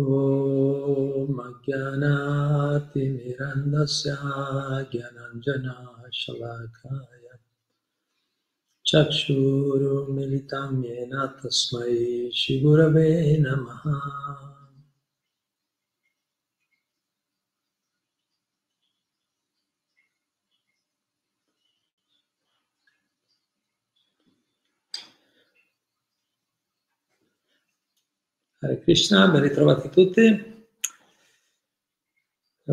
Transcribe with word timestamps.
ॐ 0.00 1.38
अज्ञानातिमिरन्दस्य 1.46 4.12
ज्ञानञ्जना 4.92 5.74
शलाकाय 6.20 7.26
चक्षुरुमिलितं 8.86 10.70
येन 10.84 11.12
तस्मै 11.42 11.92
श्रीगुरवे 12.38 13.10
नमः 13.44 13.84
Hare 28.59 28.79
Krishna, 28.81 29.27
ben 29.27 29.43
ritrovati 29.43 29.89
tutti. 29.89 30.67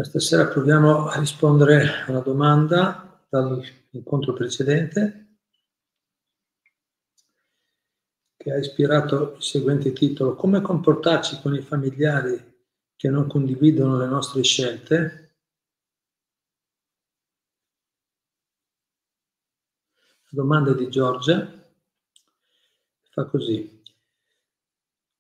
Stasera 0.01 0.47
proviamo 0.47 1.09
a 1.09 1.19
rispondere 1.19 2.05
a 2.07 2.11
una 2.11 2.21
domanda 2.21 3.23
dall'incontro 3.29 4.33
precedente 4.33 5.37
che 8.35 8.51
ha 8.51 8.57
ispirato 8.57 9.35
il 9.37 9.43
seguente 9.43 9.93
titolo 9.93 10.35
Come 10.35 10.63
comportarci 10.63 11.41
con 11.43 11.55
i 11.55 11.61
familiari 11.61 12.63
che 12.97 13.09
non 13.11 13.29
condividono 13.29 13.99
le 13.99 14.07
nostre 14.07 14.43
scelte? 14.43 15.37
La 20.31 20.43
domanda 20.43 20.73
è 20.73 20.75
di 20.75 20.89
Giorgia 20.89 21.63
fa 23.11 23.25
così. 23.27 23.74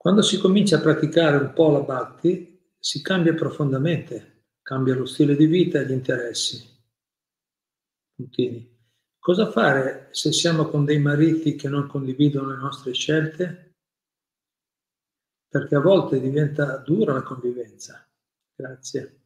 Quando 0.04 0.20
si 0.20 0.36
comincia 0.36 0.76
a 0.76 0.80
praticare 0.82 1.38
un 1.38 1.54
po' 1.54 1.70
la 1.70 1.80
bhakti, 1.80 2.74
si 2.78 3.00
cambia 3.00 3.32
profondamente, 3.32 4.48
cambia 4.60 4.94
lo 4.94 5.06
stile 5.06 5.34
di 5.34 5.46
vita 5.46 5.80
e 5.80 5.86
gli 5.86 5.92
interessi. 5.92 6.62
Puntini. 8.14 8.70
Cosa 9.18 9.50
fare 9.50 10.08
se 10.10 10.30
siamo 10.30 10.66
con 10.66 10.84
dei 10.84 10.98
mariti 10.98 11.54
che 11.54 11.70
non 11.70 11.86
condividono 11.86 12.50
le 12.50 12.56
nostre 12.58 12.92
scelte? 12.92 13.76
Perché 15.48 15.74
a 15.74 15.80
volte 15.80 16.20
diventa 16.20 16.76
dura 16.76 17.14
la 17.14 17.22
convivenza. 17.22 18.06
Grazie. 18.54 19.23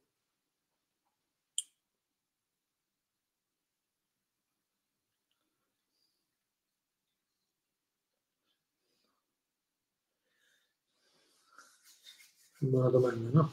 Buona 12.61 12.91
domanda, 12.91 13.31
no? 13.33 13.51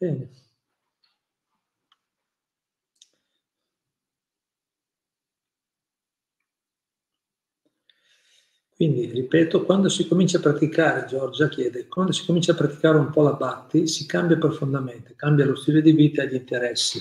Bene. 0.00 0.28
Quindi, 8.74 9.06
ripeto, 9.12 9.64
quando 9.64 9.88
si 9.88 10.08
comincia 10.08 10.38
a 10.38 10.40
praticare, 10.40 11.06
Giorgia 11.06 11.48
chiede, 11.48 11.86
quando 11.86 12.10
si 12.12 12.24
comincia 12.24 12.52
a 12.52 12.56
praticare 12.56 12.96
un 12.98 13.10
po' 13.10 13.22
la 13.22 13.34
batti, 13.34 13.86
si 13.86 14.06
cambia 14.06 14.38
profondamente, 14.38 15.14
cambia 15.14 15.44
lo 15.46 15.54
stile 15.54 15.82
di 15.82 15.92
vita 15.92 16.22
e 16.22 16.28
gli 16.28 16.34
interessi. 16.34 17.00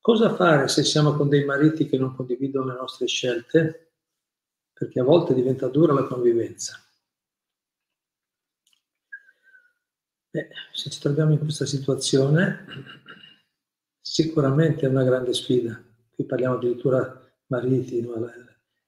Cosa 0.00 0.34
fare 0.34 0.68
se 0.68 0.82
siamo 0.84 1.14
con 1.14 1.28
dei 1.28 1.44
mariti 1.44 1.86
che 1.88 1.98
non 1.98 2.14
condividono 2.16 2.72
le 2.72 2.78
nostre 2.78 3.06
scelte? 3.06 3.85
Perché 4.78 5.00
a 5.00 5.04
volte 5.04 5.32
diventa 5.32 5.68
dura 5.68 5.94
la 5.94 6.04
convivenza. 6.04 6.78
Beh, 10.28 10.48
se 10.70 10.90
ci 10.90 11.00
troviamo 11.00 11.32
in 11.32 11.38
questa 11.38 11.64
situazione, 11.64 12.66
sicuramente 13.98 14.84
è 14.84 14.90
una 14.90 15.02
grande 15.02 15.32
sfida. 15.32 15.82
Qui 16.10 16.24
parliamo 16.24 16.56
addirittura 16.56 17.18
mariti, 17.46 18.02
no? 18.02 18.26
è 18.26 18.34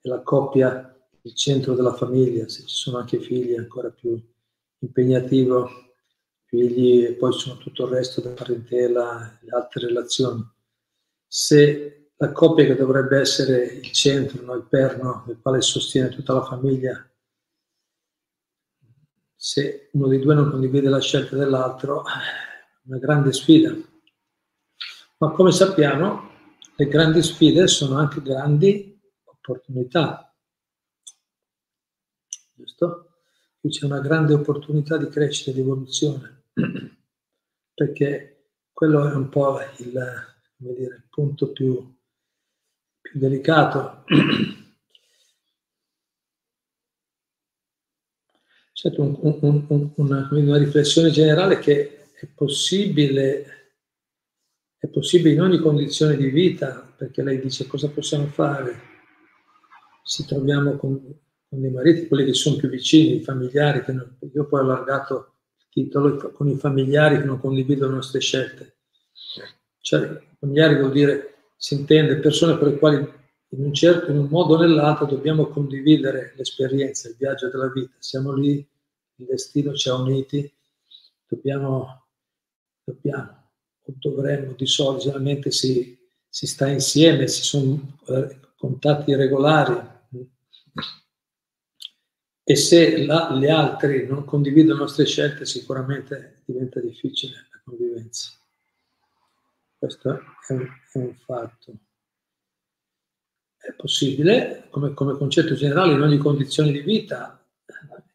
la 0.02 0.20
coppia 0.20 0.94
il 1.22 1.34
centro 1.34 1.74
della 1.74 1.94
famiglia, 1.94 2.46
se 2.48 2.66
ci 2.66 2.74
sono 2.74 2.98
anche 2.98 3.18
figli 3.18 3.54
è 3.54 3.58
ancora 3.58 3.88
più 3.88 4.20
impegnativo, 4.80 5.70
figli 6.44 7.04
e 7.04 7.14
poi 7.14 7.32
sono 7.32 7.56
tutto 7.56 7.86
il 7.86 7.92
resto 7.92 8.20
della 8.20 8.34
parentela, 8.34 9.38
le 9.40 9.50
altre 9.50 9.86
relazioni. 9.86 10.46
Se 11.26 11.97
la 12.20 12.32
coppia 12.32 12.66
che 12.66 12.74
dovrebbe 12.74 13.20
essere 13.20 13.64
il 13.64 13.92
centro, 13.92 14.42
no? 14.42 14.54
il 14.54 14.64
perno 14.64 15.24
nel 15.26 15.38
quale 15.40 15.60
sostiene 15.60 16.08
tutta 16.08 16.32
la 16.32 16.44
famiglia, 16.44 17.08
se 19.36 19.88
uno 19.92 20.08
dei 20.08 20.18
due 20.18 20.34
non 20.34 20.50
condivide 20.50 20.88
la 20.88 21.00
scelta 21.00 21.36
dell'altro, 21.36 22.02
una 22.86 22.98
grande 22.98 23.32
sfida. 23.32 23.72
Ma 25.18 25.30
come 25.30 25.52
sappiamo, 25.52 26.30
le 26.74 26.88
grandi 26.88 27.22
sfide 27.22 27.68
sono 27.68 27.96
anche 27.96 28.20
grandi 28.20 29.00
opportunità. 29.24 30.34
Giusto? 32.52 33.20
Qui 33.60 33.70
c'è 33.70 33.84
una 33.84 34.00
grande 34.00 34.34
opportunità 34.34 34.96
di 34.96 35.08
crescita 35.08 35.50
e 35.50 35.54
di 35.54 35.60
evoluzione, 35.60 36.46
perché 37.74 38.50
quello 38.72 39.08
è 39.08 39.14
un 39.14 39.28
po' 39.28 39.60
il, 39.78 39.92
dire, 40.56 40.96
il 40.96 41.06
punto 41.08 41.52
più 41.52 41.96
più 43.10 43.18
delicato. 43.18 44.04
C'è 48.72 48.92
un, 48.96 49.18
un, 49.20 49.64
un, 49.66 49.90
una, 49.96 50.28
una, 50.30 50.56
riflessione 50.56 51.10
generale 51.10 51.58
che 51.58 52.10
è 52.12 52.26
possibile, 52.26 53.74
è 54.78 54.86
possibile 54.86 55.34
in 55.34 55.40
ogni 55.40 55.58
condizione 55.58 56.16
di 56.16 56.30
vita, 56.30 56.88
perché 56.96 57.22
lei 57.24 57.40
dice 57.40 57.66
cosa 57.66 57.88
possiamo 57.90 58.26
fare 58.26 58.86
se 60.04 60.24
troviamo 60.24 60.76
con, 60.76 61.02
con 61.48 61.60
dei 61.60 61.70
mariti, 61.70 62.06
quelli 62.06 62.24
che 62.24 62.34
sono 62.34 62.56
più 62.56 62.68
vicini, 62.68 63.16
i 63.16 63.22
familiari, 63.22 63.82
che 63.82 63.92
non, 63.92 64.16
io 64.32 64.46
poi 64.46 64.60
ho 64.60 64.62
allargato 64.62 65.34
il 65.58 65.66
titolo 65.70 66.30
con 66.32 66.48
i 66.48 66.56
familiari 66.56 67.18
che 67.18 67.24
non 67.24 67.40
condividono 67.40 67.90
le 67.90 67.96
nostre 67.96 68.20
scelte. 68.20 68.76
Cioè, 69.80 70.22
familiari 70.38 70.76
vuol 70.76 70.92
dire 70.92 71.37
si 71.60 71.74
intende 71.74 72.18
persone 72.18 72.56
per 72.56 72.68
le 72.68 72.78
quali 72.78 72.96
in 73.50 73.64
un 73.64 73.74
certo, 73.74 74.10
in 74.10 74.18
un 74.18 74.28
modo 74.28 74.54
o 74.54 74.58
nell'altro 74.58 75.06
dobbiamo 75.06 75.48
condividere 75.48 76.34
l'esperienza, 76.36 77.08
il 77.08 77.16
viaggio 77.16 77.48
della 77.48 77.70
vita. 77.70 77.94
Siamo 77.98 78.32
lì, 78.32 78.66
il 79.16 79.26
destino 79.26 79.74
ci 79.74 79.88
ha 79.88 79.94
uniti, 79.94 80.50
dobbiamo, 81.26 82.06
dobbiamo 82.84 83.50
o 83.82 83.94
dovremmo, 83.98 84.52
di 84.52 84.66
solito 84.66 85.04
generalmente 85.04 85.50
si, 85.50 85.98
si 86.28 86.46
sta 86.46 86.68
insieme, 86.68 87.26
si 87.26 87.42
sono 87.42 87.98
eh, 88.06 88.38
contatti 88.56 89.14
regolari. 89.14 89.96
E 92.44 92.56
se 92.56 93.04
la, 93.04 93.34
gli 93.34 93.46
altri 93.46 94.06
non 94.06 94.24
condividono 94.24 94.74
le 94.74 94.80
nostre 94.80 95.06
scelte, 95.06 95.44
sicuramente 95.44 96.42
diventa 96.44 96.80
difficile 96.80 97.48
la 97.50 97.60
convivenza. 97.64 98.37
Questo 99.78 100.10
è 100.10 100.52
un, 100.52 100.66
è 100.92 100.98
un 100.98 101.14
fatto. 101.14 101.78
È 103.56 103.72
possibile, 103.74 104.66
come, 104.70 104.92
come, 104.92 105.16
concetto 105.16 105.54
generale, 105.54 105.92
in 105.92 106.00
ogni 106.00 106.18
condizione 106.18 106.72
di 106.72 106.80
vita, 106.80 107.40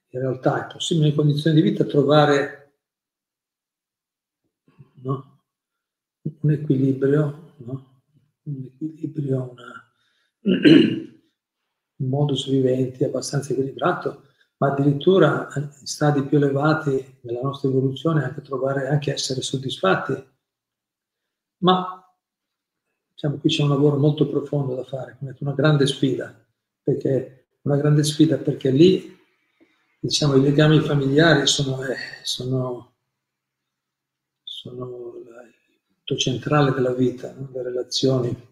in 0.09 0.19
realtà 0.19 0.67
è 0.67 0.73
possibile 0.73 1.07
in 1.07 1.13
ogni 1.13 1.23
condizione 1.23 1.55
di 1.55 1.61
vita 1.61 1.85
trovare 1.85 2.79
no? 4.95 5.43
un 6.41 6.51
equilibrio, 6.51 7.53
no? 7.57 8.01
un 8.43 8.63
equilibrio, 8.65 9.51
una, 9.51 9.91
un 10.41 12.09
modus 12.09 12.49
vivendi 12.49 13.05
abbastanza 13.05 13.53
equilibrato, 13.53 14.23
ma 14.57 14.71
addirittura 14.71 15.47
in 15.55 15.87
stadi 15.87 16.25
più 16.25 16.37
elevati 16.37 17.19
nella 17.21 17.41
nostra 17.41 17.69
evoluzione 17.69 18.25
anche 18.25 18.41
trovare, 18.41 18.89
anche 18.89 19.13
essere 19.13 19.41
soddisfatti 19.41 20.31
ma 21.63 22.05
diciamo, 23.13 23.37
qui 23.37 23.49
c'è 23.49 23.63
un 23.63 23.69
lavoro 23.69 23.97
molto 23.97 24.27
profondo 24.27 24.75
da 24.75 24.83
fare, 24.83 25.17
una 25.39 25.53
grande 25.53 25.87
sfida, 25.87 26.33
perché 26.81 27.47
una 27.61 27.77
grande 27.77 28.03
sfida 28.03 28.37
perché 28.37 28.69
lì 28.69 29.17
diciamo, 29.99 30.35
i 30.35 30.41
legami 30.41 30.81
familiari 30.81 31.47
sono, 31.47 31.81
eh, 31.83 31.95
sono, 32.23 32.95
sono 34.43 35.13
il 35.17 35.53
punto 35.87 36.17
centrale 36.17 36.71
della 36.71 36.93
vita, 36.93 37.33
no? 37.33 37.49
le 37.53 37.63
relazioni. 37.63 38.51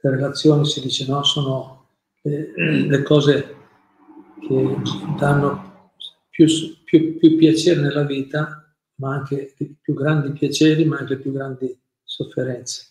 Le 0.00 0.10
relazioni, 0.10 0.64
si 0.64 0.80
dice, 0.80 1.06
no, 1.06 1.22
sono 1.24 1.88
le, 2.22 2.52
le 2.88 3.02
cose 3.02 3.56
che 4.40 4.76
danno 5.18 5.92
più, 6.30 6.46
più, 6.84 7.18
più 7.18 7.36
piacere 7.36 7.80
nella 7.80 8.04
vita 8.04 8.57
ma 8.98 9.14
anche 9.14 9.54
i 9.58 9.76
più 9.80 9.94
grandi 9.94 10.32
piaceri, 10.32 10.84
ma 10.84 10.98
anche 10.98 11.14
le 11.14 11.20
più 11.20 11.32
grandi 11.32 11.78
sofferenze, 12.02 12.86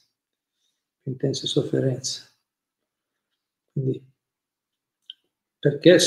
più 1.01 1.11
intense 1.11 1.47
sofferenze. 1.47 2.31
Quindi, 3.71 4.03
perché 5.59 5.99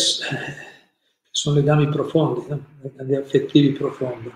sono 1.31 1.57
legami 1.57 1.89
profondi, 1.89 2.49
no? 2.49 2.67
legami 2.83 3.17
affettivi 3.17 3.73
profondi. 3.73 4.31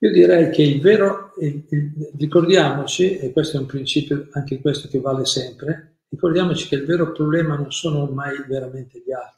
Io 0.00 0.12
direi 0.12 0.50
che 0.50 0.62
il 0.62 0.80
vero, 0.80 1.32
il, 1.40 1.66
il, 1.70 2.12
ricordiamoci, 2.16 3.16
e 3.18 3.32
questo 3.32 3.56
è 3.56 3.60
un 3.60 3.66
principio 3.66 4.28
anche 4.32 4.60
questo 4.60 4.88
che 4.88 5.00
vale 5.00 5.24
sempre, 5.24 6.00
ricordiamoci 6.10 6.68
che 6.68 6.76
il 6.76 6.84
vero 6.84 7.12
problema 7.12 7.56
non 7.56 7.72
sono 7.72 8.06
mai 8.06 8.44
veramente 8.46 9.02
gli 9.04 9.10
altri, 9.10 9.35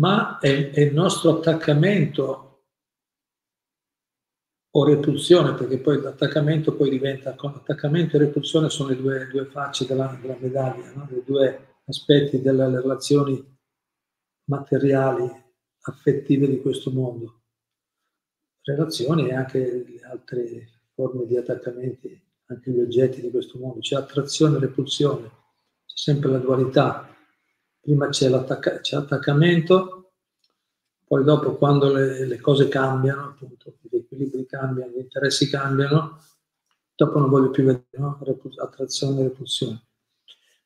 ma 0.00 0.38
è, 0.38 0.70
è 0.70 0.80
il 0.80 0.94
nostro 0.94 1.38
attaccamento 1.38 2.46
o 4.72 4.84
repulsione, 4.84 5.54
perché 5.54 5.78
poi 5.78 6.00
l'attaccamento 6.00 6.74
poi 6.74 6.90
diventa, 6.90 7.34
attaccamento 7.36 8.16
e 8.16 8.20
repulsione 8.20 8.70
sono 8.70 8.90
le 8.90 8.96
due, 8.96 9.28
due 9.28 9.44
facce 9.46 9.84
della, 9.84 10.16
della 10.20 10.36
medaglia, 10.38 10.92
no? 10.94 11.08
i 11.10 11.22
due 11.24 11.78
aspetti 11.86 12.40
delle 12.40 12.68
relazioni 12.68 13.58
materiali, 14.44 15.28
affettive 15.82 16.48
di 16.48 16.60
questo 16.60 16.90
mondo. 16.90 17.42
Relazioni 18.62 19.28
e 19.28 19.34
anche 19.34 19.58
le 19.58 20.00
altre 20.02 20.68
forme 20.94 21.26
di 21.26 21.36
attaccamenti, 21.36 22.20
anche 22.46 22.70
gli 22.70 22.80
oggetti 22.80 23.20
di 23.20 23.30
questo 23.30 23.58
mondo. 23.58 23.80
C'è 23.80 23.96
attrazione 23.96 24.56
e 24.56 24.60
repulsione, 24.60 25.26
c'è 25.84 25.96
sempre 25.96 26.30
la 26.30 26.38
dualità. 26.38 27.09
Prima 27.80 28.08
c'è, 28.08 28.28
l'attacca- 28.28 28.80
c'è 28.80 28.96
l'attaccamento, 28.96 30.12
poi 31.06 31.24
dopo 31.24 31.56
quando 31.56 31.92
le, 31.92 32.26
le 32.26 32.40
cose 32.40 32.68
cambiano, 32.68 33.24
appunto, 33.24 33.78
gli 33.80 33.96
equilibri 33.96 34.46
cambiano, 34.46 34.92
gli 34.92 35.00
interessi 35.00 35.48
cambiano, 35.48 36.20
dopo 36.94 37.18
non 37.18 37.30
voglio 37.30 37.50
più 37.50 37.64
vedere 37.64 37.86
no? 37.92 38.20
attrazione 38.58 39.20
e 39.20 39.22
repulsione. 39.24 39.82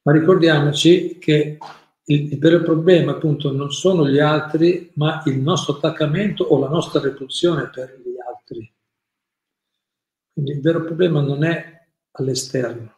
Ma 0.02 0.12
ricordiamoci 0.12 1.16
che 1.18 1.56
il, 2.04 2.32
il, 2.32 2.38
vero 2.38 2.62
problema 2.62 3.12
appunto 3.12 3.52
non 3.52 3.70
sono 3.70 4.06
gli 4.06 4.18
altri, 4.18 4.90
ma 4.96 5.22
il 5.24 5.38
nostro 5.38 5.76
attaccamento 5.76 6.44
o 6.44 6.58
la 6.58 6.68
nostra 6.68 7.00
repulsione 7.00 7.70
per 7.70 7.98
gli 8.04 8.16
altri. 8.20 8.70
Quindi 10.32 10.50
il 10.52 10.60
vero 10.60 10.82
problema 10.82 11.22
non 11.22 11.44
è 11.44 11.86
all'esterno. 12.10 12.92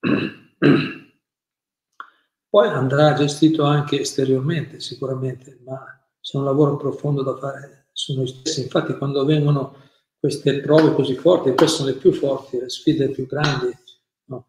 Poi 2.50 2.68
andrà 2.68 3.14
gestito 3.14 3.64
anche 3.64 4.00
esteriormente 4.00 4.80
sicuramente, 4.80 5.58
ma 5.64 5.84
c'è 6.20 6.38
un 6.38 6.44
lavoro 6.44 6.76
profondo 6.76 7.22
da 7.22 7.36
fare 7.36 7.88
su 7.92 8.14
noi 8.14 8.26
stessi. 8.26 8.62
Infatti 8.62 8.96
quando 8.96 9.24
vengono 9.24 9.76
queste 10.18 10.60
prove 10.60 10.94
così 10.94 11.14
forti, 11.14 11.52
queste 11.54 11.76
sono 11.76 11.88
le 11.90 11.96
più 11.96 12.12
forti, 12.12 12.58
le 12.58 12.70
sfide 12.70 13.10
più 13.10 13.26
grandi, 13.26 13.76
no? 14.26 14.48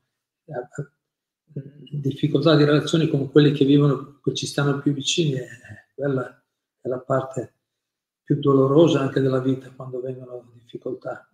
difficoltà 1.91 2.55
di 2.55 2.63
relazioni 2.63 3.07
con 3.09 3.29
quelli 3.29 3.51
che 3.51 3.65
vivono, 3.65 4.19
che 4.23 4.33
ci 4.33 4.45
stanno 4.45 4.79
più 4.79 4.93
vicini, 4.93 5.37
quella 5.93 6.41
è 6.81 6.87
la 6.87 6.99
parte 6.99 7.53
più 8.23 8.39
dolorosa 8.39 9.01
anche 9.01 9.19
della 9.19 9.39
vita 9.39 9.71
quando 9.71 9.99
vengono 9.99 10.51
difficoltà. 10.53 11.29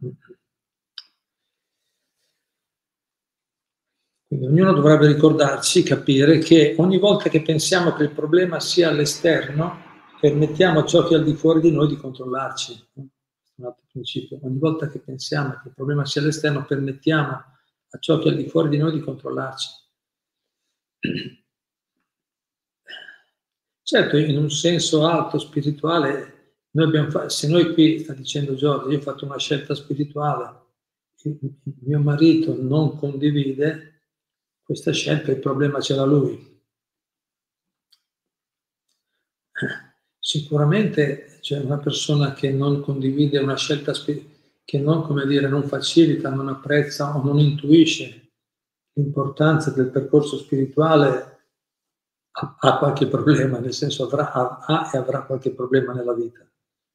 Quindi 4.35 4.47
ognuno 4.47 4.73
dovrebbe 4.73 5.07
ricordarsi, 5.07 5.81
capire 5.81 6.39
che 6.39 6.75
ogni 6.77 6.99
volta 6.99 7.29
che 7.29 7.41
pensiamo 7.41 7.93
che 7.93 8.03
il 8.03 8.11
problema 8.11 8.59
sia 8.59 8.89
all'esterno, 8.89 9.81
permettiamo 10.19 10.79
a 10.79 10.85
ciò 10.85 11.07
che 11.07 11.15
è 11.15 11.17
al 11.17 11.23
di 11.23 11.35
fuori 11.35 11.61
di 11.61 11.71
noi 11.71 11.87
di 11.87 11.95
controllarci. 11.95 12.89
Un 12.95 13.65
altro 13.65 13.85
principio. 13.89 14.37
Ogni 14.41 14.59
volta 14.59 14.89
che 14.89 14.99
pensiamo 14.99 15.51
che 15.61 15.69
il 15.69 15.73
problema 15.73 16.05
sia 16.05 16.21
all'esterno, 16.21 16.65
permettiamo 16.65 17.31
a 17.31 17.97
ciò 17.99 18.19
che 18.19 18.27
è 18.27 18.31
al 18.31 18.35
di 18.35 18.49
fuori 18.49 18.67
di 18.67 18.77
noi 18.77 18.91
di 18.91 18.99
controllarci. 18.99 19.69
Certo, 23.83 24.17
in 24.17 24.37
un 24.37 24.49
senso 24.49 25.05
alto, 25.05 25.37
spirituale, 25.37 26.55
noi 26.71 26.87
abbiamo 26.87 27.29
se 27.29 27.47
noi 27.47 27.73
qui, 27.73 27.99
sta 27.99 28.11
dicendo 28.11 28.55
Giorgio, 28.55 28.91
io 28.91 28.97
ho 28.97 29.01
fatto 29.01 29.23
una 29.23 29.37
scelta 29.37 29.73
spirituale, 29.75 30.63
il 31.23 31.55
mio 31.85 31.99
marito 31.99 32.53
non 32.59 32.97
condivide 32.97 33.94
questa 34.65 34.91
scelta, 34.91 35.31
il 35.31 35.39
problema 35.39 35.79
c'era 35.79 36.03
lui. 36.03 36.53
Sicuramente 40.19 41.37
c'è 41.39 41.59
una 41.59 41.77
persona 41.77 42.33
che 42.33 42.51
non 42.51 42.81
condivide 42.81 43.37
una 43.37 43.55
scelta 43.55 43.93
che 43.93 44.79
non, 44.79 45.03
come 45.03 45.27
dire, 45.27 45.47
non 45.47 45.63
facilita, 45.63 46.31
non 46.31 46.47
apprezza 46.47 47.15
o 47.15 47.23
non 47.23 47.37
intuisce 47.37 48.31
l'importanza 48.93 49.69
del 49.69 49.89
percorso 49.91 50.37
spirituale 50.37 51.33
ha, 52.31 52.77
qualche 52.79 53.07
problema, 53.07 53.59
nel 53.59 53.73
senso 53.73 54.05
avrà, 54.05 54.31
ha, 54.31 54.89
e 54.91 54.97
avrà 54.97 55.23
qualche 55.23 55.51
problema 55.51 55.93
nella 55.93 56.13
vita, 56.13 56.45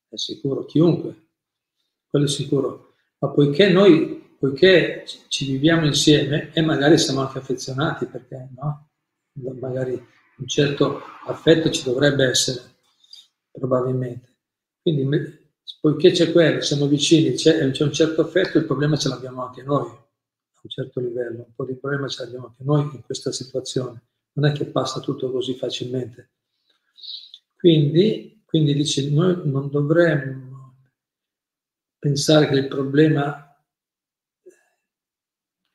è 0.08 0.16
sicuro, 0.16 0.64
chiunque, 0.64 1.28
quello 2.08 2.26
è 2.26 2.28
sicuro. 2.28 2.94
Ma 3.20 3.28
poiché 3.28 3.70
noi, 3.70 4.29
poiché 4.40 5.04
ci 5.28 5.44
viviamo 5.44 5.84
insieme 5.84 6.50
e 6.54 6.62
magari 6.62 6.96
siamo 6.96 7.20
anche 7.20 7.36
affezionati, 7.36 8.06
perché 8.06 8.48
no? 8.56 8.88
Magari 9.60 9.92
un 9.92 10.46
certo 10.46 11.02
affetto 11.26 11.68
ci 11.68 11.84
dovrebbe 11.84 12.24
essere, 12.24 12.62
probabilmente. 13.50 14.38
Quindi, 14.80 15.50
poiché 15.78 16.12
c'è 16.12 16.32
quello, 16.32 16.62
siamo 16.62 16.86
vicini, 16.86 17.34
c'è, 17.34 17.70
c'è, 17.70 17.84
un 17.84 17.92
certo 17.92 18.22
affetto, 18.22 18.56
il 18.56 18.64
problema 18.64 18.96
ce 18.96 19.10
l'abbiamo 19.10 19.44
anche 19.44 19.62
noi, 19.62 19.90
a 19.90 20.60
un 20.62 20.70
certo 20.70 21.00
livello, 21.00 21.44
un 21.46 21.54
po' 21.54 21.66
di 21.66 21.74
problema 21.74 22.08
ce 22.08 22.24
l'abbiamo 22.24 22.46
anche 22.46 22.64
noi 22.64 22.94
in 22.94 23.02
questa 23.02 23.32
situazione. 23.32 24.04
Non 24.32 24.50
è 24.50 24.54
che 24.54 24.64
passa 24.64 25.00
tutto 25.00 25.30
così 25.30 25.54
facilmente. 25.54 26.30
Quindi, 27.54 28.42
quindi 28.46 28.72
dice, 28.72 29.10
noi 29.10 29.38
non 29.44 29.68
dovremmo 29.68 30.76
pensare 31.98 32.48
che 32.48 32.54
il 32.54 32.68
problema 32.68 33.49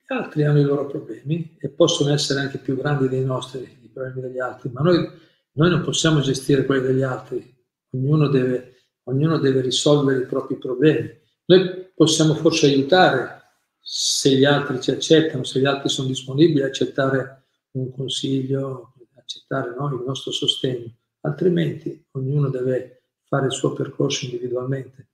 altri 0.08 0.44
hanno 0.44 0.60
i 0.60 0.64
loro 0.64 0.86
problemi 0.86 1.58
e 1.60 1.70
possono 1.70 2.14
essere 2.14 2.40
anche 2.40 2.58
più 2.60 2.76
grandi 2.76 3.08
dei 3.08 3.24
nostri, 3.24 3.62
i 3.82 3.90
problemi 3.90 4.22
degli 4.22 4.40
altri, 4.40 4.70
ma 4.70 4.82
noi, 4.82 5.10
noi 5.54 5.70
non 5.70 5.82
possiamo 5.82 6.20
gestire 6.20 6.66
quelli 6.66 6.86
degli 6.86 7.02
altri, 7.02 7.56
ognuno 7.92 8.28
deve, 8.28 8.76
ognuno 9.04 9.38
deve 9.38 9.62
risolvere 9.62 10.24
i 10.24 10.26
propri 10.26 10.58
problemi. 10.58 11.10
Noi 11.46 11.92
possiamo 11.96 12.36
forse 12.36 12.68
aiutare 12.68 13.42
se 13.80 14.36
gli 14.36 14.46
altri 14.46 14.82
ci 14.82 14.92
accettano, 14.92 15.44
se 15.44 15.60
gli 15.60 15.66
altri 15.66 15.90
sono 15.90 16.08
disponibili 16.08 16.64
a 16.64 16.68
accettare 16.68 17.46
un 17.72 17.92
consiglio, 17.92 18.94
accettare 19.16 19.74
no, 19.76 19.94
il 19.94 20.04
nostro 20.06 20.32
sostegno, 20.32 20.94
altrimenti 21.22 22.06
ognuno 22.12 22.50
deve 22.50 23.04
fare 23.24 23.48
il 23.48 23.52
suo 23.52 23.74
percorso 23.74 24.26
individualmente. 24.26 25.10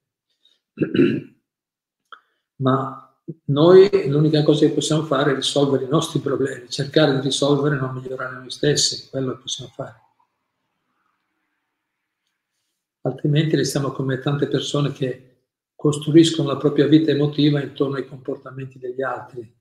Ma 2.56 3.11
noi 3.46 4.08
l'unica 4.08 4.42
cosa 4.42 4.66
che 4.66 4.72
possiamo 4.72 5.04
fare 5.04 5.32
è 5.32 5.34
risolvere 5.34 5.84
i 5.84 5.88
nostri 5.88 6.20
problemi, 6.20 6.68
cercare 6.68 7.14
di 7.14 7.20
risolvere 7.20 7.76
e 7.76 7.78
non 7.78 7.94
migliorare 7.94 8.36
noi 8.36 8.50
stessi, 8.50 9.08
quello 9.10 9.32
che 9.34 9.40
possiamo 9.40 9.70
fare 9.74 10.02
altrimenti 13.02 13.56
restiamo 13.56 13.90
come 13.90 14.18
tante 14.18 14.46
persone 14.48 14.92
che 14.92 15.28
costruiscono 15.74 16.48
la 16.48 16.56
propria 16.56 16.86
vita 16.86 17.10
emotiva 17.10 17.60
intorno 17.60 17.96
ai 17.96 18.06
comportamenti 18.06 18.78
degli 18.78 19.02
altri. 19.02 19.52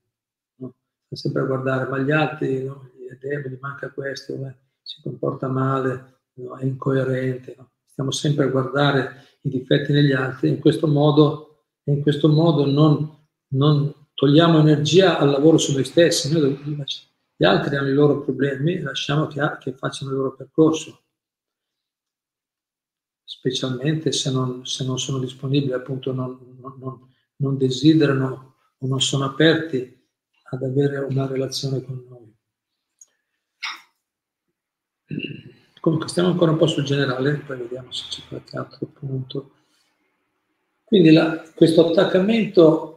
No? 0.57 0.75
sempre 1.09 1.41
a 1.41 1.45
guardare, 1.45 1.89
ma 1.89 1.97
gli 1.99 2.11
altri, 2.11 2.63
no? 2.63 2.89
è 3.09 3.15
debole, 3.15 3.57
manca 3.59 3.89
questo, 3.89 4.33
eh? 4.45 4.55
si 4.81 5.01
comporta 5.01 5.47
male, 5.47 6.21
no? 6.33 6.57
è 6.57 6.65
incoerente. 6.65 7.55
No? 7.57 7.71
Stiamo 7.85 8.11
sempre 8.11 8.45
a 8.45 8.49
guardare 8.49 9.25
i 9.41 9.49
difetti 9.49 9.91
negli 9.91 10.11
altri 10.11 10.49
in 10.49 10.59
questo 10.59 10.87
modo, 10.87 11.65
in 11.85 12.01
questo 12.01 12.27
modo 12.29 12.65
non, 12.65 13.20
non 13.51 13.93
togliamo 14.13 14.59
energia 14.59 15.17
al 15.17 15.29
lavoro 15.29 15.57
su 15.57 15.73
noi 15.73 15.83
stessi. 15.83 16.31
Noi, 16.31 16.57
gli 17.35 17.43
altri 17.43 17.75
hanno 17.75 17.89
i 17.89 17.93
loro 17.93 18.21
problemi, 18.21 18.79
lasciamo 18.79 19.27
che, 19.27 19.39
che 19.59 19.73
facciano 19.73 20.11
il 20.11 20.17
loro 20.17 20.35
percorso 20.35 21.01
specialmente 23.41 24.11
se 24.11 24.29
non, 24.29 24.65
se 24.65 24.85
non 24.85 24.99
sono 24.99 25.17
disponibili, 25.17 25.73
appunto 25.73 26.13
non, 26.13 26.37
non, 26.59 27.07
non, 27.37 27.57
desiderano 27.57 28.55
o 28.77 28.87
non 28.87 29.01
sono 29.01 29.25
aperti 29.25 29.99
ad 30.43 30.61
avere 30.61 30.99
una 30.99 31.25
relazione 31.25 31.81
con 31.81 32.05
noi. 32.07 32.35
Comunque 35.79 36.09
stiamo 36.09 36.29
ancora 36.29 36.51
un 36.51 36.57
po' 36.57 36.67
sul 36.67 36.83
generale, 36.83 37.37
poi 37.37 37.57
vediamo 37.57 37.91
se 37.91 38.03
c'è 38.09 38.21
qualche 38.27 38.57
altro 38.57 38.85
punto. 38.85 39.53
Quindi 40.83 41.11
la, 41.11 41.41
questo 41.55 41.89
attaccamento, 41.89 42.90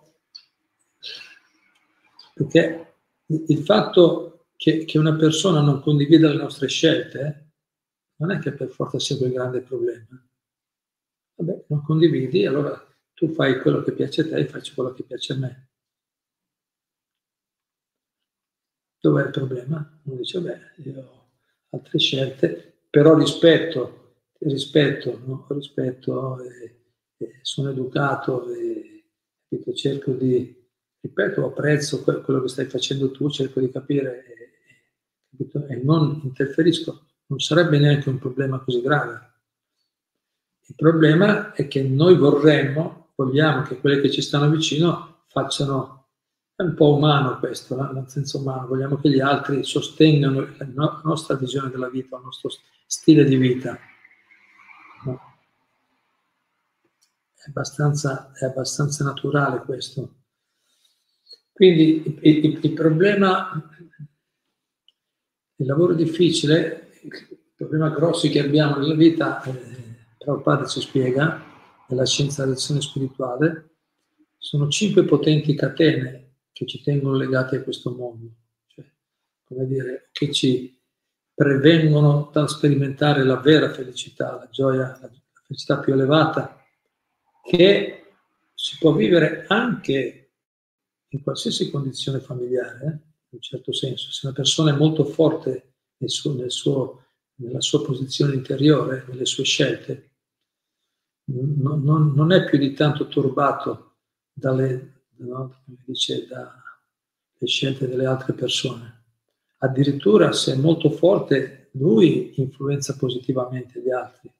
perché 2.34 2.96
il 3.26 3.58
fatto 3.60 4.48
che, 4.56 4.84
che, 4.84 4.98
una 4.98 5.14
persona 5.14 5.60
non 5.60 5.80
condivida 5.80 6.28
le 6.28 6.36
nostre 6.36 6.68
scelte 6.68 7.52
non 8.16 8.32
è 8.32 8.38
che 8.38 8.52
per 8.52 8.68
forza 8.68 8.98
sia 8.98 9.16
quel 9.16 9.32
grande 9.32 9.60
problema. 9.60 10.22
Vabbè, 11.36 11.64
non 11.68 11.82
condividi, 11.82 12.44
allora 12.44 12.76
tu 13.12 13.28
fai 13.32 13.60
quello 13.60 13.82
che 13.82 13.92
piace 13.92 14.22
a 14.22 14.28
te 14.28 14.36
e 14.36 14.46
faccio 14.46 14.74
quello 14.74 14.92
che 14.92 15.04
piace 15.04 15.32
a 15.32 15.36
me. 15.36 15.68
Dov'è 19.00 19.24
il 19.24 19.30
problema? 19.30 20.00
Uno 20.04 20.16
dice, 20.16 20.40
beh, 20.40 20.60
io 20.84 21.28
altre 21.70 21.98
scelte, 21.98 22.78
però 22.90 23.16
rispetto, 23.16 24.16
rispetto, 24.38 25.20
no? 25.24 25.46
rispetto 25.50 26.42
eh, 26.42 26.80
eh, 27.18 27.38
sono 27.42 27.70
educato 27.70 28.48
e 28.52 29.04
cerco 29.74 30.12
di, 30.12 30.63
ripeto, 31.04 31.44
apprezzo 31.44 32.02
quello 32.02 32.40
che 32.40 32.48
stai 32.48 32.64
facendo 32.64 33.10
tu, 33.10 33.28
cerco 33.28 33.60
di 33.60 33.70
capire 33.70 34.24
e 35.68 35.82
non 35.82 36.22
interferisco, 36.24 37.06
non 37.26 37.38
sarebbe 37.40 37.78
neanche 37.78 38.08
un 38.08 38.18
problema 38.18 38.58
così 38.60 38.80
grave. 38.80 39.32
Il 40.66 40.74
problema 40.76 41.52
è 41.52 41.68
che 41.68 41.82
noi 41.82 42.16
vorremmo, 42.16 43.12
vogliamo 43.16 43.62
che 43.62 43.78
quelli 43.78 44.00
che 44.00 44.10
ci 44.10 44.22
stanno 44.22 44.48
vicino 44.48 45.24
facciano 45.26 46.06
è 46.56 46.62
un 46.62 46.74
po' 46.74 46.94
umano 46.94 47.38
questo, 47.38 47.74
no? 47.74 47.90
nel 47.92 48.08
senso 48.08 48.38
umano, 48.38 48.68
vogliamo 48.68 48.96
che 48.96 49.10
gli 49.10 49.20
altri 49.20 49.62
sostengano 49.62 50.54
la 50.56 51.00
nostra 51.04 51.34
visione 51.36 51.68
della 51.68 51.90
vita, 51.90 52.16
il 52.16 52.22
nostro 52.22 52.48
stile 52.86 53.24
di 53.24 53.36
vita. 53.36 53.76
È, 57.34 57.48
abbastanza, 57.48 58.32
è 58.32 58.46
abbastanza 58.46 59.04
naturale 59.04 59.58
questo. 59.60 60.23
Quindi 61.54 62.02
il, 62.04 62.44
il, 62.44 62.58
il 62.62 62.72
problema, 62.72 63.70
il 65.54 65.66
lavoro 65.66 65.94
difficile, 65.94 66.90
il 67.02 67.52
problema 67.54 67.90
grosso 67.90 68.28
che 68.28 68.40
abbiamo 68.40 68.78
nella 68.78 68.96
vita, 68.96 69.40
eh, 69.44 69.52
Prabhupada 70.18 70.66
ci 70.66 70.80
spiega, 70.80 71.40
nella 71.88 72.04
scienza 72.04 72.42
dell'azione 72.42 72.80
spirituale, 72.80 73.76
sono 74.36 74.68
cinque 74.68 75.04
potenti 75.04 75.54
catene 75.54 76.38
che 76.50 76.66
ci 76.66 76.82
tengono 76.82 77.16
legati 77.16 77.54
a 77.54 77.62
questo 77.62 77.94
mondo, 77.94 78.34
cioè, 78.66 78.84
come 79.44 79.66
dire, 79.68 80.08
che 80.10 80.32
ci 80.32 80.76
prevengono 81.32 82.30
dal 82.32 82.48
sperimentare 82.48 83.22
la 83.22 83.36
vera 83.36 83.70
felicità, 83.70 84.34
la 84.34 84.48
gioia, 84.50 84.98
la 85.00 85.10
felicità 85.46 85.78
più 85.78 85.92
elevata, 85.92 86.60
che 87.44 88.06
si 88.54 88.76
può 88.76 88.92
vivere 88.92 89.44
anche 89.46 90.23
in 91.14 91.22
qualsiasi 91.22 91.70
condizione 91.70 92.18
familiare, 92.18 92.84
in 92.84 93.30
un 93.30 93.40
certo 93.40 93.72
senso. 93.72 94.10
Se 94.10 94.26
una 94.26 94.34
persona 94.34 94.74
è 94.74 94.76
molto 94.76 95.04
forte 95.04 95.74
nel 95.98 96.10
suo, 96.10 96.34
nel 96.34 96.50
suo, 96.50 97.04
nella 97.36 97.60
sua 97.60 97.84
posizione 97.84 98.34
interiore, 98.34 99.04
nelle 99.08 99.24
sue 99.24 99.44
scelte, 99.44 100.10
non, 101.26 101.82
non, 101.82 102.12
non 102.14 102.32
è 102.32 102.44
più 102.44 102.58
di 102.58 102.74
tanto 102.74 103.06
turbato 103.06 103.92
dalle, 104.32 105.04
no? 105.18 105.62
dice, 105.84 106.26
dalle 106.26 107.46
scelte 107.46 107.88
delle 107.88 108.06
altre 108.06 108.32
persone. 108.32 109.02
Addirittura 109.58 110.32
se 110.32 110.52
è 110.52 110.56
molto 110.56 110.90
forte, 110.90 111.70
lui 111.72 112.32
influenza 112.40 112.96
positivamente 112.96 113.80
gli 113.80 113.90
altri, 113.90 114.30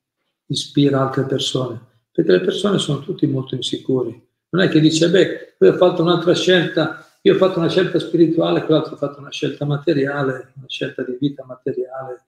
ispira 0.47 1.00
altre 1.00 1.25
persone, 1.25 1.81
perché 2.11 2.33
le 2.33 2.40
persone 2.40 2.78
sono 2.78 3.00
tutti 3.00 3.26
molto 3.26 3.54
insicuri. 3.54 4.23
Non 4.54 4.62
è 4.62 4.68
che 4.68 4.78
dice, 4.78 5.11
beh, 5.11 5.56
lui 5.58 5.70
ha 5.70 5.76
fatto 5.76 6.02
un'altra 6.02 6.32
scelta, 6.32 7.04
io 7.23 7.34
ho 7.34 7.38
fatto 7.38 7.58
una 7.58 7.68
scelta 7.68 7.99
spirituale, 7.99 8.64
quell'altro 8.64 8.94
ha 8.94 8.99
fatto 8.99 9.18
una 9.18 9.32
scelta 9.32 9.64
materiale, 9.64 10.52
una 10.54 10.68
scelta 10.68 11.02
di 11.02 11.16
vita 11.18 11.44
materiale, 11.44 12.26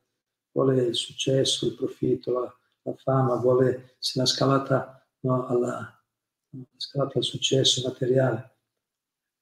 vuole 0.50 0.82
il 0.86 0.96
successo, 0.96 1.66
il 1.66 1.76
profitto, 1.76 2.32
la, 2.32 2.52
la 2.82 2.94
fama, 2.96 3.36
vuole, 3.36 3.94
se 4.00 4.18
l'ha 4.18 4.26
scalata 4.26 5.06
no, 5.20 5.46
alla, 5.46 6.04
scalato 6.76 7.18
al 7.18 7.24
successo 7.24 7.82
materiale. 7.86 8.56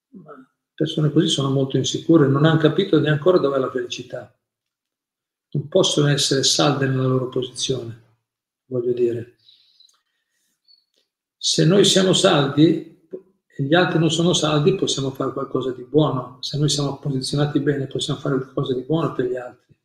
Ma 0.08 0.32
persone 0.74 1.10
così 1.10 1.28
sono 1.28 1.48
molto 1.48 1.78
insicure, 1.78 2.28
non 2.28 2.44
hanno 2.44 2.58
capito 2.58 2.96
neanche 2.96 3.12
ancora 3.12 3.38
dov'è 3.38 3.58
la 3.58 3.70
felicità. 3.70 4.30
Non 5.52 5.68
possono 5.68 6.08
essere 6.08 6.42
salde 6.42 6.86
nella 6.86 7.06
loro 7.06 7.30
posizione, 7.30 8.02
voglio 8.66 8.92
dire. 8.92 9.36
Se 11.46 11.66
noi 11.66 11.84
siamo 11.84 12.14
saldi 12.14 13.06
e 13.46 13.62
gli 13.62 13.74
altri 13.74 13.98
non 13.98 14.10
sono 14.10 14.32
saldi, 14.32 14.76
possiamo 14.76 15.10
fare 15.10 15.30
qualcosa 15.30 15.72
di 15.72 15.82
buono. 15.82 16.38
Se 16.40 16.56
noi 16.56 16.70
siamo 16.70 16.96
posizionati 16.96 17.60
bene, 17.60 17.86
possiamo 17.86 18.18
fare 18.18 18.36
qualcosa 18.36 18.72
di 18.72 18.80
buono 18.80 19.12
per 19.12 19.26
gli 19.26 19.36
altri. 19.36 19.76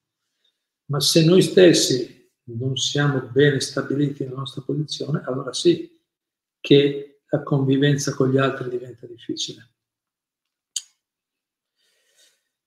Ma 0.86 1.02
se 1.02 1.26
noi 1.26 1.42
stessi 1.42 2.32
non 2.44 2.78
siamo 2.78 3.20
bene 3.30 3.60
stabiliti 3.60 4.24
nella 4.24 4.38
nostra 4.38 4.62
posizione, 4.62 5.22
allora 5.26 5.52
sì 5.52 6.00
che 6.62 7.24
la 7.28 7.44
convivenza 7.44 8.14
con 8.14 8.32
gli 8.32 8.38
altri 8.38 8.70
diventa 8.70 9.06
difficile. 9.06 9.70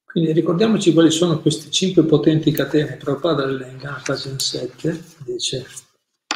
Quindi 0.05 0.33
ricordiamoci 0.33 0.93
quali 0.93 1.11
sono 1.11 1.41
queste 1.41 1.71
cinque 1.71 2.05
potenti 2.05 2.53
catene. 2.53 2.99
Prabhupada 2.99 3.45
elenca 3.45 3.97
a 3.97 4.03
pagina 4.05 4.39
7, 4.39 5.03
dice 5.25 5.65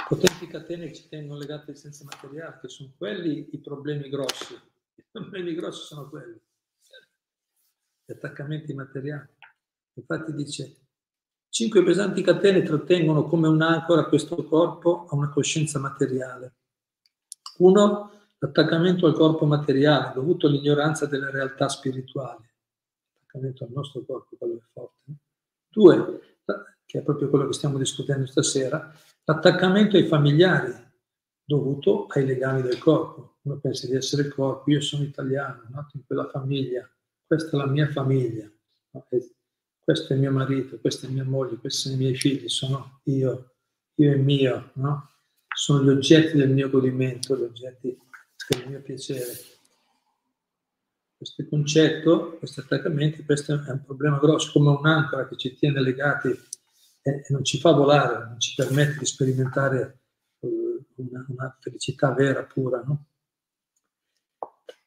potenti 0.09 0.47
catene 0.47 0.87
che 0.87 0.95
ci 0.95 1.09
tengono 1.09 1.39
legate 1.39 1.73
ai 1.73 1.77
sensi 1.77 2.05
materiali, 2.05 2.59
che 2.61 2.69
sono 2.69 2.93
quelli 2.97 3.49
i 3.53 3.59
problemi 3.59 4.09
grossi. 4.09 4.55
I 4.95 5.05
problemi 5.11 5.55
grossi 5.55 5.87
sono 5.87 6.09
quelli, 6.09 6.41
gli 8.05 8.13
attaccamenti 8.13 8.73
materiali. 8.75 9.29
Infatti 9.95 10.33
dice, 10.33 10.77
cinque 11.49 11.83
pesanti 11.83 12.23
catene 12.23 12.63
trattengono 12.63 13.25
come 13.25 13.49
un'ancora 13.49 14.07
questo 14.07 14.45
corpo 14.45 15.07
a 15.09 15.15
una 15.15 15.31
coscienza 15.31 15.79
materiale. 15.79 16.55
Uno, 17.59 18.11
L'attaccamento 18.39 19.07
al 19.07 19.15
corpo 19.15 19.47
materiale 19.47 20.13
dovuto 20.13 20.47
all'ignoranza 20.47 21.07
delle 21.07 21.31
realtà 21.31 21.69
spirituali. 21.69 22.45
L'attaccamento 23.15 23.65
al 23.65 23.71
nostro 23.71 24.05
corpo, 24.05 24.37
quello 24.37 24.57
è 24.57 24.63
forte. 24.73 25.13
Due, 25.69 26.21
che 26.85 26.99
è 26.99 27.03
proprio 27.03 27.31
quello 27.31 27.47
che 27.47 27.55
stiamo 27.55 27.79
discutendo 27.79 28.27
stasera, 28.27 28.95
l'attaccamento 29.27 29.97
ai 29.97 30.07
familiari 30.07 30.73
dovuto 31.45 32.07
ai 32.07 32.25
legami 32.25 32.63
del 32.63 32.79
corpo. 32.79 33.39
Uno 33.43 33.59
pensa 33.59 33.87
di 33.87 33.95
essere 33.95 34.23
il 34.23 34.35
corpo, 34.35 34.71
io 34.71 34.81
sono 34.81 35.05
italiano, 35.05 35.63
nato 35.71 35.97
in 35.97 36.05
quella 36.05 36.29
famiglia, 36.29 36.89
questa 37.25 37.57
è 37.57 37.61
la 37.61 37.67
mia 37.67 37.89
famiglia, 37.89 38.51
questo 39.79 40.13
è 40.13 40.17
mio 40.17 40.33
marito, 40.33 40.81
questa 40.81 41.07
è 41.07 41.11
mia 41.11 41.25
moglie, 41.25 41.57
questi 41.57 41.83
sono 41.83 41.95
i 41.95 41.99
miei 41.99 42.17
figli, 42.17 42.49
sono 42.49 43.01
io, 43.05 43.55
io 43.95 44.13
e 44.13 44.17
mio, 44.17 44.71
no? 44.75 45.11
sono 45.55 45.85
gli 45.85 45.89
oggetti 45.89 46.37
del 46.37 46.51
mio 46.51 46.69
godimento, 46.69 47.37
gli 47.37 47.43
oggetti 47.43 47.89
il 47.89 48.69
mio 48.69 48.81
piacere. 48.81 49.33
Questo 51.17 51.49
concetto, 51.49 52.37
questi 52.39 52.61
attaccamenti, 52.61 53.25
questo 53.25 53.55
è 53.55 53.71
un 53.71 53.83
problema 53.85 54.19
grosso, 54.19 54.53
come 54.53 54.71
un'ancora 54.71 55.27
che 55.29 55.37
ci 55.37 55.55
tiene 55.57 55.81
legati 55.81 56.37
e 57.11 57.27
non 57.33 57.45
ci 57.45 57.59
fa 57.59 57.73
volare, 57.73 58.27
non 58.27 58.41
ci 58.41 58.55
permette 58.55 58.99
di 58.99 59.07
sperimentare 59.07 60.01
eh, 60.41 60.85
una, 60.97 61.25
una 61.29 61.57
felicità 61.61 62.13
vera, 62.13 62.45
pura. 62.45 62.83
No? 62.85 63.07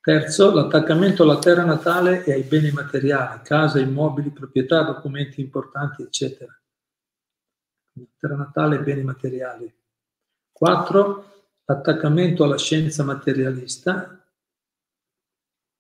Terzo, 0.02 0.54
l'attaccamento 0.54 1.24
alla 1.24 1.40
terra 1.40 1.64
natale 1.64 2.24
e 2.24 2.34
ai 2.34 2.44
beni 2.44 2.72
materiali, 2.72 3.42
casa, 3.44 3.80
immobili, 3.80 4.32
proprietà, 4.32 4.84
documenti 4.84 5.42
importanti, 5.42 6.04
eccetera. 6.04 6.54
Terra 8.18 8.36
natale 8.36 8.78
e 8.78 8.84
beni 8.84 9.04
materiali. 9.04 9.74
Quattro, 10.52 11.30
L'attaccamento 11.70 12.44
alla 12.44 12.58
scienza 12.58 13.04
materialista, 13.04 14.28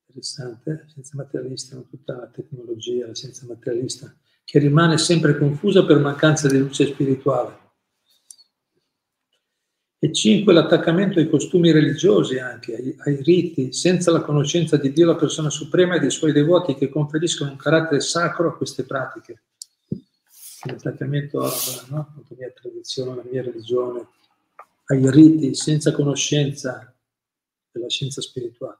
interessante, 0.05 0.71
la 0.83 0.87
scienza 0.87 1.15
materialista, 1.17 1.73
non 1.73 1.89
tutta 1.89 2.15
la 2.15 2.27
tecnologia, 2.27 3.07
la 3.07 3.15
scienza 3.15 3.47
materialista, 3.47 4.15
che 4.49 4.57
rimane 4.57 4.97
sempre 4.97 5.37
confusa 5.37 5.85
per 5.85 5.99
mancanza 5.99 6.47
di 6.47 6.57
luce 6.57 6.87
spirituale. 6.87 7.57
E 9.99 10.11
cinque, 10.11 10.53
l'attaccamento 10.53 11.19
ai 11.19 11.29
costumi 11.29 11.71
religiosi 11.71 12.39
anche, 12.39 12.73
ai, 12.73 12.95
ai, 13.05 13.21
riti, 13.21 13.71
senza 13.73 14.09
la 14.09 14.21
conoscenza 14.21 14.75
di 14.77 14.91
Dio, 14.91 15.05
la 15.05 15.15
persona 15.15 15.51
suprema 15.51 15.95
e 15.95 15.99
dei 15.99 16.09
suoi 16.09 16.31
devoti 16.31 16.73
che 16.73 16.89
conferiscono 16.89 17.51
un 17.51 17.57
carattere 17.57 18.01
sacro 18.01 18.47
a 18.47 18.57
queste 18.57 18.85
pratiche. 18.85 19.43
L'attaccamento 20.63 21.41
alla, 21.41 21.85
no? 21.89 22.23
mia 22.35 22.51
tradizione, 22.51 23.11
alla 23.11 23.25
mia 23.29 23.43
religione, 23.43 24.07
ai 24.85 25.11
riti 25.11 25.53
senza 25.53 25.91
conoscenza 25.91 26.91
della 27.71 27.87
scienza 27.87 28.19
spirituale. 28.19 28.79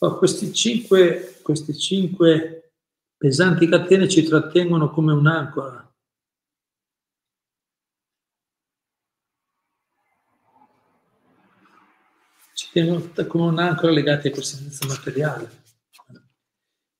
Oh, 0.00 0.18
questi, 0.18 0.52
cinque, 0.52 1.38
questi 1.42 1.72
cinque 1.78 2.65
pesanti 3.16 3.68
catene 3.68 4.08
ci 4.08 4.22
trattengono 4.22 4.90
come 4.90 5.12
un'ancora. 5.12 5.82
Ci 12.54 12.68
tengono 12.72 13.12
come 13.26 13.44
un'ancora 13.44 13.92
legati 13.92 14.28
a 14.28 14.30
questa 14.30 14.56
scienza 14.56 14.86
materiale. 14.86 15.64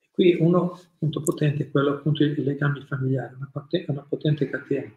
E 0.01 0.09
qui 0.11 0.37
uno 0.39 0.81
punto 0.99 1.23
potente 1.23 1.65
è 1.65 1.71
quello 1.71 1.91
appunto 1.95 2.25
dei 2.25 2.43
legami 2.43 2.85
familiari, 2.87 3.35
una, 3.35 3.51
una 3.87 4.07
potente 4.09 4.49
catena 4.49 4.93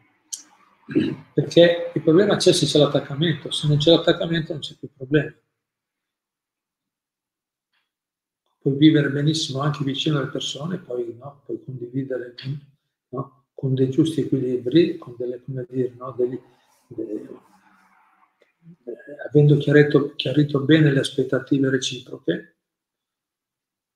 perché 1.34 1.92
il 1.94 2.02
problema 2.02 2.36
c'è 2.36 2.52
se 2.52 2.66
c'è 2.66 2.80
l'attaccamento, 2.80 3.52
se 3.52 3.68
non 3.68 3.78
c'è 3.78 3.92
l'attaccamento 3.92 4.54
non 4.54 4.62
c'è 4.62 4.76
più 4.78 4.90
problema. 4.96 5.32
Puoi 8.62 8.76
vivere 8.76 9.10
benissimo 9.10 9.62
anche 9.62 9.84
vicino 9.84 10.18
alle 10.18 10.28
persone, 10.28 10.80
poi 10.80 11.16
no, 11.18 11.42
puoi 11.46 11.64
condividere 11.64 12.36
no, 13.10 13.46
con 13.54 13.74
dei 13.74 13.90
giusti 13.90 14.22
equilibri, 14.22 14.98
con 14.98 15.16
delle, 15.18 15.42
come 15.42 15.66
dire, 15.70 15.94
no, 15.98 16.12
degli, 16.12 16.38
delle, 16.88 17.22
eh, 18.84 19.28
avendo 19.28 19.58
chiarito, 19.58 20.14
chiarito 20.16 20.60
bene 20.60 20.92
le 20.92 21.00
aspettative 21.00 21.70
reciproche, 21.70 22.58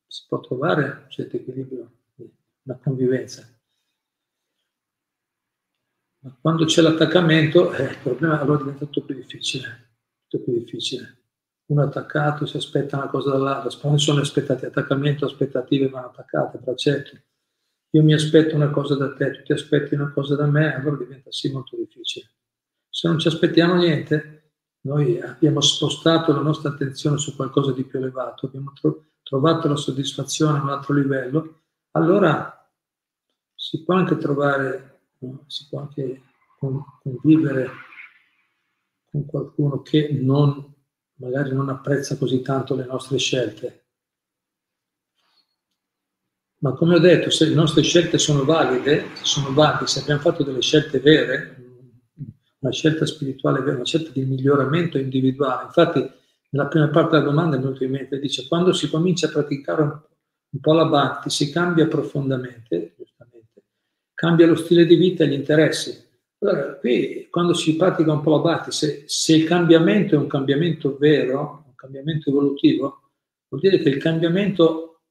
si 0.07 0.23
può 0.27 0.39
trovare 0.39 0.83
un 1.03 1.09
certo 1.09 1.35
equilibrio, 1.37 1.91
una 2.63 2.77
convivenza. 2.77 3.45
Ma 6.19 6.37
quando 6.39 6.63
c'è 6.65 6.81
l'attaccamento, 6.81 7.73
eh, 7.73 7.83
il 7.83 7.97
problema 8.01 8.39
allora 8.39 8.59
diventa 8.59 8.85
tutto 8.85 9.03
più 9.03 9.15
difficile, 9.15 9.95
tutto 10.27 10.43
più 10.43 10.53
difficile. 10.53 11.22
Uno 11.73 11.85
attaccato 11.85 12.45
si 12.45 12.57
aspetta 12.57 12.97
una 12.97 13.07
cosa 13.07 13.31
dall'altra, 13.31 13.89
non 13.89 13.99
sono 13.99 14.21
aspettati, 14.21 14.65
attaccamento, 14.65 15.25
aspettative 15.25 15.89
vanno 15.89 16.07
attaccate, 16.07 16.59
braccetto. 16.59 17.17
Io 17.89 18.03
mi 18.03 18.13
aspetto 18.13 18.55
una 18.55 18.69
cosa 18.69 18.95
da 18.95 19.11
te, 19.13 19.31
tu 19.31 19.41
ti 19.41 19.53
aspetti 19.53 19.95
una 19.95 20.11
cosa 20.11 20.35
da 20.35 20.45
me, 20.45 20.75
allora 20.75 20.97
diventa 20.97 21.31
sì 21.31 21.51
molto 21.51 21.75
difficile. 21.75 22.29
Se 22.89 23.07
non 23.07 23.17
ci 23.17 23.27
aspettiamo 23.27 23.73
niente, 23.73 24.51
noi 24.81 25.19
abbiamo 25.19 25.61
spostato 25.61 26.31
la 26.31 26.41
nostra 26.41 26.69
attenzione 26.69 27.17
su 27.17 27.35
qualcosa 27.35 27.71
di 27.71 27.83
più 27.83 27.97
elevato, 27.97 28.45
abbiamo 28.45 28.71
tro- 28.73 29.05
trovato 29.23 29.67
la 29.67 29.75
soddisfazione 29.75 30.59
a 30.59 30.61
un 30.61 30.69
altro 30.69 30.93
livello, 30.93 31.61
allora 31.91 32.71
si 33.55 33.83
può 33.83 33.95
anche 33.95 34.17
trovare 34.17 34.93
si 35.47 35.67
può 35.69 35.79
anche 35.79 36.21
convivere 37.01 37.69
con 39.09 39.25
qualcuno 39.25 39.81
che 39.81 40.09
non, 40.11 40.72
magari 41.23 41.53
non 41.53 41.69
apprezza 41.69 42.17
così 42.17 42.41
tanto 42.41 42.75
le 42.75 42.85
nostre 42.85 43.17
scelte. 43.17 43.85
Ma 46.59 46.73
come 46.73 46.95
ho 46.95 46.99
detto, 46.99 47.29
se 47.29 47.45
le 47.45 47.55
nostre 47.55 47.81
scelte 47.81 48.17
sono 48.17 48.45
valide, 48.45 49.07
sono 49.21 49.53
valide, 49.53 49.87
se 49.87 49.99
abbiamo 49.99 50.21
fatto 50.21 50.43
delle 50.43 50.61
scelte 50.61 50.99
vere, 50.99 51.57
una 52.59 52.71
scelta 52.71 53.05
spirituale 53.05 53.59
vera, 53.61 53.75
una 53.75 53.85
scelta 53.85 54.11
di 54.11 54.23
miglioramento 54.23 54.97
individuale. 54.97 55.65
Infatti, 55.65 56.09
nella 56.49 56.67
prima 56.67 56.87
parte 56.87 57.17
della 57.17 57.29
domanda 57.29 57.57
è 57.57 57.59
venuto 57.59 57.83
in 57.83 57.91
mente, 57.91 58.19
dice, 58.19 58.47
quando 58.47 58.71
si 58.71 58.89
comincia 58.89 59.27
a 59.27 59.31
praticare 59.31 59.81
un, 59.81 60.01
un 60.49 60.59
po' 60.59 60.73
la 60.73 60.85
bhakti, 60.85 61.29
si 61.29 61.51
cambia 61.51 61.87
profondamente, 61.87 62.95
cambia 64.13 64.47
lo 64.47 64.55
stile 64.55 64.85
di 64.85 64.95
vita 64.95 65.25
e 65.25 65.27
gli 65.27 65.33
interessi. 65.33 66.11
Allora, 66.43 66.75
qui 66.75 67.27
quando 67.29 67.53
si 67.53 67.77
pratica 67.77 68.11
un 68.11 68.19
po' 68.19 68.31
la 68.31 68.39
Bhakti, 68.39 68.71
se, 68.71 69.03
se 69.07 69.33
il 69.33 69.45
cambiamento 69.45 70.15
è 70.15 70.17
un 70.17 70.27
cambiamento 70.27 70.97
vero, 70.97 71.63
un 71.65 71.73
cambiamento 71.73 72.29
evolutivo, 72.29 73.11
vuol 73.47 73.61
dire 73.61 73.79
che 73.79 73.87
il 73.87 73.97
cambiamento 73.97 75.03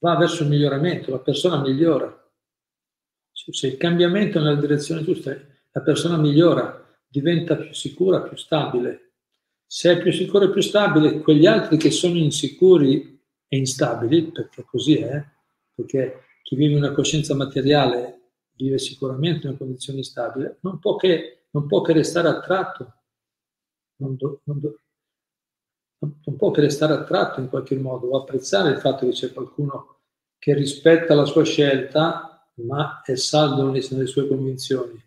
va 0.00 0.16
verso 0.16 0.42
il 0.42 0.48
miglioramento, 0.48 1.12
la 1.12 1.20
persona 1.20 1.60
migliora. 1.60 2.12
Se 3.32 3.68
il 3.68 3.76
cambiamento 3.76 4.38
è 4.38 4.42
nella 4.42 4.60
direzione 4.60 5.04
giusta, 5.04 5.36
la 5.70 5.80
persona 5.80 6.16
migliora, 6.16 6.84
diventa 7.06 7.54
più 7.54 7.72
sicura, 7.72 8.22
più 8.22 8.36
stabile. 8.36 9.12
Se 9.64 9.92
è 9.92 10.02
più 10.02 10.10
sicura 10.10 10.46
e 10.46 10.50
più 10.50 10.60
stabile, 10.60 11.20
quegli 11.20 11.46
altri 11.46 11.76
che 11.76 11.92
sono 11.92 12.16
insicuri 12.16 13.22
e 13.46 13.56
instabili, 13.56 14.24
perché 14.32 14.64
così 14.64 14.96
è, 14.96 15.24
perché 15.72 16.24
chi 16.42 16.56
vive 16.56 16.74
una 16.74 16.90
coscienza 16.90 17.34
materiale 17.36 18.23
vive 18.56 18.78
sicuramente 18.78 19.42
in 19.42 19.48
una 19.48 19.58
condizione 19.58 20.02
stabile, 20.02 20.58
non 20.60 20.78
può 20.78 20.96
che, 20.96 21.46
non 21.50 21.66
può 21.66 21.82
che 21.82 21.92
restare 21.92 22.28
attratto, 22.28 22.94
non, 23.96 24.16
do, 24.16 24.40
non, 24.44 24.60
do, 24.60 24.80
non, 25.98 26.36
può 26.36 26.50
che 26.50 26.60
restare 26.60 26.92
attratto 26.92 27.40
in 27.40 27.48
qualche 27.48 27.76
modo 27.76 28.08
o 28.08 28.18
apprezzare 28.18 28.70
il 28.70 28.78
fatto 28.78 29.06
che 29.06 29.12
c'è 29.12 29.32
qualcuno 29.32 29.98
che 30.38 30.54
rispetta 30.54 31.14
la 31.14 31.24
sua 31.24 31.44
scelta, 31.44 32.48
ma 32.66 33.00
è 33.02 33.14
saldo 33.16 33.70
nelle 33.70 34.06
sue 34.06 34.28
convinzioni. 34.28 35.02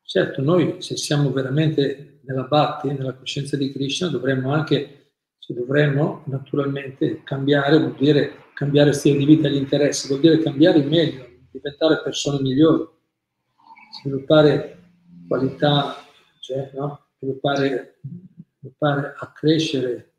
Certo, 0.00 0.42
noi 0.42 0.82
se 0.82 0.96
siamo 0.96 1.32
veramente 1.32 2.20
nella 2.24 2.44
Bhakti, 2.44 2.88
nella 2.88 3.14
coscienza 3.14 3.56
di 3.56 3.72
Krishna, 3.72 4.08
dovremmo 4.08 4.52
anche, 4.52 5.12
se 5.38 5.54
dovremmo 5.54 6.22
naturalmente 6.26 7.22
cambiare, 7.22 7.78
vuol 7.78 7.94
dire 7.94 8.50
cambiare 8.54 8.92
stile 8.92 9.18
di 9.18 9.24
vita 9.24 9.48
e 9.48 9.52
gli 9.52 9.56
interessi, 9.56 10.08
vuol 10.08 10.20
dire 10.20 10.38
cambiare 10.38 10.78
in 10.78 10.88
meglio, 10.88 11.31
diventare 11.52 12.02
persone 12.02 12.40
migliori, 12.40 12.88
sviluppare 14.00 14.78
qualità, 15.28 15.96
cioè, 16.40 16.70
no? 16.74 17.08
sviluppare, 17.18 18.00
sviluppare, 18.58 19.14
a 19.16 19.32
crescere, 19.32 20.14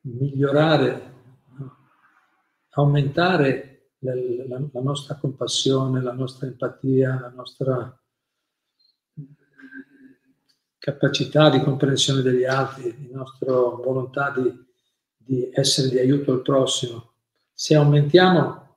migliorare, 0.00 1.14
aumentare 2.70 3.90
la, 3.98 4.14
la, 4.14 4.68
la, 4.72 4.80
nostra 4.80 5.16
compassione, 5.16 6.00
la 6.00 6.12
nostra 6.12 6.46
empatia, 6.46 7.20
la 7.20 7.28
nostra 7.28 7.94
capacità 10.78 11.50
di 11.50 11.60
comprensione 11.60 12.22
degli 12.22 12.44
altri, 12.44 13.10
la 13.10 13.18
nostra 13.18 13.52
volontà 13.52 14.30
di, 14.30 14.50
di 15.14 15.50
essere 15.52 15.90
di 15.90 15.98
aiuto 15.98 16.32
al 16.32 16.42
prossimo. 16.42 17.12
Se 17.52 17.74
aumentiamo 17.74 18.69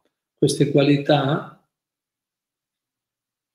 queste 0.43 0.71
qualità, 0.71 1.65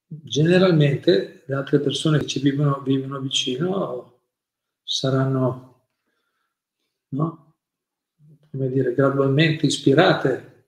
generalmente 0.07 1.43
le 1.45 1.55
altre 1.55 1.81
persone 1.81 2.17
che 2.19 2.27
ci 2.27 2.41
vivono, 2.41 2.81
vivono 2.81 3.21
vicino 3.21 4.21
saranno, 4.83 5.91
no? 7.09 7.57
come 8.51 8.71
dire, 8.71 8.95
gradualmente 8.95 9.67
ispirate 9.67 10.65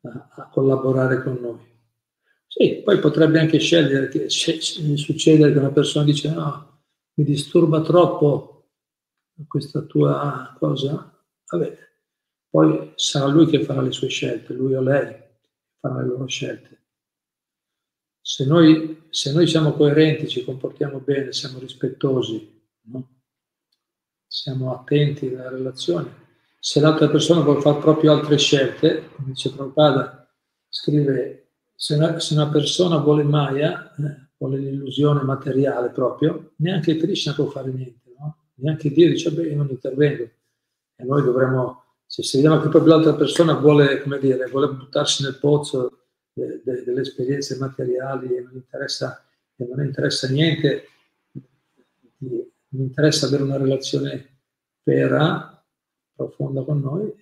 a, 0.00 0.28
a, 0.32 0.48
collaborare 0.48 1.22
con 1.22 1.38
noi. 1.40 1.68
Sì, 2.48 2.82
poi 2.82 2.98
potrebbe 2.98 3.38
anche 3.38 3.60
scegliere, 3.60 4.08
che, 4.08 4.28
succedere 4.28 5.52
che 5.52 5.58
una 5.60 5.70
persona 5.70 6.04
dice 6.04 6.28
no, 6.28 6.82
mi 7.14 7.22
disturba 7.22 7.82
troppo 7.82 8.70
questa 9.46 9.82
tua 9.82 10.56
cosa, 10.58 11.24
vabbè, 11.46 11.89
poi 12.50 12.92
sarà 12.96 13.26
lui 13.26 13.46
che 13.46 13.62
farà 13.64 13.80
le 13.80 13.92
sue 13.92 14.08
scelte, 14.08 14.52
lui 14.52 14.74
o 14.74 14.82
lei 14.82 15.14
farà 15.78 16.00
le 16.00 16.06
loro 16.06 16.26
scelte. 16.26 16.78
Se 18.20 18.44
noi, 18.44 19.06
se 19.10 19.32
noi 19.32 19.46
siamo 19.46 19.72
coerenti, 19.72 20.28
ci 20.28 20.44
comportiamo 20.44 20.98
bene, 20.98 21.32
siamo 21.32 21.58
rispettosi, 21.58 22.62
no? 22.82 23.08
siamo 24.26 24.74
attenti 24.74 25.28
nella 25.28 25.48
relazione, 25.48 26.28
se 26.58 26.80
l'altra 26.80 27.08
persona 27.08 27.40
vuole 27.40 27.60
fare 27.60 27.78
proprio 27.78 28.12
altre 28.12 28.36
scelte, 28.36 29.08
come 29.14 29.28
dice 29.28 29.50
Prabhupada, 29.52 30.28
scrive, 30.68 31.52
se 31.74 31.94
una, 31.94 32.18
se 32.18 32.34
una 32.34 32.48
persona 32.48 32.98
vuole 32.98 33.22
Maya, 33.22 33.94
eh, 33.94 34.28
vuole 34.36 34.58
l'illusione 34.58 35.22
materiale 35.22 35.90
proprio, 35.90 36.52
neanche 36.56 36.96
Krishna 36.96 37.32
può 37.32 37.46
fare 37.46 37.70
niente, 37.72 38.12
no? 38.18 38.36
neanche 38.56 38.90
Dio 38.90 39.08
dice, 39.08 39.30
beh, 39.30 39.48
io 39.48 39.56
non 39.56 39.68
intervengo. 39.70 40.30
E 40.96 41.04
noi 41.04 41.22
dovremmo 41.22 41.79
se, 42.10 42.24
se 42.24 42.38
vediamo 42.38 42.60
che 42.60 42.68
proprio 42.68 42.94
l'altra 42.94 43.14
persona 43.14 43.54
vuole, 43.54 44.02
come 44.02 44.18
dire, 44.18 44.44
vuole 44.46 44.72
buttarsi 44.72 45.22
nel 45.22 45.38
pozzo 45.38 46.06
de, 46.32 46.60
de, 46.64 46.82
delle 46.82 47.02
esperienze 47.02 47.56
materiali 47.56 48.34
e 48.34 48.40
non 48.40 48.54
interessa, 48.54 49.24
e 49.54 49.64
non 49.64 49.84
interessa 49.84 50.28
niente, 50.28 50.88
non 52.18 52.82
interessa 52.82 53.26
avere 53.26 53.44
una 53.44 53.58
relazione 53.58 54.40
vera, 54.82 55.64
profonda 56.12 56.64
con 56.64 56.80
noi, 56.80 57.14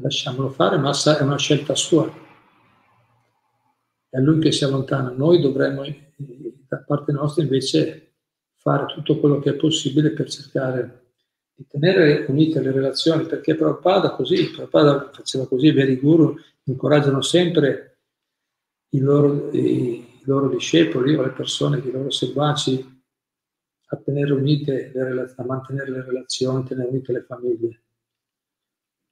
lasciamolo 0.00 0.48
fare, 0.50 0.78
ma 0.78 0.90
è 0.90 1.22
una 1.22 1.38
scelta 1.38 1.76
sua. 1.76 2.12
È 4.08 4.18
lui 4.18 4.40
che 4.40 4.50
si 4.50 4.64
allontana. 4.64 5.10
Noi 5.10 5.40
dovremmo, 5.40 5.84
da 6.66 6.78
parte 6.78 7.12
nostra, 7.12 7.44
invece, 7.44 8.14
fare 8.54 8.86
tutto 8.86 9.20
quello 9.20 9.38
che 9.38 9.50
è 9.50 9.54
possibile 9.54 10.10
per 10.10 10.28
cercare 10.28 11.05
di 11.56 11.66
tenere 11.66 12.26
unite 12.28 12.60
le 12.60 12.70
relazioni, 12.70 13.24
perché 13.24 13.54
Prabhupada 13.54 14.10
così, 14.10 14.50
Prabhupada 14.50 15.10
faceva 15.10 15.48
così, 15.48 15.68
i 15.68 15.72
veri 15.72 15.96
guru 15.96 16.36
incoraggiano 16.64 17.22
sempre 17.22 18.00
i 18.90 18.98
loro, 18.98 19.50
i, 19.52 20.20
loro 20.24 20.48
discepoli 20.50 21.14
o 21.14 21.22
le 21.22 21.30
persone, 21.30 21.78
i 21.78 21.90
loro 21.90 22.10
seguaci 22.10 22.94
a 23.88 23.96
tenere 23.96 24.32
unite 24.32 24.90
le 24.92 25.32
a 25.34 25.44
mantenere 25.44 25.90
le 25.90 26.02
relazioni, 26.02 26.64
tenere 26.64 26.90
unite 26.90 27.12
le 27.12 27.22
famiglie 27.22 27.80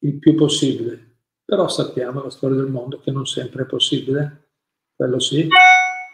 il 0.01 0.19
più 0.19 0.35
possibile. 0.35 1.13
Però 1.47 1.69
sappiamo 1.69 2.23
la 2.23 2.31
storia 2.31 2.57
del 2.57 2.71
mondo 2.71 3.01
che 3.01 3.11
non 3.11 3.27
sempre 3.27 3.63
è 3.63 3.67
possibile, 3.67 4.49
quello 4.95 5.19
sì, 5.19 5.49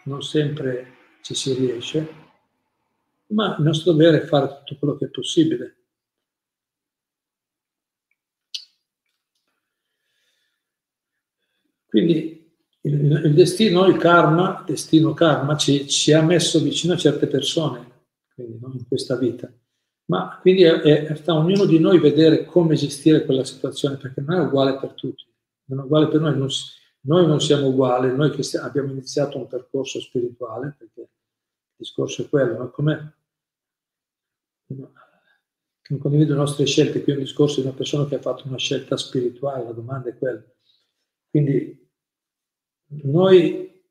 non 0.05 0.21
sempre 0.21 0.93
ci 1.21 1.33
si 1.33 1.53
riesce, 1.53 2.07
ma 3.27 3.55
il 3.57 3.63
nostro 3.63 3.91
dovere 3.91 4.21
è 4.21 4.25
fare 4.25 4.47
tutto 4.47 4.77
quello 4.77 4.95
che 4.95 5.05
è 5.05 5.09
possibile 5.09 5.80
Quindi 11.91 12.49
il, 12.83 12.93
il 13.25 13.33
destino, 13.33 13.85
il 13.85 13.97
karma, 13.97 14.63
destino 14.65 15.13
karma, 15.13 15.57
ci, 15.57 15.89
ci, 15.89 16.13
ha 16.13 16.21
messo 16.21 16.61
vicino 16.61 16.93
a 16.93 16.97
certe 16.97 17.27
persone, 17.27 18.05
quindi 18.33 18.59
no, 18.61 18.71
in 18.73 18.87
questa 18.87 19.17
vita. 19.17 19.51
Ma 20.05 20.39
quindi 20.39 20.63
è, 20.63 20.79
è, 20.79 21.15
sta 21.15 21.33
ognuno 21.33 21.65
di 21.65 21.79
noi 21.79 21.99
vedere 21.99 22.45
come 22.45 22.75
gestire 22.75 23.25
quella 23.25 23.43
situazione, 23.43 23.97
perché 23.97 24.21
non 24.21 24.39
è 24.39 24.41
uguale 24.41 24.79
per 24.79 24.93
tutti, 24.93 25.25
non 25.65 25.79
è 25.79 25.83
uguale 25.83 26.07
per 26.07 26.21
noi, 26.21 26.37
non, 26.37 26.47
noi 27.01 27.27
non 27.27 27.41
siamo 27.41 27.67
uguali, 27.67 28.15
noi 28.15 28.31
che 28.31 28.57
abbiamo 28.57 28.91
iniziato 28.91 29.37
un 29.37 29.47
percorso 29.47 29.99
spirituale, 29.99 30.73
perché 30.77 31.01
il 31.01 31.09
discorso 31.75 32.21
è 32.21 32.29
quello, 32.29 32.57
no? 32.57 32.71
come 32.71 33.15
non 34.67 35.99
condivido 35.99 36.31
le 36.31 36.39
nostre 36.39 36.65
scelte, 36.65 37.03
qui 37.03 37.11
è 37.11 37.15
un 37.15 37.23
discorso 37.23 37.59
di 37.59 37.67
una 37.67 37.75
persona 37.75 38.05
che 38.05 38.15
ha 38.15 38.21
fatto 38.21 38.47
una 38.47 38.57
scelta 38.57 38.95
spirituale, 38.95 39.65
la 39.65 39.73
domanda 39.73 40.07
è 40.07 40.17
quella. 40.17 40.41
Quindi 41.29 41.80
noi, 43.03 43.83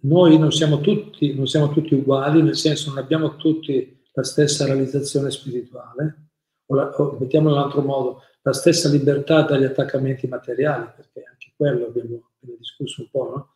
noi 0.00 0.38
non, 0.38 0.52
siamo 0.52 0.80
tutti, 0.80 1.34
non 1.34 1.46
siamo 1.46 1.70
tutti 1.70 1.94
uguali, 1.94 2.42
nel 2.42 2.56
senso 2.56 2.90
non 2.90 2.98
abbiamo 2.98 3.36
tutti 3.36 4.02
la 4.12 4.22
stessa 4.22 4.64
realizzazione 4.64 5.30
spirituale, 5.30 6.28
o, 6.66 6.74
la, 6.74 6.90
o 6.90 7.16
mettiamo 7.18 7.50
in 7.50 7.56
un 7.56 7.62
altro 7.62 7.82
modo, 7.82 8.22
la 8.42 8.52
stessa 8.52 8.88
libertà 8.88 9.42
dagli 9.42 9.64
attaccamenti 9.64 10.26
materiali, 10.26 10.90
perché 10.94 11.24
anche 11.28 11.52
quello 11.56 11.86
abbiamo 11.86 12.30
discusso 12.58 13.02
un 13.02 13.08
po', 13.10 13.30
no? 13.34 13.54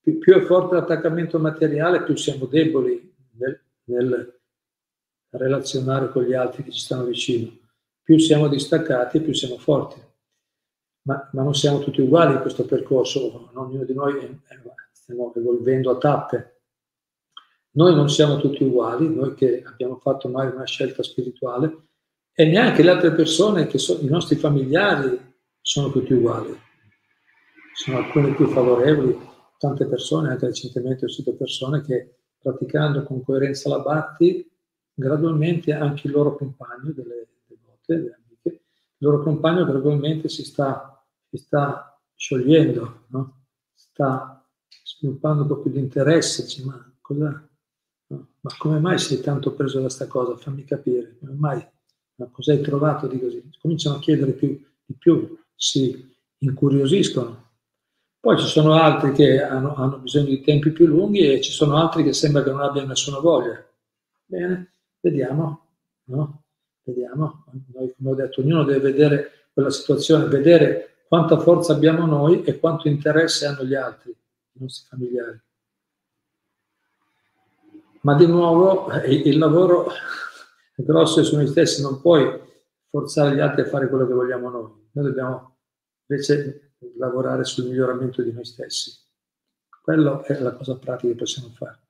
più, 0.00 0.18
più, 0.18 0.34
è 0.34 0.40
forte 0.42 0.74
l'attaccamento 0.74 1.38
materiale, 1.38 2.02
più 2.02 2.16
siamo 2.16 2.46
deboli 2.46 3.14
nel, 3.36 3.60
nel, 3.84 4.40
relazionare 5.30 6.10
con 6.10 6.24
gli 6.24 6.32
altri 6.32 6.62
che 6.64 6.70
ci 6.70 6.80
stanno 6.80 7.04
vicino. 7.04 7.56
Più 8.02 8.18
siamo 8.18 8.48
distaccati, 8.48 9.20
più 9.20 9.34
siamo 9.34 9.58
forti. 9.58 10.00
Ma, 11.08 11.26
ma 11.32 11.42
non 11.42 11.54
siamo 11.54 11.78
tutti 11.78 12.02
uguali 12.02 12.34
in 12.34 12.40
questo 12.40 12.66
percorso, 12.66 13.48
ognuno 13.54 13.84
di 13.84 13.94
noi 13.94 14.18
è, 14.18 14.26
è, 14.26 14.60
stiamo 14.92 15.32
evolvendo 15.34 15.90
a 15.90 15.96
tappe. 15.96 16.60
Noi 17.70 17.94
non 17.94 18.10
siamo 18.10 18.36
tutti 18.36 18.62
uguali, 18.62 19.08
noi 19.08 19.32
che 19.32 19.62
abbiamo 19.64 19.96
fatto 19.96 20.28
mai 20.28 20.48
una 20.48 20.66
scelta 20.66 21.02
spirituale, 21.02 21.86
e 22.34 22.44
neanche 22.44 22.82
le 22.82 22.90
altre 22.90 23.12
persone 23.12 23.66
che 23.66 23.78
sono 23.78 24.00
i 24.00 24.08
nostri 24.08 24.36
familiari 24.36 25.18
sono 25.62 25.90
tutti 25.90 26.12
uguali. 26.12 26.54
Sono 27.72 27.96
alcune 27.96 28.34
più 28.34 28.46
favorevoli, 28.48 29.18
tante 29.56 29.86
persone, 29.86 30.28
anche 30.28 30.44
recentemente 30.44 31.06
ho 31.06 31.08
sentito 31.08 31.38
persone 31.38 31.80
che 31.80 32.16
praticando 32.38 33.02
con 33.04 33.24
coerenza 33.24 33.70
la 33.70 33.78
Bhakti, 33.78 34.46
gradualmente 34.92 35.72
anche 35.72 36.06
il 36.06 36.12
loro 36.12 36.36
compagno, 36.36 36.92
delle 36.92 37.28
devote, 37.46 37.80
delle 37.86 38.18
amiche, 38.22 38.60
il 38.98 39.06
loro 39.06 39.22
compagno 39.22 39.64
gradualmente 39.64 40.28
si 40.28 40.44
sta, 40.44 40.97
si 41.30 41.36
sta 41.36 42.00
sciogliendo, 42.14 43.04
no? 43.08 43.44
sta 43.74 44.46
sviluppando 44.84 45.42
un 45.42 45.48
po' 45.48 45.58
più 45.58 45.70
di 45.70 45.78
interesse, 45.78 46.42
dice, 46.42 46.64
ma 46.64 46.94
cosa? 47.00 47.48
No? 48.08 48.28
Ma 48.40 48.50
come 48.58 48.78
mai 48.78 48.98
sei 48.98 49.20
tanto 49.20 49.54
preso 49.54 49.76
da 49.76 49.82
questa 49.82 50.06
cosa? 50.06 50.36
Fammi 50.36 50.64
capire, 50.64 51.16
come 51.18 51.32
mai? 51.32 51.66
ma 52.18 52.28
cosa 52.30 52.52
hai 52.52 52.60
trovato 52.60 53.06
di 53.06 53.18
così? 53.18 53.48
Cominciano 53.60 53.96
a 53.96 54.00
chiedere 54.00 54.32
più, 54.32 54.48
di 54.84 54.94
più, 54.94 55.38
si 55.54 56.16
incuriosiscono. 56.38 57.46
Poi 58.20 58.38
ci 58.38 58.46
sono 58.46 58.72
altri 58.72 59.12
che 59.12 59.42
hanno, 59.42 59.74
hanno, 59.76 59.98
bisogno 59.98 60.26
di 60.26 60.40
tempi 60.40 60.70
più 60.70 60.86
lunghi 60.86 61.20
e 61.20 61.40
ci 61.40 61.52
sono 61.52 61.76
altri 61.76 62.02
che 62.02 62.12
sembra 62.12 62.42
che 62.42 62.50
non 62.50 62.60
abbiano 62.60 62.88
nessuna 62.88 63.20
voglia. 63.20 63.64
Bene, 64.24 64.72
vediamo, 65.00 65.66
no? 66.06 66.42
Vediamo. 66.82 67.44
Noi, 67.72 67.94
come 67.96 68.10
ho 68.10 68.14
detto, 68.14 68.40
ognuno 68.40 68.64
deve 68.64 68.90
vedere 68.90 69.30
quella 69.52 69.70
situazione, 69.70 70.26
vedere 70.26 70.97
quanta 71.08 71.38
forza 71.38 71.72
abbiamo 71.72 72.04
noi 72.04 72.44
e 72.44 72.58
quanto 72.58 72.86
interesse 72.86 73.46
hanno 73.46 73.64
gli 73.64 73.74
altri, 73.74 74.10
i 74.10 74.60
nostri 74.60 74.86
familiari. 74.88 75.40
Ma 78.02 78.14
di 78.14 78.26
nuovo 78.26 78.92
il 79.06 79.38
lavoro 79.38 79.88
grosso 80.76 81.24
su 81.24 81.34
noi 81.34 81.46
stessi, 81.46 81.80
non 81.80 82.00
puoi 82.00 82.46
forzare 82.90 83.34
gli 83.34 83.40
altri 83.40 83.62
a 83.62 83.66
fare 83.66 83.88
quello 83.88 84.06
che 84.06 84.12
vogliamo 84.12 84.50
noi. 84.50 84.88
Noi 84.92 85.04
dobbiamo 85.06 85.56
invece 86.06 86.74
lavorare 86.98 87.44
sul 87.44 87.64
miglioramento 87.64 88.22
di 88.22 88.32
noi 88.32 88.44
stessi. 88.44 88.92
Quello 89.82 90.22
è 90.24 90.38
la 90.38 90.52
cosa 90.52 90.76
pratica 90.76 91.12
che 91.12 91.18
possiamo 91.18 91.48
fare. 91.48 91.86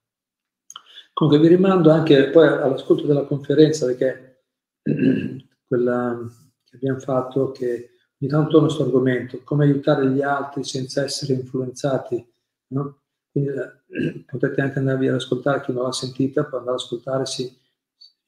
Comunque 1.12 1.42
vi 1.42 1.54
rimando 1.54 1.90
anche 1.90 2.30
poi 2.30 2.46
all'ascolto 2.46 3.04
della 3.04 3.24
conferenza 3.24 3.86
perché 3.86 4.44
quella 5.66 6.16
che 6.64 6.76
abbiamo 6.76 7.00
fatto 7.00 7.50
che 7.50 7.97
ogni 8.20 8.30
tanto 8.30 8.54
è 8.54 8.56
il 8.56 8.62
nostro 8.62 8.84
argomento, 8.84 9.40
come 9.44 9.64
aiutare 9.64 10.10
gli 10.10 10.22
altri 10.22 10.64
senza 10.64 11.02
essere 11.02 11.34
influenzati. 11.34 12.24
No? 12.68 13.00
Quindi, 13.30 13.50
eh, 13.50 14.24
potete 14.26 14.60
anche 14.60 14.78
andarvi 14.78 15.08
ad 15.08 15.14
ascoltare, 15.14 15.62
chi 15.62 15.72
non 15.72 15.84
l'ha 15.84 15.92
sentita 15.92 16.44
può 16.44 16.58
andare 16.58 16.76
ad 16.76 16.82
ascoltare, 16.82 17.26
sì, 17.26 17.56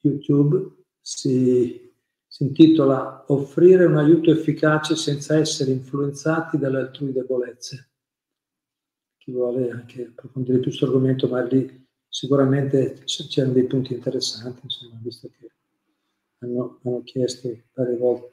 YouTube 0.01 0.83
si, 0.99 1.93
si 2.27 2.43
intitola 2.43 3.25
Offrire 3.27 3.85
un 3.85 3.97
aiuto 3.97 4.31
efficace 4.31 4.95
senza 4.95 5.37
essere 5.37 5.71
influenzati 5.71 6.57
dalle 6.57 6.79
altrui 6.79 7.11
debolezze. 7.11 7.89
Chi 9.17 9.31
vuole 9.31 9.69
anche 9.69 10.07
approfondire 10.07 10.57
più 10.57 10.67
questo 10.67 10.85
argomento, 10.85 11.27
ma 11.27 11.43
lì 11.43 11.87
sicuramente 12.07 13.03
c'erano 13.05 13.53
dei 13.53 13.65
punti 13.65 13.93
interessanti, 13.93 14.61
insomma, 14.63 14.99
visto 15.01 15.29
che 15.37 15.51
hanno, 16.39 16.79
hanno 16.83 17.03
chiesto 17.03 17.49
varie 17.73 17.97
volte. 17.97 18.29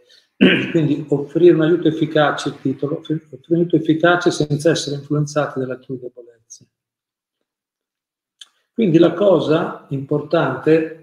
Quindi 0.71 1.05
offrire 1.09 1.55
un 1.55 1.63
aiuto 1.63 1.89
efficace, 1.89 2.51
il 2.51 2.61
titolo, 2.61 2.99
offrire 2.99 3.27
un 3.31 3.57
aiuto 3.57 3.77
efficace 3.77 4.31
senza 4.31 4.71
essere 4.71 4.97
influenzati 4.97 5.59
dalle 5.59 5.73
altrui 5.73 5.99
debolezze. 5.99 6.67
Quindi 8.73 8.99
la 8.99 9.13
cosa 9.13 9.87
importante 9.89 10.99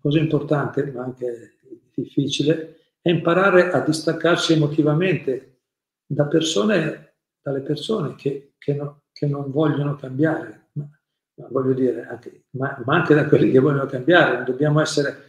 cosa 0.00 0.18
importante, 0.18 0.90
ma 0.90 1.04
anche 1.04 1.56
difficile, 1.94 2.78
è 3.00 3.10
imparare 3.10 3.70
a 3.70 3.80
distaccarsi 3.80 4.54
emotivamente 4.54 5.60
da 6.06 6.24
persone, 6.24 7.14
dalle 7.40 7.60
persone 7.60 8.14
che, 8.16 8.54
che, 8.58 8.74
no, 8.74 9.02
che 9.12 9.26
non 9.26 9.50
vogliono 9.50 9.96
cambiare, 9.96 10.68
ma, 10.72 10.88
ma 11.34 11.46
voglio 11.50 11.74
dire, 11.74 12.06
anche, 12.06 12.44
ma, 12.50 12.82
ma, 12.84 12.96
anche 12.96 13.14
da 13.14 13.26
quelli 13.26 13.50
che 13.50 13.58
vogliono 13.58 13.86
cambiare, 13.86 14.42
dobbiamo 14.44 14.80
essere... 14.80 15.28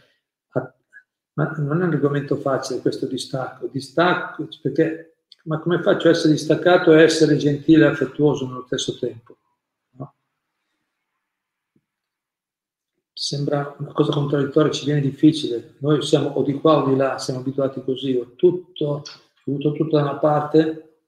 Ma 1.34 1.50
non 1.56 1.80
è 1.80 1.84
un 1.84 1.92
argomento 1.92 2.36
facile 2.36 2.80
questo 2.80 3.06
distacco, 3.06 3.66
distacco 3.66 4.46
perché 4.60 5.14
ma 5.44 5.58
come 5.58 5.82
faccio 5.82 6.06
a 6.06 6.10
essere 6.12 6.34
distaccato 6.34 6.92
e 6.92 7.02
essere 7.02 7.36
gentile 7.36 7.84
e 7.84 7.88
affettuoso 7.88 8.46
nello 8.46 8.64
stesso 8.66 8.96
tempo? 8.98 9.36
sembra 13.22 13.76
una 13.78 13.92
cosa 13.92 14.10
contraddittoria, 14.10 14.72
ci 14.72 14.84
viene 14.84 15.00
difficile. 15.00 15.76
Noi 15.78 16.02
siamo 16.02 16.30
o 16.30 16.42
di 16.42 16.54
qua 16.54 16.82
o 16.82 16.88
di 16.88 16.96
là, 16.96 17.18
siamo 17.18 17.38
abituati 17.38 17.80
così, 17.84 18.16
ho 18.16 18.32
tutto, 18.34 19.04
avuto 19.46 19.70
tutto 19.70 19.96
da 19.96 20.02
una 20.02 20.16
parte, 20.16 21.02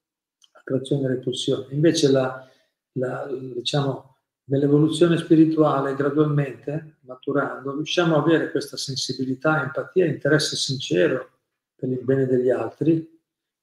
attrazione 0.51 1.03
e 1.03 1.07
repulsione. 1.09 1.65
Invece 1.71 2.09
la, 2.09 2.47
la, 2.93 3.27
diciamo, 3.29 4.14
nell'evoluzione 4.45 5.17
spirituale, 5.17 5.95
gradualmente, 5.95 6.97
maturando, 7.01 7.73
riusciamo 7.73 8.15
ad 8.15 8.23
avere 8.23 8.51
questa 8.51 8.77
sensibilità, 8.77 9.63
empatia, 9.63 10.05
interesse 10.05 10.55
sincero 10.55 11.31
per 11.75 11.89
il 11.89 12.03
bene 12.03 12.25
degli 12.25 12.49
altri 12.49 13.19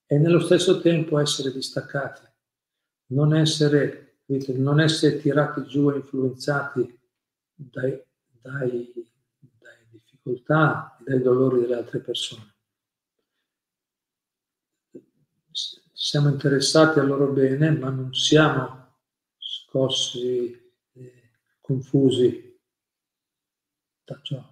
e 0.07 0.18
nello 0.18 0.40
stesso 0.40 0.81
tempo 0.81 1.18
essere 1.18 1.53
distaccati, 1.53 2.23
non 3.09 3.35
essere, 3.35 4.18
non 4.27 4.81
essere 4.81 5.18
tirati 5.18 5.64
giù 5.64 5.90
e 5.90 5.97
influenzati 5.97 7.01
dai, 7.55 8.03
dai, 8.40 8.92
dai 9.38 9.88
difficoltà 9.90 10.97
e 10.99 11.05
dai 11.05 11.23
dolori 11.23 11.61
delle 11.61 11.77
altre 11.77 12.01
persone. 12.01 12.51
Siamo 15.92 16.29
interessati 16.29 16.99
al 16.99 17.07
loro 17.07 17.29
bene, 17.29 17.71
ma 17.71 17.88
non 17.88 18.12
siamo 18.12 18.97
scossi, 19.38 20.62
confusi 21.72 22.58
da 24.04 24.18
ciò. 24.22 24.42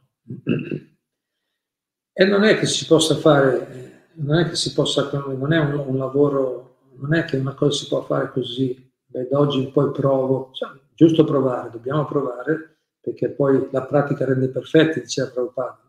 E 2.12 2.24
non 2.24 2.44
è 2.44 2.58
che 2.58 2.66
si 2.66 2.86
possa 2.86 3.16
fare, 3.16 4.08
non 4.14 4.38
è 4.38 4.48
che 4.48 4.56
si 4.56 4.72
possa, 4.72 5.10
non 5.12 5.52
è 5.52 5.58
un, 5.58 5.78
un 5.78 5.96
lavoro, 5.98 6.78
non 6.96 7.14
è 7.14 7.24
che 7.24 7.36
una 7.36 7.54
cosa 7.54 7.76
si 7.76 7.88
può 7.88 8.02
fare 8.02 8.30
così, 8.30 8.92
beh, 9.06 9.28
da 9.28 9.38
oggi 9.38 9.62
in 9.62 9.72
poi 9.72 9.90
provo, 9.90 10.50
cioè, 10.52 10.70
giusto 10.94 11.24
provare, 11.24 11.70
dobbiamo 11.70 12.04
provare, 12.06 12.78
perché 13.00 13.30
poi 13.30 13.68
la 13.70 13.84
pratica 13.84 14.24
rende 14.24 14.48
perfetti, 14.48 15.00
diceva 15.00 15.30
Prabhupada. 15.30 15.84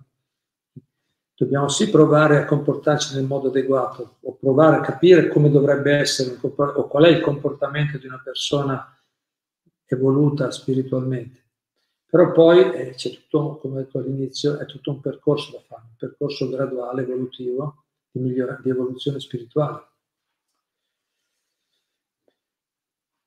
Dobbiamo 1.35 1.69
sì 1.69 1.89
provare 1.89 2.37
a 2.37 2.45
comportarci 2.45 3.15
nel 3.15 3.25
modo 3.25 3.47
adeguato, 3.47 4.17
o 4.21 4.35
provare 4.35 4.77
a 4.77 4.81
capire 4.81 5.27
come 5.27 5.49
dovrebbe 5.49 5.93
essere, 5.93 6.37
o 6.39 6.87
qual 6.87 7.05
è 7.05 7.09
il 7.09 7.19
comportamento 7.19 7.97
di 7.97 8.05
una 8.05 8.21
persona 8.23 9.00
evoluta 9.95 10.51
spiritualmente. 10.51 11.39
Però 12.05 12.31
poi 12.31 12.59
eh, 12.73 12.93
c'è 12.95 13.11
tutto, 13.11 13.57
come 13.57 13.75
ho 13.75 13.83
detto 13.83 13.99
all'inizio, 13.99 14.57
è 14.57 14.65
tutto 14.65 14.91
un 14.91 14.99
percorso 14.99 15.51
da 15.51 15.61
fare, 15.65 15.83
un 15.83 15.95
percorso 15.97 16.49
graduale, 16.49 17.03
evolutivo, 17.03 17.85
di, 18.11 18.19
migliora- 18.19 18.59
di 18.61 18.69
evoluzione 18.69 19.19
spirituale. 19.19 19.91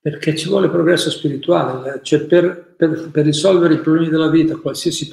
perché 0.05 0.37
ci 0.37 0.51
vuole 0.51 0.69
progresso 0.69 1.09
spirituale, 1.09 2.03
cioè 2.03 2.27
per, 2.27 2.75
per, 2.77 3.09
per 3.11 3.25
risolvere 3.25 3.73
i 3.73 3.81
problemi 3.81 4.11
della 4.11 4.29
vita, 4.29 4.55
qualsiasi, 4.59 5.11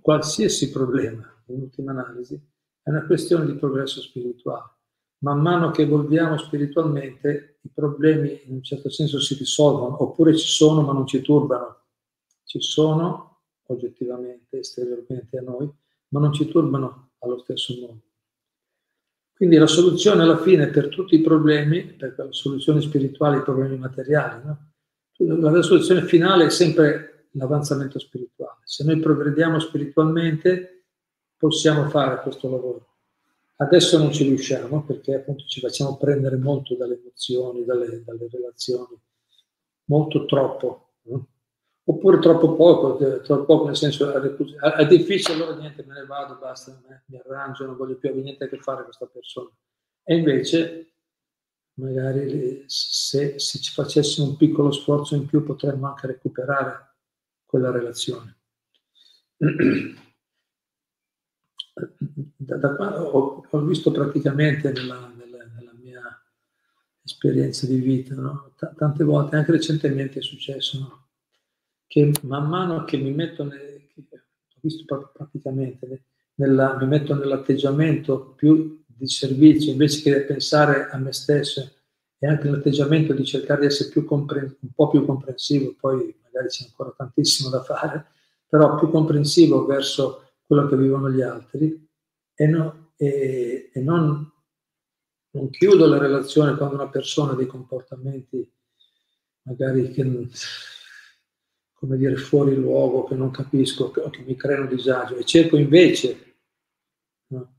qualsiasi 0.00 0.72
problema, 0.72 1.32
in 1.46 1.60
ultima 1.60 1.92
analisi, 1.92 2.34
è 2.82 2.90
una 2.90 3.06
questione 3.06 3.46
di 3.46 3.54
progresso 3.54 4.00
spirituale. 4.00 4.81
Man 5.22 5.40
mano 5.40 5.70
che 5.70 5.82
evolviamo 5.82 6.36
spiritualmente, 6.36 7.58
i 7.62 7.70
problemi 7.72 8.40
in 8.46 8.54
un 8.54 8.62
certo 8.62 8.90
senso 8.90 9.20
si 9.20 9.34
risolvono, 9.34 10.02
oppure 10.02 10.36
ci 10.36 10.48
sono 10.48 10.82
ma 10.82 10.92
non 10.92 11.06
ci 11.06 11.22
turbano. 11.22 11.82
Ci 12.44 12.60
sono 12.60 13.42
oggettivamente, 13.66 14.58
esteriormente 14.58 15.38
a 15.38 15.42
noi, 15.42 15.70
ma 16.08 16.20
non 16.20 16.32
ci 16.32 16.48
turbano 16.48 17.12
allo 17.18 17.38
stesso 17.38 17.74
modo. 17.80 18.00
Quindi 19.32 19.56
la 19.56 19.66
soluzione 19.66 20.22
alla 20.22 20.38
fine 20.38 20.68
per 20.68 20.88
tutti 20.88 21.14
i 21.14 21.20
problemi, 21.20 21.84
per 21.84 22.14
la 22.16 22.30
soluzione 22.30 22.80
spirituale 22.80 23.36
ai 23.36 23.42
problemi 23.42 23.78
materiali, 23.78 24.44
no? 24.44 24.72
la 25.16 25.62
soluzione 25.62 26.02
finale 26.02 26.46
è 26.46 26.50
sempre 26.50 27.28
l'avanzamento 27.32 27.98
spirituale. 27.98 28.60
Se 28.64 28.84
noi 28.84 28.98
progrediamo 28.98 29.58
spiritualmente 29.58 30.86
possiamo 31.36 31.88
fare 31.88 32.20
questo 32.22 32.50
lavoro. 32.50 32.91
Adesso 33.56 33.98
non 33.98 34.12
ci 34.12 34.24
riusciamo 34.24 34.82
perché 34.84 35.14
appunto 35.14 35.44
ci 35.44 35.60
facciamo 35.60 35.96
prendere 35.96 36.36
molto 36.36 36.74
dalle 36.74 36.98
emozioni, 36.98 37.64
dalle, 37.64 38.02
dalle 38.04 38.28
relazioni, 38.30 38.98
molto 39.84 40.24
troppo. 40.24 40.94
No? 41.02 41.26
oppure 41.84 42.18
troppo 42.20 42.54
poco, 42.54 42.96
troppo 43.22 43.44
poco 43.44 43.66
nel 43.66 43.76
senso 43.76 44.12
è 44.12 44.86
difficile, 44.86 45.34
allora 45.34 45.56
niente, 45.56 45.84
me 45.84 45.94
ne 45.94 46.06
vado, 46.06 46.36
basta, 46.38 46.80
mi 47.06 47.18
arrangio, 47.18 47.66
non 47.66 47.76
voglio 47.76 47.96
più 47.96 48.08
avere 48.08 48.24
niente 48.24 48.44
a 48.44 48.48
che 48.48 48.58
fare 48.58 48.78
con 48.78 48.86
questa 48.86 49.06
persona. 49.06 49.50
E 50.04 50.14
invece, 50.16 50.92
magari 51.74 52.64
se, 52.66 53.38
se 53.38 53.58
ci 53.58 53.72
facessimo 53.72 54.28
un 54.28 54.36
piccolo 54.36 54.70
sforzo 54.70 55.14
in 55.16 55.26
più 55.26 55.42
potremmo 55.42 55.88
anche 55.88 56.06
recuperare 56.06 56.96
quella 57.44 57.70
relazione. 57.70 58.38
Da, 62.44 62.56
da 62.56 63.02
ho, 63.02 63.44
ho, 63.48 63.60
visto 63.60 63.92
praticamente 63.92 64.72
nella, 64.72 65.12
nella, 65.16 65.44
nella, 65.54 65.72
mia 65.80 66.02
esperienza 67.04 67.66
di 67.66 67.76
vita, 67.76 68.16
no? 68.16 68.52
T- 68.56 68.74
tante 68.74 69.04
volte, 69.04 69.36
anche 69.36 69.52
recentemente 69.52 70.18
è 70.18 70.22
successo, 70.22 70.78
no? 70.78 71.06
che 71.86 72.10
man 72.22 72.48
mano 72.48 72.84
che 72.84 72.96
mi 72.96 73.12
metto, 73.12 73.44
nel, 73.44 73.80
ho 73.94 74.58
visto 74.60 75.12
praticamente, 75.12 76.04
nella, 76.36 76.76
mi 76.78 76.86
metto 76.86 77.14
nell'atteggiamento 77.14 78.32
più 78.34 78.82
di 78.86 79.06
servizio 79.06 79.70
invece 79.70 80.02
che 80.02 80.22
pensare 80.22 80.88
a 80.90 80.96
me 80.96 81.12
stesso 81.12 81.70
e 82.18 82.26
anche 82.26 82.44
nell'atteggiamento 82.44 83.12
di 83.12 83.24
cercare 83.24 83.60
di 83.60 83.66
essere 83.66 83.90
più 83.90 84.04
compren- 84.04 84.56
un 84.60 84.70
po' 84.74 84.88
più 84.88 85.04
comprensivo, 85.04 85.76
poi 85.78 86.12
magari 86.24 86.48
c'è 86.48 86.64
ancora 86.64 86.92
tantissimo 86.96 87.50
da 87.50 87.62
fare, 87.62 88.06
però 88.48 88.76
più 88.78 88.90
comprensivo 88.90 89.64
verso 89.64 90.32
quello 90.44 90.66
che 90.66 90.76
vivono 90.76 91.08
gli 91.08 91.20
altri 91.22 91.90
e, 92.42 92.46
no, 92.46 92.92
e, 92.96 93.70
e 93.72 93.80
non, 93.80 94.30
non 95.30 95.50
chiudo 95.50 95.86
la 95.86 95.98
relazione 95.98 96.56
quando 96.56 96.74
una 96.74 96.88
persona 96.88 97.32
ha 97.32 97.36
dei 97.36 97.46
comportamenti 97.46 98.50
magari 99.42 99.90
che 99.90 100.28
come 101.82 101.96
dire, 101.96 102.14
fuori 102.14 102.54
luogo, 102.54 103.04
che 103.04 103.16
non 103.16 103.32
capisco, 103.32 103.90
che, 103.90 104.08
che 104.10 104.22
mi 104.22 104.36
creano 104.36 104.66
disagio 104.66 105.16
e 105.16 105.24
cerco 105.24 105.56
invece, 105.56 106.36
no, 107.28 107.54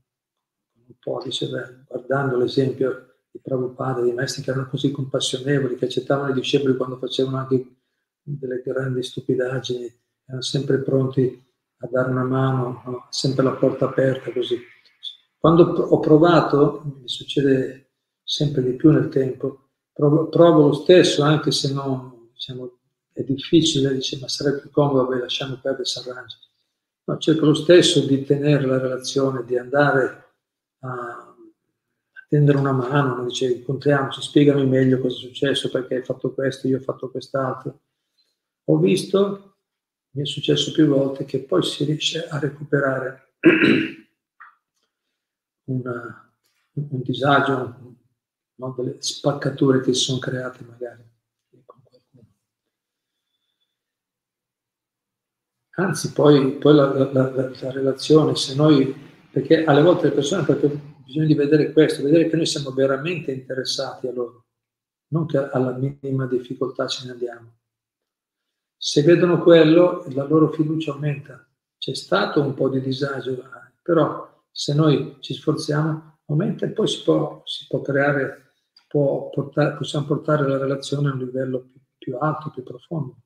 un 0.86 0.94
po' 0.98 1.20
dice, 1.22 1.84
guardando 1.86 2.38
l'esempio 2.38 3.16
di 3.30 3.38
Prabhupada, 3.38 4.00
di 4.00 4.12
maestri 4.12 4.42
che 4.42 4.50
erano 4.50 4.68
così 4.68 4.90
compassionevoli, 4.90 5.74
che 5.74 5.84
accettavano 5.84 6.30
i 6.30 6.34
discepoli 6.34 6.74
quando 6.74 6.96
facevano 6.96 7.36
anche 7.36 7.66
delle 8.22 8.62
grandi 8.64 9.02
stupidaggini, 9.02 9.92
erano 10.24 10.42
sempre 10.42 10.78
pronti 10.78 11.44
a 11.80 11.86
dare 11.86 12.10
una 12.10 12.24
mano, 12.24 12.82
no? 12.86 13.06
sempre 13.10 13.44
la 13.44 13.52
porta 13.52 13.84
aperta 13.84 14.32
così. 14.32 14.58
Quando 15.44 15.64
ho 15.64 16.00
provato, 16.00 16.80
mi 17.02 17.06
succede 17.06 17.90
sempre 18.22 18.62
di 18.62 18.72
più 18.76 18.90
nel 18.90 19.10
tempo, 19.10 19.72
provo, 19.92 20.30
provo 20.30 20.68
lo 20.68 20.72
stesso, 20.72 21.22
anche 21.22 21.50
se 21.50 21.70
non, 21.70 22.30
diciamo, 22.32 22.78
è 23.12 23.22
difficile, 23.24 23.92
dice, 23.92 24.18
ma 24.18 24.26
sarebbe 24.26 24.60
più 24.60 24.70
comodo, 24.70 25.06
beh, 25.06 25.18
lasciamo 25.18 25.58
perdere, 25.60 25.84
si 25.84 25.98
arrangia. 25.98 26.38
No, 27.04 27.18
cerco 27.18 27.44
lo 27.44 27.52
stesso 27.52 28.06
di 28.06 28.24
tenere 28.24 28.64
la 28.64 28.78
relazione, 28.78 29.44
di 29.44 29.58
andare 29.58 30.32
a, 30.78 31.36
tendere 32.26 32.56
una 32.56 32.72
mano, 32.72 33.16
no? 33.16 33.24
dice, 33.24 33.52
incontriamoci, 33.52 34.22
spiegami 34.22 34.64
meglio 34.64 34.98
cosa 34.98 35.18
è 35.18 35.20
successo, 35.20 35.68
perché 35.68 35.96
hai 35.96 36.04
fatto 36.04 36.32
questo, 36.32 36.68
io 36.68 36.78
ho 36.78 36.80
fatto 36.80 37.10
quest'altro. 37.10 37.80
Ho 38.64 38.78
visto, 38.78 39.56
mi 40.12 40.22
è 40.22 40.26
successo 40.26 40.72
più 40.72 40.86
volte, 40.86 41.26
che 41.26 41.40
poi 41.40 41.62
si 41.62 41.84
riesce 41.84 42.26
a 42.26 42.38
recuperare 42.38 43.34
una, 45.64 46.32
un 46.72 47.02
disagio, 47.02 47.96
no? 48.56 48.74
delle 48.76 48.96
spaccature 49.00 49.80
che 49.80 49.94
si 49.94 50.04
sono 50.04 50.18
create 50.18 50.64
magari. 50.64 51.12
Anzi, 55.76 56.12
poi, 56.12 56.52
poi 56.52 56.74
la, 56.74 56.92
la, 56.92 57.10
la, 57.12 57.50
la, 57.60 57.70
relazione, 57.72 58.36
se 58.36 58.54
noi, 58.54 58.94
perché 59.30 59.64
alle 59.64 59.82
volte 59.82 60.06
le 60.08 60.14
persone, 60.14 60.44
perché 60.44 60.68
bisogna 61.04 61.26
di 61.26 61.34
vedere 61.34 61.72
questo, 61.72 62.04
vedere 62.04 62.28
che 62.28 62.36
noi 62.36 62.46
siamo 62.46 62.70
veramente 62.70 63.32
interessati 63.32 64.06
a 64.06 64.12
loro, 64.12 64.44
non 65.08 65.26
che 65.26 65.36
alla 65.36 65.72
minima 65.72 66.26
difficoltà 66.26 66.86
ce 66.86 67.06
ne 67.06 67.12
andiamo. 67.12 67.56
Se 68.76 69.02
vedono 69.02 69.42
quello, 69.42 70.04
la 70.10 70.24
loro 70.24 70.52
fiducia 70.52 70.92
aumenta. 70.92 71.44
C'è 71.76 71.94
stato 71.94 72.40
un 72.40 72.54
po' 72.54 72.68
di 72.68 72.80
disagio, 72.80 73.42
però 73.82 74.33
se 74.56 74.72
noi 74.72 75.16
ci 75.18 75.34
sforziamo, 75.34 76.20
aumenta 76.26 76.64
e 76.64 76.70
poi 76.70 76.86
si 76.86 77.02
può, 77.02 77.42
si 77.44 77.66
può 77.66 77.80
creare, 77.80 78.52
può 78.86 79.28
portare, 79.30 79.76
possiamo 79.76 80.06
portare 80.06 80.46
la 80.46 80.58
relazione 80.58 81.08
a 81.08 81.12
un 81.12 81.18
livello 81.18 81.62
più, 81.62 81.80
più 81.98 82.16
alto, 82.18 82.50
più 82.50 82.62
profondo 82.62 83.16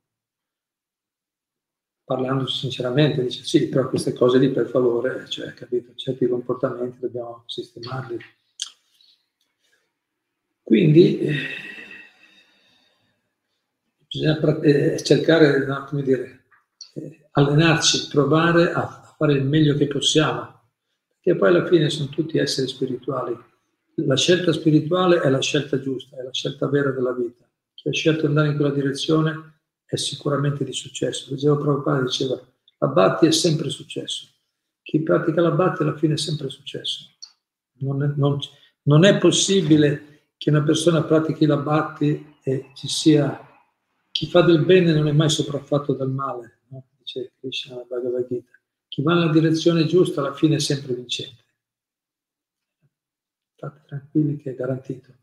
parlandoci 2.09 2.57
sinceramente, 2.57 3.23
dice 3.23 3.45
sì, 3.45 3.69
però 3.69 3.87
queste 3.91 4.15
cose 4.15 4.39
lì 4.39 4.51
per 4.51 4.67
favore, 4.67 5.29
cioè, 5.29 5.53
capito, 5.53 5.93
certi 5.95 6.27
comportamenti 6.27 7.01
dobbiamo 7.01 7.43
sistemarli. 7.45 8.17
Quindi 10.63 11.19
eh, 11.19 11.37
bisogna 14.07 14.61
eh, 14.63 15.03
cercare, 15.03 15.67
no, 15.67 15.85
come 15.85 16.03
dire, 16.03 16.47
eh, 16.95 17.29
allenarci, 17.33 18.09
provare 18.09 18.73
a, 18.73 18.81
a 18.81 19.15
fare 19.15 19.35
il 19.35 19.45
meglio 19.45 19.77
che 19.77 19.87
possiamo, 19.87 20.58
perché 21.29 21.37
poi 21.37 21.49
alla 21.49 21.67
fine 21.67 21.91
sono 21.91 22.09
tutti 22.09 22.39
esseri 22.39 22.67
spirituali. 22.67 23.37
La 23.97 24.17
scelta 24.17 24.53
spirituale 24.53 25.21
è 25.21 25.29
la 25.29 25.41
scelta 25.41 25.79
giusta, 25.79 26.17
è 26.17 26.23
la 26.23 26.33
scelta 26.33 26.69
vera 26.69 26.91
della 26.91 27.13
vita. 27.13 27.47
Chi 27.75 27.89
ha 27.89 27.93
scelto 27.93 28.23
di 28.23 28.27
andare 28.29 28.49
in 28.49 28.57
quella 28.57 28.73
direzione 28.73 29.61
è 29.85 29.97
sicuramente 29.97 30.65
di 30.65 30.73
successo. 30.73 31.31
Leggevo 31.31 31.59
Prabhupada 31.59 32.03
diceva, 32.03 32.41
la 32.79 32.87
Bhatti 32.87 33.27
è 33.27 33.33
sempre 33.33 33.69
successo. 33.69 34.29
Chi 34.83 35.03
pratica 35.03 35.43
la 35.43 35.51
Bhatti 35.51 35.83
alla 35.83 35.97
fine 35.97 36.15
è 36.15 36.17
sempre 36.17 36.49
successo. 36.49 37.11
Non 37.81 38.03
è, 38.03 38.11
non, 38.17 38.39
non 38.85 39.05
è 39.05 39.19
possibile 39.19 40.31
che 40.39 40.49
una 40.49 40.63
persona 40.63 41.03
pratichi 41.03 41.45
la 41.45 41.59
Bhatti 41.59 42.37
e 42.43 42.71
ci 42.75 42.89
sia... 42.89 43.45
Chi 44.11 44.27
fa 44.27 44.41
del 44.41 44.65
bene 44.65 44.93
non 44.93 45.07
è 45.07 45.13
mai 45.13 45.29
sopraffatto 45.29 45.93
dal 45.93 46.11
male, 46.11 46.61
no? 46.71 46.87
dice 46.99 47.33
Krishna 47.39 47.85
Bhagavad 47.87 48.27
Gita. 48.27 48.58
Chi 48.99 49.05
va 49.05 49.15
nella 49.15 49.31
direzione 49.31 49.87
giusta 49.87 50.21
alla 50.21 50.35
fine 50.35 50.57
è 50.57 50.59
sempre 50.59 50.93
vincente. 50.93 51.45
State 53.55 53.83
tranquilli 53.87 54.39
che 54.39 54.51
è 54.51 54.55
garantito. 54.57 55.15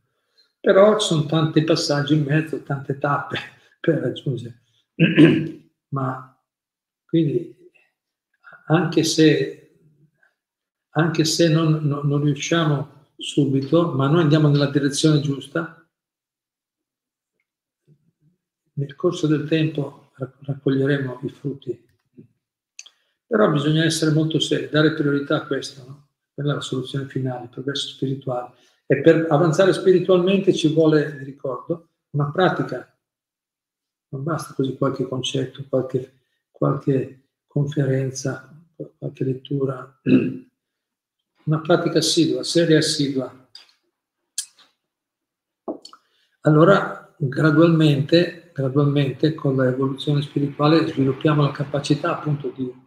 Però 0.61 0.97
ci 0.97 1.07
sono 1.07 1.25
tanti 1.25 1.61
passaggi 1.65 2.13
in 2.13 2.23
mezzo, 2.23 2.63
tante 2.63 2.97
tappe 2.97 3.37
per 3.81 3.95
raggiungere. 3.95 4.61
Ma 5.89 6.41
quindi 7.05 7.53
anche 8.67 9.03
se, 9.03 9.77
anche 10.91 11.25
se 11.25 11.49
non, 11.49 11.85
non, 11.85 12.07
non 12.07 12.23
riusciamo 12.23 13.09
subito, 13.17 13.91
ma 13.91 14.07
noi 14.07 14.21
andiamo 14.21 14.47
nella 14.47 14.71
direzione 14.71 15.19
giusta, 15.19 15.85
nel 18.75 18.95
corso 18.95 19.27
del 19.27 19.45
tempo 19.49 20.11
raccoglieremo 20.13 21.19
i 21.23 21.29
frutti. 21.29 21.84
Però 23.35 23.51
bisogna 23.51 23.83
essere 23.83 24.11
molto 24.11 24.39
seri, 24.39 24.69
dare 24.69 24.93
priorità 24.93 25.35
a 25.35 25.45
questo, 25.45 25.83
no? 25.85 26.07
quella 26.33 26.53
è 26.53 26.55
la 26.55 26.61
soluzione 26.61 27.05
finale, 27.09 27.43
il 27.43 27.49
progresso 27.49 27.89
spirituale. 27.89 28.53
E 28.85 29.01
per 29.01 29.27
avanzare 29.29 29.73
spiritualmente 29.73 30.53
ci 30.53 30.73
vuole, 30.73 31.11
vi 31.17 31.25
ricordo, 31.25 31.89
una 32.11 32.31
pratica 32.31 32.97
non 34.11 34.23
basta 34.23 34.53
così 34.53 34.77
qualche 34.77 35.05
concetto, 35.05 35.65
qualche, 35.67 36.13
qualche 36.49 37.27
conferenza, 37.45 38.57
qualche 38.97 39.25
lettura, 39.25 39.99
una 41.43 41.59
pratica 41.59 41.97
assidua, 41.97 42.41
seria 42.41 42.75
e 42.75 42.79
assidua. 42.79 43.49
Allora 46.39 47.13
gradualmente, 47.17 48.51
gradualmente 48.53 49.33
con 49.33 49.57
l'evoluzione 49.57 50.21
spirituale 50.21 50.87
sviluppiamo 50.87 51.41
la 51.41 51.51
capacità 51.51 52.17
appunto 52.17 52.53
di 52.55 52.83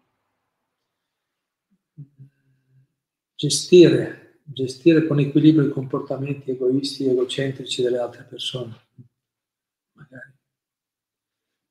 gestire, 3.39 4.41
gestire 4.43 5.07
con 5.07 5.21
equilibrio 5.21 5.69
i 5.69 5.71
comportamenti 5.71 6.51
egoisti 6.51 7.05
e 7.05 7.11
egocentrici 7.13 7.83
delle 7.83 7.99
altre 7.99 8.25
persone, 8.25 8.77
magari, 9.93 10.35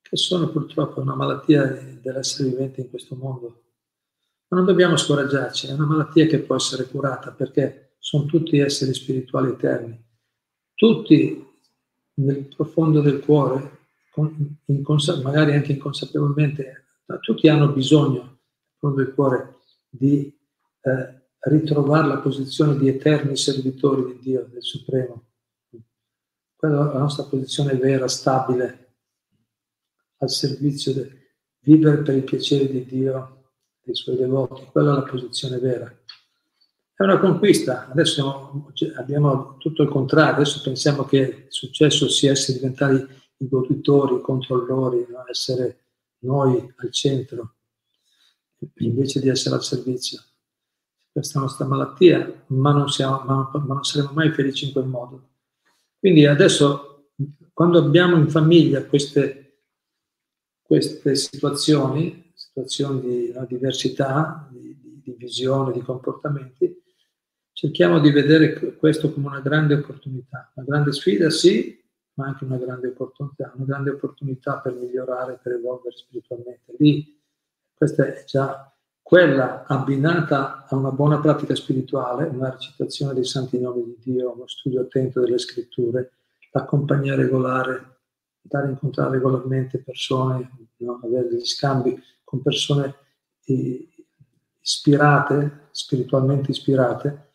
che 0.01 0.15
sono 0.15 0.49
purtroppo 0.49 1.01
una 1.01 1.13
malattia 1.13 1.65
dell'essere 1.65 2.47
vivente 2.47 2.79
in 2.79 2.89
questo 2.89 3.15
mondo. 3.15 3.63
Ma 4.47 4.55
non 4.55 4.65
dobbiamo 4.65 4.95
scoraggiarci, 4.95 5.67
è 5.67 5.73
una 5.73 5.85
malattia 5.85 6.25
che 6.25 6.39
può 6.39 6.55
essere 6.55 6.85
curata 6.85 7.33
perché 7.33 7.95
sono 7.99 8.23
tutti 8.23 8.59
esseri 8.59 8.93
spirituali 8.93 9.49
eterni. 9.49 10.01
Tutti 10.73 11.45
nel 12.13 12.47
profondo 12.55 13.01
del 13.01 13.19
cuore, 13.19 13.79
magari 15.21 15.53
anche 15.53 15.73
inconsapevolmente, 15.73 16.85
tutti 17.19 17.49
hanno 17.49 17.73
bisogno 17.73 18.21
nel 18.21 18.37
profondo 18.77 19.03
del 19.03 19.13
cuore 19.13 19.57
di 19.89 20.33
eh, 20.83 21.16
ritrovare 21.41 22.07
la 22.07 22.17
posizione 22.17 22.77
di 22.77 22.87
eterni 22.87 23.37
servitori 23.37 24.05
di 24.05 24.19
Dio, 24.19 24.47
del 24.51 24.63
Supremo. 24.63 25.23
Quella 26.55 26.89
è 26.89 26.93
la 26.93 26.99
nostra 26.99 27.23
posizione 27.23 27.75
vera, 27.75 28.07
stabile, 28.07 28.95
al 30.17 30.29
servizio 30.29 30.93
di 30.93 31.09
vivere 31.59 32.01
per 32.01 32.15
il 32.15 32.23
piacere 32.23 32.67
di 32.67 32.85
Dio 32.85 33.51
dei 33.83 33.95
suoi 33.95 34.17
devoti, 34.17 34.65
quella 34.71 34.91
è 34.91 34.95
la 34.95 35.03
posizione 35.03 35.59
vera. 35.59 35.85
È 36.93 37.03
una 37.03 37.19
conquista, 37.19 37.87
adesso 37.89 38.71
abbiamo 38.95 39.57
tutto 39.57 39.83
il 39.83 39.89
contrario, 39.89 40.33
adesso 40.33 40.61
pensiamo 40.63 41.03
che 41.03 41.17
il 41.17 41.45
successo 41.49 42.09
sia 42.09 42.31
essere 42.31 42.57
diventati 42.57 43.15
i 43.37 43.47
goditori, 43.47 44.15
i 44.15 44.21
controllori, 44.21 45.05
no? 45.07 45.23
essere 45.29 45.83
noi 46.19 46.73
al 46.77 46.91
centro, 46.91 47.53
invece 48.77 49.19
di 49.19 49.29
essere 49.29 49.55
al 49.55 49.63
servizio. 49.63 50.19
Questa 51.17 51.39
nostra 51.39 51.65
malattia, 51.65 52.43
ma 52.49 52.71
non, 52.71 52.89
siamo, 52.89 53.23
ma, 53.25 53.49
ma 53.51 53.73
non 53.73 53.83
saremo 53.83 54.11
mai 54.13 54.31
felici 54.33 54.67
in 54.67 54.71
quel 54.71 54.85
modo. 54.85 55.29
Quindi 55.97 56.27
adesso, 56.27 57.09
quando 57.53 57.79
abbiamo 57.79 58.17
in 58.17 58.29
famiglia 58.29 58.85
queste, 58.85 59.63
queste 60.61 61.15
situazioni, 61.15 62.31
situazioni 62.35 63.01
di 63.01 63.31
no, 63.33 63.47
diversità, 63.47 64.47
di, 64.51 64.77
di, 64.79 65.01
di, 65.03 65.15
visione, 65.17 65.73
di 65.73 65.81
comportamenti, 65.81 66.83
cerchiamo 67.51 67.99
di 67.99 68.11
vedere 68.11 68.75
questo 68.75 69.11
come 69.11 69.25
una 69.25 69.41
grande 69.41 69.73
opportunità, 69.73 70.51
una 70.53 70.67
grande 70.67 70.91
sfida 70.91 71.31
sì, 71.31 71.83
ma 72.13 72.27
anche 72.27 72.43
una 72.43 72.57
grande 72.57 72.89
opportunità, 72.89 73.51
una 73.55 73.65
grande 73.65 73.89
opportunità 73.89 74.59
per 74.59 74.73
migliorare, 74.75 75.39
per 75.41 75.53
evolvere 75.53 75.97
spiritualmente. 75.97 76.75
Lì, 76.77 77.19
questa 77.73 78.05
è 78.05 78.23
già 78.23 78.71
quella 79.07 79.63
abbinata 79.65 80.65
a 80.67 80.75
una 80.75 80.91
buona 80.91 81.21
pratica 81.21 81.55
spirituale, 81.55 82.25
una 82.25 82.49
recitazione 82.49 83.13
dei 83.13 83.23
santi 83.23 83.57
nomi 83.57 83.85
di 83.85 83.97
Dio, 84.01 84.33
uno 84.33 84.47
studio 84.47 84.81
attento 84.81 85.21
delle 85.21 85.37
scritture, 85.37 86.11
la 86.51 86.65
compagnia 86.65 87.15
regolare, 87.15 87.99
andare 88.43 88.67
a 88.67 88.71
incontrare 88.71 89.11
regolarmente 89.11 89.77
persone, 89.77 90.51
no? 90.79 90.99
avere 91.01 91.29
degli 91.29 91.45
scambi 91.45 91.97
con 92.21 92.41
persone 92.41 92.95
ispirate, 94.59 95.69
spiritualmente 95.71 96.51
ispirate. 96.51 97.29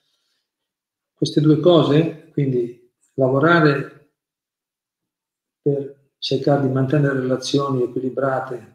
Queste 1.14 1.40
due 1.40 1.58
cose, 1.58 2.28
quindi 2.32 2.92
lavorare 3.14 4.11
per 5.62 6.11
cercare 6.18 6.66
di 6.66 6.68
mantenere 6.70 7.18
relazioni 7.18 7.82
equilibrate, 7.82 8.56
eh, 8.56 8.71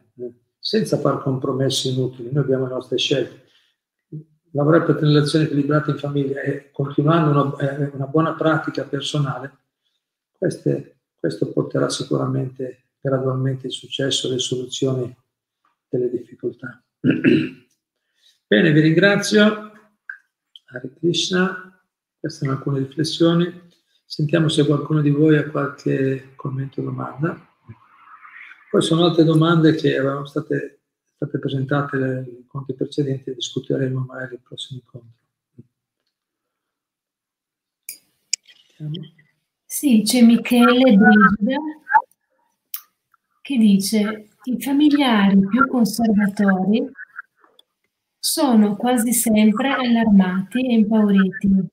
senza 0.68 0.98
far 0.98 1.22
compromessi 1.22 1.94
inutili, 1.94 2.30
noi 2.30 2.44
abbiamo 2.44 2.68
le 2.68 2.74
nostre 2.74 2.98
scelte. 2.98 3.46
Lavorare 4.52 4.84
per 4.84 4.96
tenere 4.96 5.14
relazioni 5.14 5.46
equilibrate 5.46 5.92
in 5.92 5.98
famiglia 5.98 6.42
e 6.42 6.72
continuando 6.74 7.56
una, 7.58 7.90
una 7.94 8.06
buona 8.06 8.34
pratica 8.34 8.84
personale, 8.84 9.60
queste, 10.30 11.04
questo 11.16 11.54
porterà 11.54 11.88
sicuramente 11.88 12.90
gradualmente 13.00 13.68
il 13.68 13.72
successo 13.72 14.28
e 14.28 14.32
le 14.32 14.40
soluzioni 14.40 15.16
delle 15.88 16.10
difficoltà. 16.10 16.84
Bene, 17.00 18.72
vi 18.74 18.82
ringrazio. 18.82 19.72
Hare 20.66 20.94
Krishna, 21.00 21.82
queste 22.20 22.40
sono 22.40 22.58
alcune 22.58 22.80
riflessioni. 22.80 23.70
Sentiamo 24.06 24.50
se 24.50 24.66
qualcuno 24.66 25.00
di 25.00 25.12
voi 25.12 25.38
ha 25.38 25.50
qualche 25.50 26.34
commento 26.36 26.82
o 26.82 26.84
domanda. 26.84 27.47
Poi 28.70 28.82
sono 28.82 29.06
altre 29.06 29.24
domande 29.24 29.76
che 29.76 29.94
erano 29.94 30.26
state, 30.26 30.82
state 31.04 31.40
presentate 31.40 31.98
negli 31.98 32.36
incontri 32.36 32.76
precedenti 32.76 33.30
e 33.30 33.36
discuteremo 33.36 34.06
magari 34.06 34.32
nei 34.32 34.42
prossimi 34.44 34.82
incontri. 34.84 35.26
Sì, 39.66 40.04
c'è 40.04 40.22
Michele 40.22 40.96
Brigida 40.96 41.58
che 43.42 43.58
dice 43.58 44.28
i 44.44 44.62
familiari 44.62 45.40
più 45.48 45.68
conservatori 45.68 46.92
sono 48.20 48.76
quasi 48.76 49.14
sempre 49.14 49.72
allarmati 49.72 50.68
e 50.68 50.74
impauriti. 50.74 51.66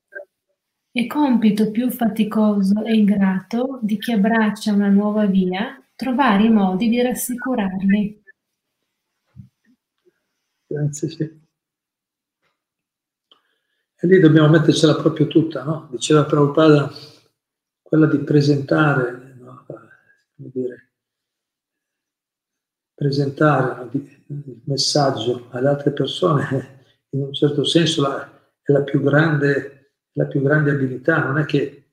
È 0.91 1.05
compito 1.05 1.71
più 1.71 1.91
faticoso 1.91 2.83
e 2.85 2.95
ingrato 2.95 3.79
di 3.81 3.97
chi 3.97 4.13
abbraccia 4.13 4.71
una 4.71 4.89
nuova 4.89 5.25
via 5.25 5.77
trovare 5.95 6.43
i 6.43 6.49
modi 6.49 6.89
di 6.89 7.01
rassicurarli. 7.01 8.23
Grazie, 10.67 11.09
sì. 11.09 11.43
E 13.97 14.07
lì 14.07 14.19
dobbiamo 14.19 14.49
mettercela 14.49 14.95
proprio 14.95 15.27
tutta, 15.27 15.63
no? 15.63 15.87
Diceva 15.89 16.25
Prabhupada, 16.25 16.91
quella 17.81 18.07
di 18.07 18.17
presentare, 18.19 19.35
no? 19.39 19.65
come 19.65 20.49
dire, 20.51 20.91
presentare 22.93 23.89
il 23.91 24.61
messaggio 24.65 25.47
alle 25.51 25.67
altre 25.69 25.91
persone 25.91 26.75
in 27.15 27.21
un 27.21 27.33
certo 27.33 27.63
senso 27.63 28.01
la, 28.01 28.49
è 28.61 28.71
la 28.71 28.83
più, 28.83 29.01
grande, 29.01 29.93
la 30.13 30.25
più 30.25 30.41
grande 30.41 30.71
abilità, 30.71 31.23
non 31.23 31.37
è, 31.37 31.45
che, 31.45 31.91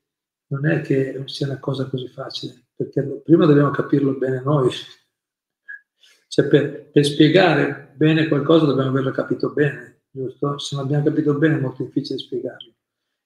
non 0.48 0.66
è 0.66 0.80
che 0.80 1.22
sia 1.26 1.46
una 1.46 1.58
cosa 1.58 1.88
così 1.88 2.08
facile, 2.08 2.61
perché 2.74 3.02
prima 3.24 3.46
dobbiamo 3.46 3.70
capirlo 3.70 4.12
bene 4.12 4.40
noi. 4.42 4.70
Cioè 6.28 6.46
per, 6.46 6.90
per 6.90 7.04
spiegare 7.04 7.92
bene 7.94 8.26
qualcosa 8.26 8.64
dobbiamo 8.64 8.90
averlo 8.90 9.10
capito 9.10 9.52
bene, 9.52 10.04
giusto? 10.10 10.58
Se 10.58 10.74
non 10.74 10.86
abbiamo 10.86 11.04
capito 11.04 11.34
bene 11.34 11.56
è 11.56 11.60
molto 11.60 11.82
difficile 11.84 12.18
spiegarlo. 12.18 12.72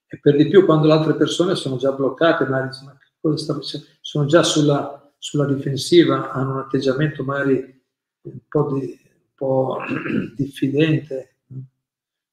E 0.07 0.19
per 0.19 0.35
di 0.35 0.47
più 0.47 0.65
quando 0.65 0.87
le 0.87 0.93
altre 0.93 1.15
persone 1.15 1.55
sono 1.55 1.77
già 1.77 1.91
bloccate, 1.91 2.45
sono 4.01 4.25
già 4.25 4.43
sulla, 4.43 5.13
sulla 5.17 5.45
difensiva 5.45 6.31
hanno 6.31 6.53
un 6.53 6.59
atteggiamento 6.59 7.23
magari 7.23 7.77
un 8.21 8.39
po', 8.47 8.71
di, 8.73 8.85
un 8.85 9.33
po 9.35 9.77
diffidente. 10.35 11.35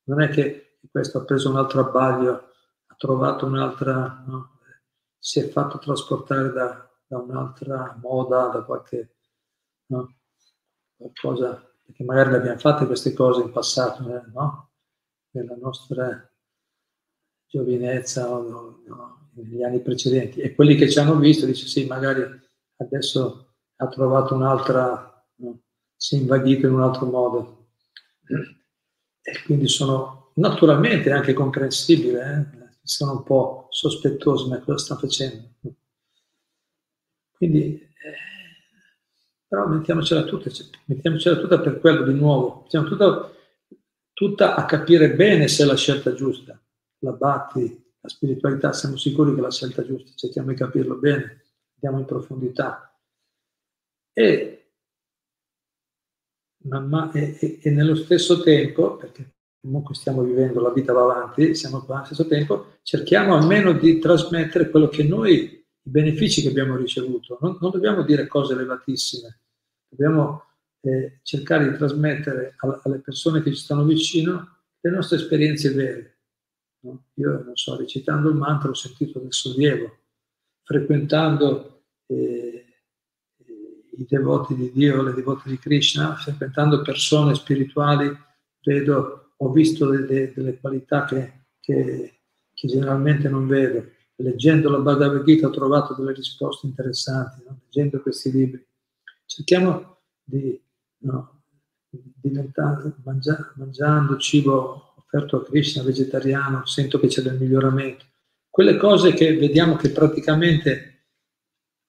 Non 0.05 0.23
è 0.23 0.29
che 0.29 0.79
questo 0.91 1.19
ha 1.19 1.25
preso 1.25 1.51
un 1.51 1.57
altro 1.57 1.81
abbaglio, 1.81 2.33
ha 2.87 2.95
trovato 2.97 3.47
un'altra, 3.47 4.25
no? 4.27 4.59
si 5.19 5.41
è 5.41 5.49
fatto 5.49 5.79
trasportare 5.79 6.53
da, 6.53 6.94
da, 7.07 7.19
un'altra 7.19 7.99
moda, 8.01 8.49
da 8.49 8.63
qualche 8.63 9.17
no? 9.87 10.17
qualcosa, 10.97 11.75
perché 11.85 12.05
magari 12.05 12.31
le 12.31 12.37
abbiamo 12.37 12.59
fatte 12.59 12.87
queste 12.87 13.13
cose 13.13 13.43
in 13.43 13.53
passato, 13.53 14.09
eh, 14.15 14.23
no? 14.33 14.71
nella 15.31 15.57
nostra 15.57 16.31
giovinezza 17.47 18.31
o 18.31 18.83
no, 18.87 19.31
negli 19.35 19.63
anni 19.63 19.81
precedenti. 19.81 20.41
E 20.41 20.55
quelli 20.55 20.77
che 20.77 20.89
ci 20.89 20.99
hanno 20.99 21.17
visto 21.17 21.47
dice 21.47 21.67
sì, 21.67 21.87
magari 21.87 22.25
adesso 22.77 23.55
ha 23.77 23.89
trovato 23.89 24.35
un'altra, 24.35 25.27
no? 25.37 25.61
si 25.97 26.17
è 26.17 26.19
invaghito 26.19 26.67
in 26.67 26.75
un 26.75 26.83
altro 26.83 27.07
modo. 27.07 27.69
E 29.21 29.43
quindi 29.45 29.69
sono 29.69 30.33
naturalmente 30.35 31.11
anche 31.11 31.33
comprensibile, 31.33 32.51
eh? 32.53 32.65
sono 32.83 33.13
un 33.13 33.23
po' 33.23 33.67
sospettosi, 33.71 34.49
ma 34.49 34.61
cosa 34.61 34.79
sta 34.79 34.97
facendo? 34.97 35.53
Quindi, 37.37 37.81
eh, 37.81 38.15
però 39.47 39.67
mettiamocela 39.67 40.25
tutta, 40.25 40.51
cioè, 40.51 40.67
mettiamocela 40.87 41.41
tutta 41.41 41.61
per 41.61 41.79
quello 41.81 42.03
di 42.03 42.15
nuovo, 42.15 42.61
mettiamo 42.63 42.87
tutta, 42.87 43.31
tutta 44.13 44.55
a 44.55 44.65
capire 44.65 45.15
bene 45.15 45.49
se 45.49 45.65
è 45.65 45.67
la 45.67 45.77
scelta 45.77 46.15
giusta, 46.15 46.61
la 47.01 47.13
batti, 47.13 47.61
la 48.01 48.09
spiritualità, 48.09 48.73
siamo 48.73 48.97
sicuri 48.97 49.33
che 49.33 49.39
è 49.39 49.43
la 49.43 49.51
scelta 49.51 49.85
giusta, 49.85 50.13
cerchiamo 50.15 50.49
di 50.49 50.57
capirlo 50.57 50.97
bene 50.97 51.43
andiamo 51.85 51.99
in 51.99 52.07
profondità. 52.07 52.99
E, 54.13 54.71
ma, 56.63 57.13
e, 57.13 57.59
e, 57.63 57.71
nello 57.71 57.95
stesso 57.95 58.43
tempo, 58.43 58.97
perché 58.97 59.35
comunque 59.61 59.95
stiamo 59.95 60.23
vivendo, 60.23 60.61
la 60.61 60.73
vita 60.73 60.93
va 60.93 61.03
avanti, 61.03 61.55
siamo 61.55 61.83
qua 61.83 61.97
allo 61.97 62.05
stesso 62.07 62.27
tempo, 62.27 62.77
cerchiamo 62.83 63.37
almeno 63.37 63.73
di 63.73 63.99
trasmettere 63.99 64.71
quello 64.71 64.89
che 64.89 65.03
noi 65.03 65.64
i 65.85 65.91
benefici 65.91 66.43
che 66.43 66.49
abbiamo 66.49 66.77
ricevuto. 66.77 67.39
Non, 67.41 67.59
non 67.61 67.71
dobbiamo 67.71 68.03
dire 68.03 68.27
cose 68.27 68.55
elevatissime, 68.55 69.41
dobbiamo 69.89 70.45
eh, 70.81 71.21
cercare 71.23 71.71
di 71.71 71.77
trasmettere 71.77 72.55
a, 72.59 72.81
alle 72.85 72.99
persone 72.99 73.43
che 73.43 73.51
ci 73.51 73.61
stanno 73.61 73.85
vicino 73.85 74.59
le 74.81 74.91
nostre 74.91 75.17
esperienze 75.17 75.71
vere. 75.71 76.19
No? 76.81 77.07
Io 77.15 77.43
non 77.45 77.57
so, 77.57 77.77
recitando 77.77 78.29
il 78.29 78.37
mantra 78.37 78.71
ho 78.71 78.75
sentito 78.75 79.19
del 79.19 79.33
sollievo, 79.33 79.99
frequentando 80.63 81.85
eh, 82.07 82.67
i 83.97 84.07
devoti 84.09 84.55
di 84.55 84.73
Dio, 84.73 85.03
le 85.03 85.15
devote 85.15 85.49
di 85.49 85.59
Krishna, 85.59 86.15
frequentando 86.17 86.83
persone 86.83 87.35
spirituali, 87.35 88.11
vedo, 88.63 89.35
ho 89.37 89.51
visto 89.53 89.87
delle, 89.89 90.33
delle 90.35 90.59
qualità 90.59 91.05
che, 91.05 91.47
che, 91.61 92.21
che 92.53 92.69
generalmente 92.69 93.29
non 93.29 93.47
vedo 93.47 93.93
leggendo 94.17 94.71
la 94.71 94.79
Bhagavad 94.79 95.25
Gita 95.25 95.49
ho 95.49 95.51
trovato 95.51 95.95
delle 95.95 96.13
risposte 96.13 96.67
interessanti, 96.67 97.43
no? 97.45 97.61
leggendo 97.65 98.01
questi 98.01 98.31
libri. 98.31 98.65
Cerchiamo 99.27 99.99
di, 100.23 100.61
no, 100.99 101.43
diventare, 101.91 102.95
mangia, 103.03 103.53
mangiando 103.57 104.17
cibo 104.19 104.95
offerto 104.97 105.39
a 105.39 105.45
Krishna, 105.45 105.83
vegetariano, 105.83 106.67
sento 106.67 106.99
che 106.99 107.09
c'è 107.09 107.23
del 107.23 107.39
miglioramento. 107.39 108.05
Quelle 108.49 108.77
cose 108.77 109.13
che 109.13 109.37
vediamo 109.37 109.77
che 109.77 109.91
praticamente 109.91 111.07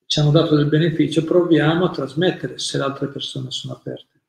ci 0.08 0.20
hanno 0.20 0.32
dato 0.32 0.56
del 0.56 0.68
beneficio, 0.68 1.24
proviamo 1.24 1.86
a 1.86 1.92
trasmettere 1.92 2.60
se 2.60 2.78
le 2.78 2.84
altre 2.84 3.08
persone 3.08 3.52
sono 3.52 3.74
aperte. 3.74 4.22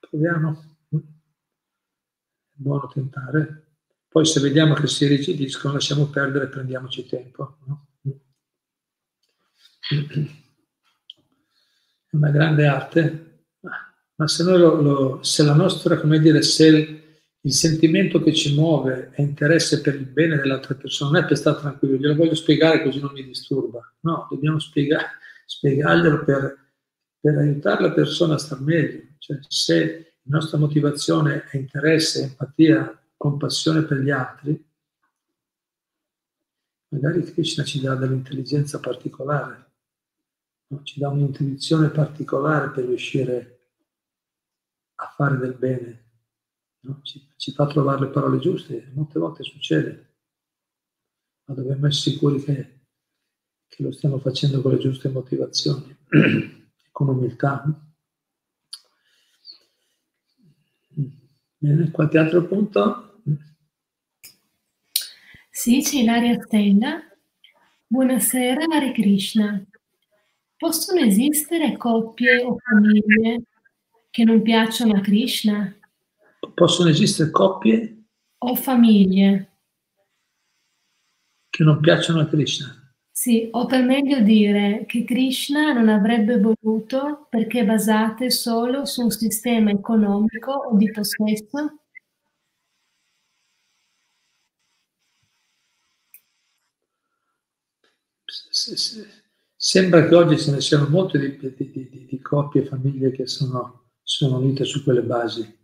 Proviamo. 0.00 0.64
È 0.88 0.96
buono 2.54 2.88
tentare. 2.88 3.71
Poi 4.12 4.26
se 4.26 4.40
vediamo 4.40 4.74
che 4.74 4.88
si 4.88 5.06
rigidiscono, 5.06 5.72
lasciamo 5.72 6.04
perdere 6.08 6.44
e 6.44 6.48
prendiamoci 6.48 7.06
tempo. 7.06 7.56
No? 7.64 7.86
È 12.10 12.16
una 12.16 12.30
grande 12.30 12.66
arte, 12.66 13.46
ma 14.16 14.28
se, 14.28 14.42
lo, 14.42 14.80
lo, 14.82 15.22
se 15.22 15.42
la 15.42 15.54
nostra, 15.54 15.98
come 15.98 16.18
dire, 16.18 16.42
se 16.42 16.66
il, 16.66 17.02
il, 17.40 17.52
sentimento 17.52 18.22
che 18.22 18.34
ci 18.34 18.54
muove 18.54 19.12
è 19.12 19.22
interesse 19.22 19.80
per 19.80 19.94
il 19.94 20.04
bene 20.04 20.36
delle 20.36 20.52
altre 20.52 20.74
persone, 20.74 21.12
non 21.12 21.22
è 21.22 21.26
per 21.26 21.38
stare 21.38 21.60
tranquillo, 21.60 21.96
glielo 21.96 22.14
voglio 22.14 22.34
spiegare 22.34 22.82
così 22.82 23.00
non 23.00 23.12
mi 23.14 23.24
disturba. 23.24 23.80
No, 24.00 24.26
dobbiamo 24.30 24.58
spiegare, 24.58 25.06
spiegarglielo 25.46 26.22
per, 26.22 26.58
per 27.18 27.38
aiutare 27.38 27.80
la 27.80 27.92
persona 27.92 28.34
a 28.34 28.38
star 28.38 28.60
meglio. 28.60 29.14
Cioè, 29.16 29.38
se 29.48 30.16
la 30.24 30.36
nostra 30.36 30.58
motivazione 30.58 31.44
è 31.50 31.56
interesse, 31.56 32.24
empatia, 32.24 33.01
compassione 33.22 33.82
per 33.82 33.98
gli 33.98 34.10
altri, 34.10 34.68
magari 36.88 37.22
Krishna 37.22 37.62
ci 37.62 37.80
dà 37.80 37.94
dell'intelligenza 37.94 38.80
particolare, 38.80 39.74
no? 40.66 40.82
ci 40.82 40.98
dà 40.98 41.08
un'intuizione 41.08 41.90
particolare 41.90 42.70
per 42.70 42.84
riuscire 42.84 43.68
a 44.96 45.06
fare 45.14 45.36
del 45.36 45.54
bene, 45.54 46.10
no? 46.80 46.98
ci, 47.04 47.32
ci, 47.36 47.52
fa 47.52 47.68
trovare 47.68 48.00
le 48.00 48.08
parole 48.08 48.40
giuste, 48.40 48.90
molte 48.92 49.20
volte 49.20 49.44
succede, 49.44 50.14
ma 51.44 51.54
dobbiamo 51.54 51.86
essere 51.86 52.10
sicuri 52.10 52.42
che, 52.42 52.86
che 53.68 53.82
lo 53.84 53.92
stiamo 53.92 54.18
facendo 54.18 54.60
con 54.62 54.72
le 54.72 54.78
giuste 54.78 55.08
motivazioni, 55.10 55.96
con 56.90 57.08
umiltà. 57.08 57.86
Bene, 61.56 61.92
qualche 61.92 62.18
altro 62.18 62.44
punto? 62.48 63.10
Sì, 65.50 65.80
c'è 65.82 65.98
Ilaria 65.98 66.40
Stella. 66.42 67.00
Buonasera, 67.86 68.64
Hare 68.64 68.92
Krishna. 68.92 69.64
Possono 70.56 71.00
esistere 71.00 71.76
coppie 71.76 72.42
o 72.42 72.56
famiglie 72.58 73.42
che 74.10 74.24
non 74.24 74.42
piacciono 74.42 74.94
a 74.94 75.00
Krishna? 75.00 75.74
Possono 76.54 76.88
esistere 76.88 77.30
coppie 77.30 78.04
o 78.38 78.54
famiglie 78.54 79.50
che 81.50 81.64
non 81.64 81.80
piacciono 81.80 82.20
a 82.20 82.26
Krishna? 82.26 82.94
Sì, 83.10 83.48
o 83.52 83.66
per 83.66 83.84
meglio 83.84 84.20
dire 84.20 84.84
che 84.86 85.04
Krishna 85.04 85.72
non 85.72 85.88
avrebbe 85.88 86.40
voluto 86.40 87.26
perché 87.28 87.64
basate 87.64 88.30
solo 88.30 88.84
su 88.84 89.02
un 89.02 89.10
sistema 89.10 89.70
economico 89.70 90.50
o 90.50 90.76
di 90.76 90.90
possesso? 90.90 91.81
Sembra 99.56 100.06
che 100.06 100.14
oggi 100.14 100.38
ce 100.38 100.50
ne 100.50 100.60
siano 100.60 100.88
molte 100.88 101.18
di, 101.18 101.36
di, 101.38 101.70
di, 101.70 102.06
di 102.08 102.20
coppie 102.20 102.62
e 102.62 102.66
famiglie 102.66 103.10
che 103.10 103.26
sono, 103.26 103.90
sono, 104.02 104.38
unite 104.38 104.64
su 104.64 104.82
quelle 104.82 105.02
basi. 105.02 105.60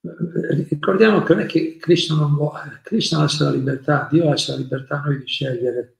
Ricordiamo 0.00 1.22
che 1.22 1.34
non 1.34 1.42
è 1.42 1.46
che 1.46 1.76
Krishna 1.76 2.16
non 2.16 2.34
vuole, 2.34 2.80
Krishna 2.82 3.18
lascia 3.18 3.44
la 3.44 3.52
libertà, 3.52 4.08
Dio 4.10 4.24
lascia 4.24 4.52
la 4.52 4.58
libertà 4.58 5.00
a 5.00 5.04
noi 5.06 5.18
di 5.18 5.26
scegliere. 5.26 5.96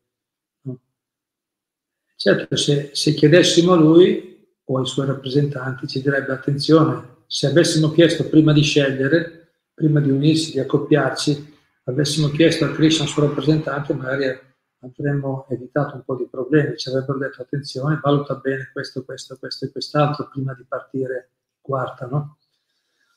Certo, 2.15 2.57
se, 2.57 2.91
se 2.93 3.15
chiedessimo 3.15 3.73
a 3.73 3.77
lui 3.77 4.55
o 4.65 4.79
ai 4.79 4.87
suoi 4.87 5.07
rappresentanti 5.07 5.87
ci 5.87 6.01
direbbe 6.01 6.33
attenzione, 6.33 7.17
se 7.27 7.47
avessimo 7.47 7.91
chiesto 7.93 8.29
prima 8.29 8.53
di 8.53 8.63
scegliere, 8.63 9.53
prima 9.75 10.01
di 10.01 10.11
unirsi, 10.11 10.53
di 10.53 10.61
accoppiarci, 10.61 11.55
avessimo 11.85 12.29
chiesto 12.29 12.65
a 12.65 12.73
Krishna, 12.73 13.05
il 13.05 13.11
suo 13.11 13.27
rappresentante, 13.27 13.93
magari 13.93 14.39
avremmo 14.81 15.47
evitato 15.49 15.97
un 15.97 16.05
po' 16.05 16.17
di 16.17 16.27
problemi, 16.29 16.77
ci 16.77 16.89
avrebbero 16.89 17.19
detto 17.19 17.43
attenzione, 17.43 18.01
valuta 18.03 18.35
bene 18.35 18.71
questo, 18.73 19.05
questo, 19.05 19.37
questo 19.39 19.65
e 19.65 19.71
quest'altro 19.71 20.29
prima 20.29 20.55
di 20.55 20.65
partire 20.65 21.31
quarta, 21.61 22.07
no? 22.07 22.39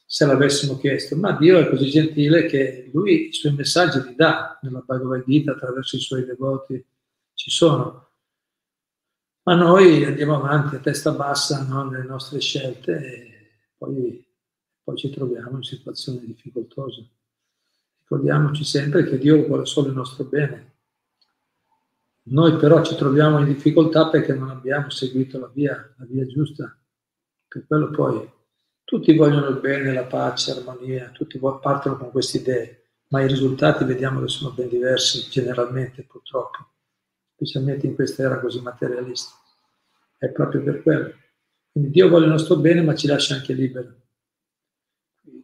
Se 0.06 0.26
l'avessimo 0.26 0.78
chiesto, 0.80 1.16
ma 1.16 1.34
Dio 1.34 1.60
è 1.60 1.70
così 1.70 1.88
gentile 1.90 2.48
che 2.48 2.90
lui 2.92 3.28
i 3.28 3.34
suoi 3.34 3.54
messaggi 3.54 4.02
li 4.02 4.16
dà 4.16 4.58
nella 4.64 4.84
Bhagavad 4.84 5.24
Gita 5.24 5.52
attraverso 5.52 5.98
i 5.98 6.00
suoi 6.00 6.26
devoti, 6.26 6.84
ci 7.36 7.52
sono. 7.52 8.08
Ma 9.44 9.54
noi 9.54 10.04
andiamo 10.06 10.36
avanti 10.36 10.76
a 10.76 10.80
testa 10.80 11.12
bassa 11.12 11.64
no? 11.64 11.88
nelle 11.88 12.06
nostre 12.06 12.40
scelte 12.40 12.92
e 12.92 13.62
poi, 13.78 14.26
poi 14.84 14.98
ci 14.98 15.12
troviamo 15.12 15.58
in 15.58 15.64
situazioni 15.64 16.26
difficoltose. 16.26 17.08
Ricordiamoci 18.00 18.64
sempre 18.64 19.04
che 19.04 19.20
Dio 19.20 19.46
vuole 19.46 19.66
solo 19.66 19.90
il 19.90 19.94
nostro 19.94 20.24
bene 20.24 20.79
noi 22.32 22.58
però 22.58 22.84
ci 22.84 22.96
troviamo 22.96 23.40
in 23.40 23.46
difficoltà 23.46 24.10
perché 24.10 24.34
non 24.34 24.50
abbiamo 24.50 24.90
seguito 24.90 25.40
la 25.40 25.50
via, 25.52 25.74
la 25.98 26.06
via 26.06 26.26
giusta. 26.28 26.78
Per 27.48 27.66
quello 27.66 27.90
poi 27.90 28.30
tutti 28.84 29.16
vogliono 29.16 29.48
il 29.48 29.60
bene, 29.60 29.94
la 29.94 30.06
pace, 30.06 30.54
l'armonia, 30.54 31.10
tutti 31.10 31.40
partono 31.40 31.98
con 31.98 32.12
queste 32.12 32.38
idee, 32.38 32.90
ma 33.08 33.22
i 33.22 33.28
risultati 33.28 33.84
vediamo 33.84 34.22
che 34.22 34.28
sono 34.28 34.54
ben 34.54 34.70
diversi 34.70 35.28
generalmente 35.30 36.04
purtroppo, 36.04 36.74
specialmente 37.34 37.88
in 37.88 37.96
questa 37.96 38.24
era 38.24 38.40
così 38.40 38.62
materialista. 38.62 39.32
È 40.18 40.30
proprio 40.30 40.62
per 40.62 40.84
quello. 40.84 41.14
Quindi 41.72 41.90
Dio 41.90 42.10
vuole 42.10 42.26
il 42.26 42.32
nostro 42.32 42.58
bene 42.58 42.82
ma 42.84 42.94
ci 42.94 43.08
lascia 43.08 43.34
anche 43.36 43.54
libero. 43.54 43.96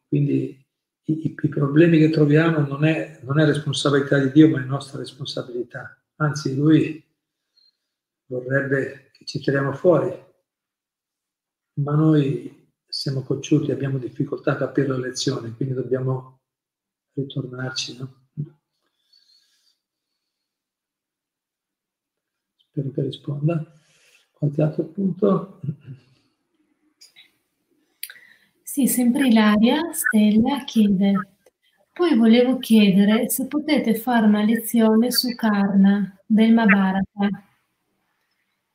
Quindi 0.07 0.63
i, 1.05 1.27
i, 1.27 1.35
i 1.41 1.49
problemi 1.49 1.97
che 1.97 2.09
troviamo 2.09 2.59
non 2.59 2.85
è, 2.85 3.21
non 3.23 3.39
è 3.39 3.45
responsabilità 3.45 4.19
di 4.19 4.31
Dio 4.31 4.49
ma 4.49 4.61
è 4.61 4.65
nostra 4.65 4.99
responsabilità 4.99 5.99
anzi 6.17 6.55
lui 6.55 7.03
vorrebbe 8.27 9.11
che 9.11 9.25
ci 9.25 9.39
tiriamo 9.39 9.73
fuori, 9.73 10.11
ma 11.75 11.95
noi 11.95 12.71
siamo 12.87 13.21
cocciuti, 13.21 13.71
abbiamo 13.71 13.97
difficoltà 13.97 14.53
a 14.53 14.57
capire 14.57 14.87
la 14.87 14.97
lezione, 14.97 15.53
quindi 15.53 15.73
dobbiamo 15.73 16.39
ritornarci. 17.13 17.97
No? 17.97 18.23
Spero 22.55 22.91
che 22.91 23.01
risponda. 23.01 23.73
Qualche 24.31 24.61
altro 24.61 24.83
punto? 24.85 25.59
Sì, 28.61 28.87
sempre 28.87 29.27
Ilaria 29.27 29.93
Stella 29.93 30.63
chiede 30.65 31.34
poi 31.95 32.13
volevo 32.13 32.57
chiedere 32.57 33.29
se 33.29 33.47
potete 33.47 33.95
fare 33.95 34.25
una 34.25 34.43
lezione 34.43 35.11
su 35.11 35.33
Karna 35.33 36.13
del 36.25 36.53
Mahabharata. 36.53 37.29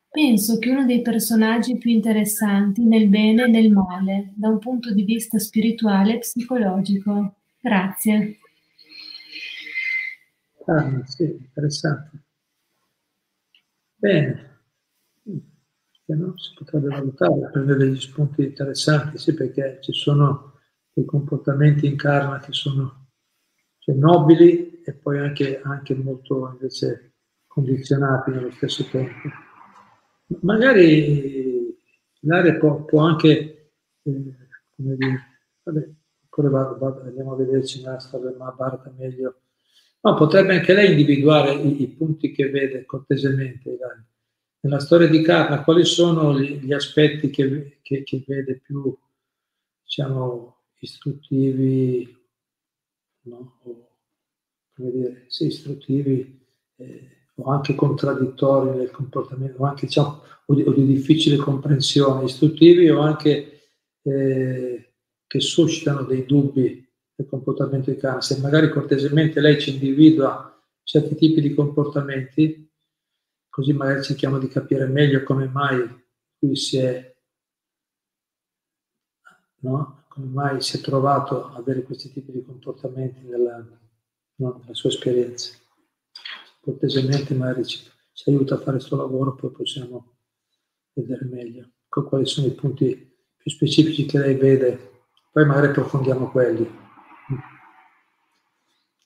Penso 0.09 0.59
che 0.59 0.71
uno 0.71 0.87
dei 0.87 1.03
personaggi 1.03 1.77
più 1.77 1.91
interessanti 1.91 2.83
nel 2.83 3.09
bene 3.09 3.45
e 3.45 3.49
nel 3.49 3.71
male, 3.71 4.33
da 4.35 4.49
un 4.49 4.59
punto 4.59 4.95
di 4.95 5.03
vista 5.03 5.39
spirituale 5.39 6.15
e 6.15 6.19
psicologico. 6.21 7.35
Grazie. 7.61 8.39
Ah, 10.65 11.03
sì, 11.05 11.25
interessante. 11.25 12.23
Bene, 13.97 14.61
no, 16.07 16.39
si 16.39 16.55
potrebbe 16.57 16.89
valutare, 16.89 17.51
prendere 17.53 17.85
degli 17.85 18.01
spunti 18.01 18.45
interessanti, 18.45 19.19
sì, 19.19 19.35
perché 19.35 19.79
ci 19.83 19.93
sono 19.93 20.55
dei 20.95 21.05
comportamenti 21.05 21.85
in 21.87 21.97
karma 21.97 22.39
che 22.39 22.53
sono 22.53 23.00
nobili 23.95 24.83
e 24.83 24.93
poi 24.93 25.19
anche, 25.19 25.61
anche 25.63 25.95
molto 25.95 26.49
invece 26.53 27.13
condizionati 27.47 28.31
nello 28.31 28.51
stesso 28.53 28.85
tempo. 28.91 29.29
Magari 30.43 31.77
l'area 32.21 32.55
può, 32.55 32.85
può 32.85 33.01
anche, 33.01 33.73
eh, 34.03 34.37
come 34.77 34.97
dire, 34.97 35.21
vabbè, 35.65 35.89
ancora 36.23 36.49
vado, 36.49 36.79
vado, 36.79 37.03
andiamo 37.03 37.33
a 37.33 37.37
vederci 37.37 37.83
nella 37.83 37.99
storia 37.99 38.31
del 38.31 38.39
Mahabharata 38.39 38.93
meglio. 38.97 39.41
No, 40.03 40.15
potrebbe 40.15 40.55
anche 40.55 40.73
lei 40.73 40.91
individuare 40.91 41.53
i, 41.53 41.83
i 41.83 41.89
punti 41.89 42.33
che 42.33 42.49
vede 42.49 42.85
cortesemente. 42.87 43.77
Dai. 43.77 44.03
Nella 44.61 44.79
storia 44.79 45.09
di 45.09 45.23
Karna, 45.23 45.63
quali 45.63 45.85
sono 45.85 46.39
gli, 46.39 46.61
gli 46.61 46.73
aspetti 46.73 47.31
che, 47.31 47.79
che, 47.83 48.03
che, 48.03 48.25
vede 48.27 48.61
più, 48.63 48.97
diciamo, 49.83 50.57
istruttivi, 50.79 52.20
no? 53.23 53.61
o, 53.65 53.89
come 54.75 54.91
dire, 54.91 55.25
sì, 55.29 55.47
istruttivi, 55.47 56.47
eh, 56.77 57.09
o 57.35 57.51
anche 57.51 57.75
contraddittori 57.75 58.77
nel 58.77 58.91
comportamento, 58.91 59.63
o 59.63 59.67
anche 59.67 59.87
diciamo, 59.87 60.23
o 60.47 60.55
di, 60.55 60.63
o 60.63 60.73
di 60.73 60.87
difficile 60.87 61.37
comprensione, 61.37 62.25
istruttivi 62.25 62.89
o 62.91 63.01
anche 63.01 63.61
eh, 64.03 64.93
che 65.27 65.41
suscitano 65.41 66.03
dei 66.03 66.25
dubbi 66.25 66.87
nel 67.15 67.29
comportamento 67.29 67.91
di 67.91 67.97
Khan. 67.97 68.21
Se 68.21 68.39
magari 68.41 68.71
cortesemente 68.71 69.41
lei 69.41 69.61
ci 69.61 69.73
individua 69.73 70.47
certi 70.83 71.15
tipi 71.15 71.41
di 71.41 71.55
comportamenti, 71.55 72.69
così 73.49 73.73
magari 73.73 74.03
cerchiamo 74.03 74.39
di 74.39 74.49
capire 74.49 74.87
meglio 74.87 75.23
come 75.23 75.47
mai 75.47 75.87
qui 76.39 76.57
si 76.57 76.79
è, 76.79 77.15
no? 79.61 80.00
Come 80.11 80.27
mai 80.27 80.61
si 80.61 80.77
è 80.77 80.81
trovato 80.81 81.47
ad 81.47 81.57
avere 81.57 81.83
questi 81.83 82.13
tipi 82.13 82.33
di 82.33 82.43
comportamenti 82.43 83.21
nella, 83.23 83.57
no? 84.37 84.59
nella 84.61 84.75
sua 84.75 84.91
esperienza 84.91 85.59
cortesemente 86.61 87.35
magari 87.35 87.65
ci, 87.65 87.81
ci 88.13 88.31
aiuta 88.31 88.55
a 88.55 88.59
fare 88.59 88.77
questo 88.77 88.97
lavoro, 88.97 89.35
poi 89.35 89.51
possiamo 89.51 90.17
vedere 90.93 91.25
meglio 91.25 91.71
quali 91.89 92.27
sono 92.27 92.47
i 92.47 92.55
punti 92.55 92.95
più 93.37 93.51
specifici 93.51 94.07
che 94.07 94.19
lei 94.19 94.37
vede, 94.37 95.07
poi 95.33 95.45
magari 95.45 95.69
approfondiamo 95.69 96.31
quelli. 96.31 96.71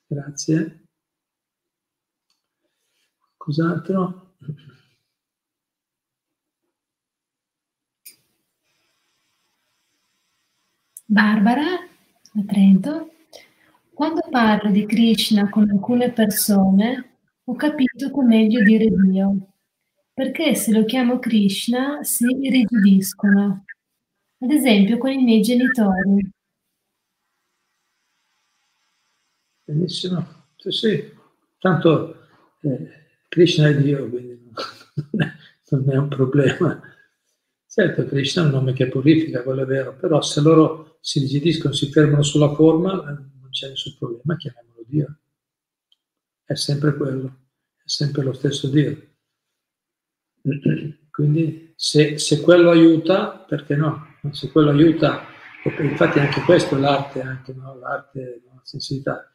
Grazie. 0.07 0.89
Cos'altro? 3.39 4.37
Barbara, 11.15 11.63
da 12.33 12.43
Trento. 12.45 13.13
Quando 13.95 14.27
parlo 14.29 14.73
di 14.73 14.85
Krishna 14.85 15.49
con 15.49 15.71
alcune 15.71 16.11
persone, 16.11 17.19
ho 17.45 17.55
capito 17.55 18.11
che 18.11 18.21
è 18.21 18.25
meglio 18.25 18.61
dire 18.65 18.89
Dio, 18.89 19.53
perché 20.13 20.57
se 20.57 20.73
lo 20.73 20.85
chiamo 20.85 21.21
Krishna 21.21 22.03
si 22.03 22.25
irrigidiscono, 22.25 23.65
ad 24.41 24.51
esempio 24.51 24.99
con 24.99 25.13
i 25.13 25.23
miei 25.23 25.41
genitori. 25.41 26.29
Benissimo, 29.63 30.27
sì, 30.57 30.71
sì. 30.73 31.13
Tanto 31.61 32.27
eh, 32.63 32.91
Krishna 33.29 33.69
è 33.69 33.77
Dio, 33.77 34.09
quindi 34.09 34.51
non 35.71 35.91
è 35.91 35.97
un 35.97 36.09
problema. 36.09 36.83
Certo, 37.69 38.05
Krishna 38.05 38.43
è 38.43 38.47
un 38.47 38.51
nome 38.51 38.73
che 38.73 38.89
purifica, 38.89 39.45
quello 39.45 39.63
è 39.63 39.67
vero, 39.67 39.95
però 39.95 40.21
se 40.21 40.41
loro 40.41 40.94
si 41.05 41.19
rigidiscono, 41.19 41.75
si 41.75 41.91
fermano 41.91 42.23
sulla 42.23 42.55
forma, 42.55 42.93
non 42.95 43.51
c'è 43.51 43.69
nessun 43.69 43.97
problema, 43.99 44.37
chiamiamolo 44.37 44.85
Dio 44.87 45.19
è 46.45 46.55
sempre 46.55 46.95
quello, 46.95 47.27
è 47.77 47.87
sempre 47.89 48.23
lo 48.23 48.33
stesso 48.33 48.69
Dio. 48.69 49.13
Quindi 51.11 51.73
se, 51.77 52.19
se 52.19 52.41
quello 52.41 52.71
aiuta, 52.71 53.39
perché 53.39 53.77
no? 53.77 54.17
Se 54.33 54.51
quello 54.51 54.71
aiuta, 54.71 55.27
infatti 55.81 56.19
anche 56.19 56.41
questo 56.43 56.77
è 56.77 56.79
l'arte, 56.79 57.21
anche, 57.21 57.53
no? 57.53 57.77
l'arte, 57.77 58.43
no? 58.47 58.55
la 58.57 58.61
sensibilità. 58.65 59.35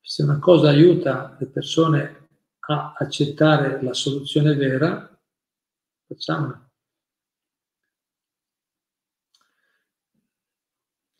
Se 0.00 0.22
una 0.22 0.38
cosa 0.38 0.68
aiuta 0.68 1.36
le 1.38 1.46
persone 1.46 2.28
a 2.66 2.94
accettare 2.96 3.82
la 3.82 3.94
soluzione 3.94 4.54
vera, 4.54 5.18
facciamola. 6.06 6.70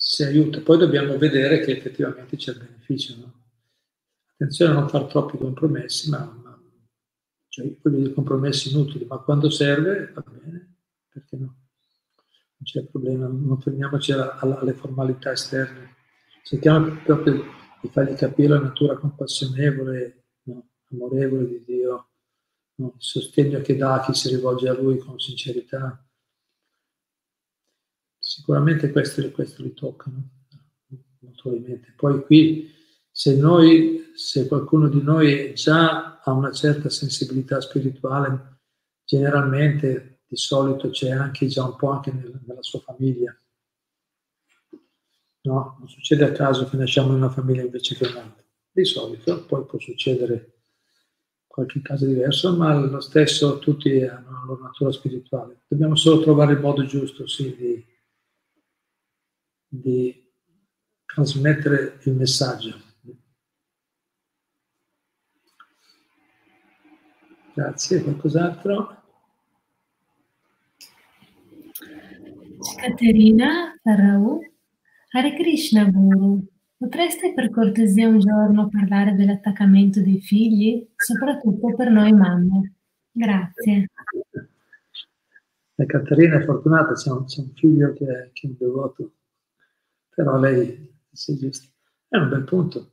Se 0.07 0.27
aiuta, 0.27 0.61
poi 0.61 0.77
dobbiamo 0.77 1.17
vedere 1.17 1.61
che 1.61 1.73
effettivamente 1.73 2.37
c'è 2.37 2.51
il 2.51 2.59
beneficio, 2.59 3.17
no? 3.17 3.33
Attenzione 4.35 4.73
a 4.73 4.75
non 4.75 4.89
fare 4.91 5.07
troppi 5.07 5.39
compromessi, 5.39 6.11
ma, 6.11 6.19
ma 6.43 6.61
cioè, 7.49 7.75
voglio 7.81 7.97
dire 7.97 8.13
compromessi 8.13 8.71
inutili, 8.71 9.07
ma 9.07 9.17
quando 9.17 9.49
serve 9.49 10.13
va 10.13 10.23
bene, 10.29 10.77
perché 11.09 11.37
no? 11.37 11.47
Non 11.47 12.65
c'è 12.65 12.85
problema, 12.85 13.27
non 13.29 13.59
fermiamoci 13.59 14.13
alla, 14.13 14.37
alla, 14.37 14.59
alle 14.59 14.75
formalità 14.75 15.33
esterne. 15.33 15.95
Cerchiamo 16.43 17.01
proprio 17.03 17.43
di 17.81 17.89
fargli 17.89 18.15
capire 18.15 18.49
la 18.49 18.61
natura 18.61 18.99
compassionevole, 18.99 20.25
no? 20.43 20.69
amorevole 20.91 21.49
di 21.49 21.65
Dio, 21.65 22.09
no? 22.75 22.93
il 22.95 23.03
sostegno 23.03 23.63
che 23.63 23.75
dà 23.75 23.95
a 23.95 24.05
chi 24.05 24.13
si 24.13 24.29
rivolge 24.29 24.69
a 24.69 24.75
Lui 24.75 24.99
con 24.99 25.19
sincerità. 25.19 26.07
Sicuramente 28.27 28.91
questo, 28.91 29.31
questo 29.33 29.63
li 29.63 29.75
toccano, 29.75 30.31
notoriamente. 31.19 31.93
Poi 31.95 32.25
qui 32.25 32.73
se 33.11 33.37
noi, 33.37 34.13
se 34.15 34.49
qualcuno 34.49 34.89
di 34.89 35.03
noi 35.03 35.53
già 35.53 36.21
ha 36.21 36.33
una 36.33 36.51
certa 36.51 36.89
sensibilità 36.89 37.61
spirituale, 37.61 38.61
generalmente 39.05 40.23
di 40.27 40.37
solito 40.37 40.89
c'è 40.89 41.11
anche 41.11 41.49
già 41.49 41.65
un 41.65 41.77
po' 41.77 41.91
anche 41.91 42.13
nel, 42.13 42.41
nella 42.47 42.63
sua 42.63 42.81
famiglia. 42.81 43.39
No, 45.43 45.77
non 45.79 45.87
succede 45.87 46.25
a 46.25 46.33
caso 46.33 46.67
che 46.67 46.79
nasciamo 46.79 47.11
in 47.11 47.17
una 47.17 47.29
famiglia 47.29 47.61
invece 47.61 47.95
che 47.95 48.07
in 48.07 48.13
un'altra. 48.13 48.43
Di 48.71 48.85
solito, 48.87 49.45
poi 49.45 49.67
può 49.67 49.79
succedere 49.79 50.63
qualche 51.47 51.83
caso 51.83 52.07
diverso, 52.07 52.57
ma 52.57 52.75
lo 52.75 53.01
stesso 53.01 53.59
tutti 53.59 54.03
hanno 54.03 54.31
la 54.31 54.45
loro 54.47 54.63
natura 54.63 54.91
spirituale. 54.93 55.65
Dobbiamo 55.69 55.95
solo 55.95 56.23
trovare 56.23 56.55
il 56.55 56.61
modo 56.61 56.87
giusto, 56.87 57.27
sì, 57.27 57.55
di, 57.55 57.93
di 59.81 60.33
trasmettere 61.05 61.99
il 62.05 62.15
messaggio. 62.15 62.81
Grazie, 67.55 68.03
qualcos'altro? 68.03 69.03
Caterina 72.77 73.75
Farau, 73.83 74.41
Hare 75.11 75.35
Krishna 75.35 75.85
Guru, 75.85 76.45
potreste 76.77 77.33
per 77.35 77.51
cortesia 77.51 78.09
un 78.09 78.19
giorno 78.19 78.69
parlare 78.69 79.15
dell'attaccamento 79.15 80.01
dei 80.01 80.21
figli, 80.21 80.89
soprattutto 80.97 81.75
per 81.75 81.91
noi 81.91 82.13
mamme? 82.13 82.75
Grazie. 83.13 83.91
La 85.77 85.87
Caterina 85.87 86.39
è 86.41 86.45
fortunata, 86.45 86.93
c'è 86.95 87.11
un, 87.11 87.25
c'è 87.25 87.41
un 87.41 87.51
figlio 87.55 87.93
che 87.93 88.05
è, 88.05 88.31
che 88.33 88.47
è, 88.47 88.51
un 88.51 88.57
devoto, 88.59 89.13
però 90.15 90.39
lei, 90.39 90.97
sì, 91.11 91.37
giusto, 91.37 91.69
è 92.09 92.17
un 92.17 92.29
bel 92.29 92.45
punto. 92.45 92.93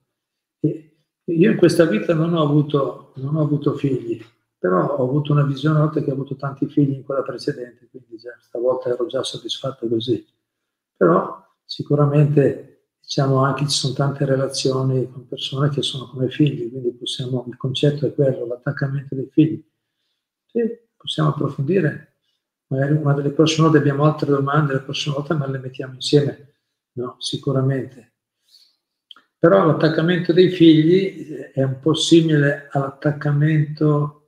Io 1.25 1.51
in 1.51 1.57
questa 1.57 1.85
vita 1.85 2.13
non 2.13 2.33
ho 2.33 2.41
avuto, 2.41 3.13
non 3.17 3.35
ho 3.35 3.41
avuto 3.41 3.75
figli, 3.75 4.21
però 4.57 4.95
ho 4.97 5.03
avuto 5.03 5.31
una 5.31 5.43
visione 5.43 5.75
una 5.75 5.85
volta 5.85 6.03
che 6.03 6.09
ho 6.09 6.13
avuto 6.13 6.35
tanti 6.35 6.67
figli 6.67 6.93
in 6.93 7.03
quella 7.03 7.21
precedente, 7.21 7.87
quindi 7.89 8.17
già, 8.17 8.35
stavolta 8.39 8.89
ero 8.89 9.05
già 9.05 9.23
soddisfatto 9.23 9.87
così. 9.87 10.25
Però 10.97 11.39
sicuramente 11.63 12.89
diciamo 13.01 13.43
anche 13.43 13.67
ci 13.67 13.77
sono 13.77 13.93
tante 13.93 14.25
relazioni 14.25 15.09
con 15.09 15.27
persone 15.27 15.69
che 15.69 15.81
sono 15.81 16.07
come 16.07 16.29
figli, 16.29 16.69
quindi 16.69 16.91
possiamo, 16.93 17.45
il 17.47 17.57
concetto 17.57 18.05
è 18.05 18.13
quello, 18.13 18.45
l'attaccamento 18.45 19.15
dei 19.15 19.29
figli. 19.31 19.65
Sì, 20.45 20.61
possiamo 20.95 21.29
approfondire. 21.29 22.17
Magari 22.67 22.93
una 22.93 23.13
delle 23.13 23.31
prossime 23.31 23.63
volte 23.63 23.79
abbiamo 23.79 24.05
altre 24.05 24.29
domande, 24.29 24.73
la 24.73 24.81
prossima 24.81 25.15
volta 25.15 25.35
me 25.35 25.47
le 25.49 25.59
mettiamo 25.59 25.93
insieme. 25.93 26.50
No, 26.93 27.15
sicuramente. 27.19 28.13
Però 29.37 29.65
l'attaccamento 29.65 30.33
dei 30.33 30.51
figli 30.51 31.29
è 31.53 31.63
un 31.63 31.79
po' 31.79 31.93
simile 31.93 32.67
all'attaccamento 32.71 34.21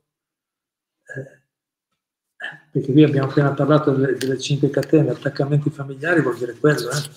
perché 2.74 2.90
qui 2.90 3.04
abbiamo 3.04 3.28
appena 3.28 3.52
parlato 3.52 3.92
delle, 3.92 4.16
delle 4.16 4.38
cinque 4.38 4.68
catene, 4.68 5.10
attaccamenti 5.10 5.70
familiari 5.70 6.20
vuol 6.22 6.36
dire 6.36 6.54
quello, 6.54 6.90
eh? 6.90 7.10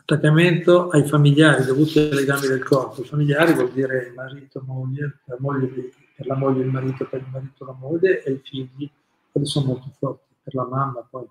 attaccamento 0.00 0.90
ai 0.90 1.06
familiari 1.06 1.64
dovuti 1.64 1.98
ai 1.98 2.14
legami 2.14 2.46
del 2.46 2.62
corpo, 2.62 3.02
familiari 3.02 3.52
vuol 3.54 3.72
dire 3.72 4.12
marito, 4.14 4.62
moglie, 4.64 5.20
la 5.24 5.36
moglie 5.40 5.90
per 6.14 6.26
la 6.26 6.36
moglie 6.36 6.62
il 6.62 6.70
marito, 6.70 7.06
per 7.06 7.20
il 7.20 7.26
marito 7.30 7.64
la 7.64 7.72
moglie 7.72 8.22
e 8.22 8.30
i 8.30 8.40
figli, 8.42 8.90
quelli 9.32 9.46
sono 9.46 9.66
molto 9.66 9.92
forti, 9.98 10.34
per 10.42 10.54
la 10.54 10.66
mamma 10.66 11.06
poi. 11.10 11.26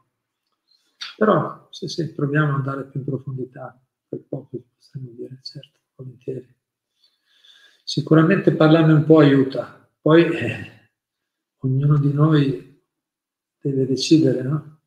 Però 1.18 1.68
se, 1.72 1.88
se 1.88 2.13
proviamo 2.13 2.49
ad 2.51 2.59
andare 2.59 2.86
più 2.86 2.99
in 2.99 3.05
profondità, 3.07 3.76
per 4.07 4.24
poco 4.30 4.65
possiamo 4.78 5.09
dire, 5.09 5.39
certo, 5.41 5.80
volentieri. 5.95 6.55
Sicuramente 7.84 8.53
parlarne 8.53 8.93
un 8.93 9.03
po' 9.03 9.18
aiuta, 9.18 9.89
poi 9.99 10.26
eh, 10.26 10.91
ognuno 11.61 11.97
di 11.97 12.13
noi 12.13 12.84
deve 13.59 13.88
decidere, 13.88 14.43
no? 14.43 14.82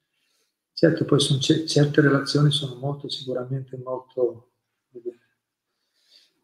Certo, 0.72 1.04
poi 1.04 1.18
sono, 1.18 1.40
certe 1.40 2.00
relazioni 2.00 2.52
sono 2.52 2.76
molto, 2.76 3.08
sicuramente 3.08 3.76
molto, 3.76 4.52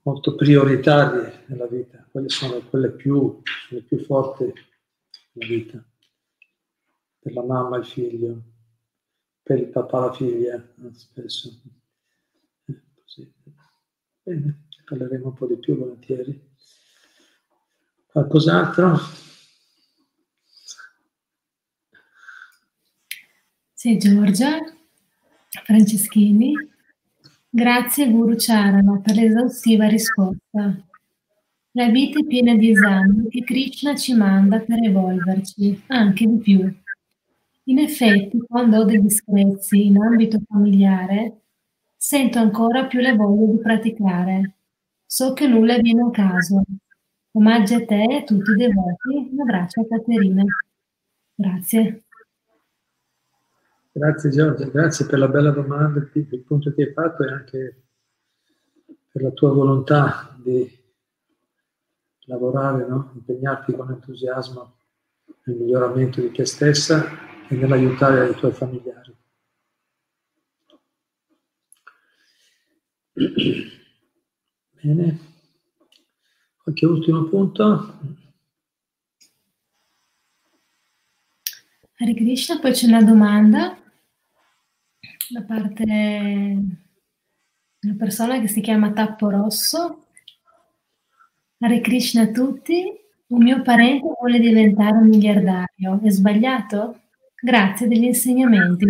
molto 0.03 0.34
prioritarie 0.34 1.45
nella 1.47 1.66
vita, 1.66 2.05
quelle 2.11 2.28
sono 2.28 2.59
quelle 2.68 2.91
più, 2.91 3.41
le 3.70 3.82
più 3.82 3.99
forti 4.01 4.53
nella 5.32 5.49
vita, 5.49 5.84
per 7.20 7.32
la 7.32 7.45
mamma 7.45 7.76
e 7.76 7.80
il 7.80 7.87
figlio, 7.87 8.43
per 9.47 9.61
il 9.61 9.68
papà 9.68 10.01
la 10.01 10.12
figlia, 10.12 10.61
spesso. 10.92 11.61
Eh, 12.64 12.82
così. 12.97 13.32
Bene 14.24 14.64
parleremo 14.86 15.26
un 15.26 15.34
po' 15.34 15.47
di 15.47 15.57
più 15.59 15.76
volentieri. 15.76 16.40
Qualcos'altro? 18.07 18.99
Sì, 23.72 23.97
Giorgia 23.99 24.59
Franceschini. 25.64 26.53
Grazie 27.49 28.11
Guru 28.11 28.34
Charana 28.36 29.01
per 29.01 29.14
l'esaustiva 29.14 29.86
risposta. 29.86 30.84
La 31.72 31.88
vita 31.88 32.18
è 32.18 32.24
piena 32.24 32.55
di 32.55 32.70
esami 32.70 33.28
che 33.28 33.44
Krishna 33.44 33.94
ci 33.94 34.14
manda 34.14 34.61
per 34.61 34.82
evolverci, 34.82 35.84
anche 35.88 36.26
di 36.26 36.38
più. 36.38 36.84
In 37.68 37.78
effetti, 37.78 38.38
quando 38.38 38.78
ho 38.78 38.84
dei 38.84 39.00
disprezzi 39.00 39.86
in 39.86 40.00
ambito 40.00 40.38
familiare, 40.48 41.40
sento 41.96 42.38
ancora 42.38 42.86
più 42.86 43.00
la 43.00 43.12
voglia 43.14 43.50
di 43.50 43.58
praticare. 43.58 44.54
So 45.04 45.32
che 45.32 45.48
nulla 45.48 45.76
viene 45.78 46.02
a 46.02 46.10
caso. 46.10 46.62
Omaggi 47.32 47.74
a 47.74 47.84
te 47.84 48.04
e 48.04 48.14
a 48.18 48.22
tutti 48.22 48.52
i 48.52 48.54
devoti. 48.54 49.32
Un 49.32 49.40
abbraccio 49.40 49.80
a 49.80 49.86
Caterina. 49.88 50.44
Grazie. 51.34 52.04
Grazie 53.90 54.30
Giorgia, 54.30 54.66
grazie 54.66 55.06
per 55.06 55.18
la 55.18 55.28
bella 55.28 55.50
domanda, 55.50 56.00
per 56.00 56.26
il 56.30 56.42
punto 56.42 56.72
che 56.72 56.82
hai 56.82 56.92
fatto 56.92 57.24
e 57.24 57.32
anche 57.32 57.82
per 59.10 59.22
la 59.22 59.30
tua 59.30 59.52
volontà 59.52 60.36
di 60.40 60.70
lavorare, 62.26 62.86
no? 62.86 63.12
impegnarti 63.14 63.72
con 63.72 63.90
entusiasmo 63.90 64.74
nel 65.44 65.56
miglioramento 65.56 66.20
di 66.20 66.30
te 66.30 66.44
stessa 66.44 67.34
e 67.49 67.55
nell'aiutare 67.55 68.30
i 68.30 68.34
tuoi 68.34 68.53
familiari. 68.53 69.14
Bene. 74.72 75.18
Qualche 76.62 76.86
ultimo 76.86 77.24
punto? 77.24 77.99
Hare 81.99 82.14
Krishna, 82.14 82.59
poi 82.59 82.72
c'è 82.72 82.86
una 82.88 83.03
domanda 83.03 83.78
da 85.30 85.42
parte 85.42 85.84
di 87.78 87.88
una 87.88 87.97
persona 87.97 88.40
che 88.40 88.49
si 88.49 88.61
chiama 88.61 88.92
Tappo 88.92 89.30
Rosso. 89.30 90.09
Hare 91.59 91.80
Krishna 91.80 92.22
a 92.22 92.30
tutti. 92.30 92.84
Un 93.28 93.42
mio 93.42 93.62
parente 93.62 94.07
vuole 94.18 94.38
diventare 94.38 94.99
un 94.99 95.09
miliardario. 95.09 96.01
È 96.03 96.11
sbagliato? 96.11 97.01
Grazie 97.43 97.87
degli 97.87 98.05
insegnamenti. 98.05 98.87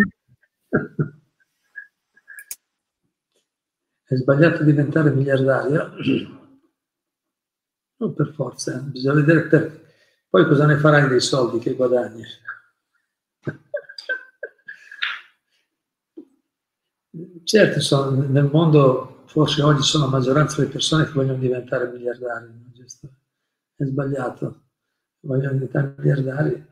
È 4.02 4.14
sbagliato 4.14 4.62
diventare 4.62 5.10
miliardario? 5.10 5.94
Non 7.96 8.14
per 8.14 8.32
forza, 8.34 8.78
bisogna 8.78 9.14
vedere 9.14 9.48
per... 9.48 9.80
poi 10.28 10.46
cosa 10.46 10.66
ne 10.66 10.76
farai 10.76 11.08
dei 11.08 11.20
soldi 11.20 11.58
che 11.58 11.74
guadagni. 11.74 12.22
Certo, 17.42 17.80
sono, 17.80 18.22
nel 18.28 18.44
mondo 18.44 19.24
forse 19.26 19.62
oggi 19.62 19.82
sono 19.82 20.04
la 20.04 20.10
maggioranza 20.10 20.60
delle 20.60 20.70
persone 20.70 21.04
che 21.04 21.12
vogliono 21.12 21.38
diventare 21.38 21.90
miliardari, 21.90 22.46
è 23.74 23.84
sbagliato, 23.84 24.66
vogliono 25.20 25.52
diventare 25.52 25.94
miliardari 25.98 26.68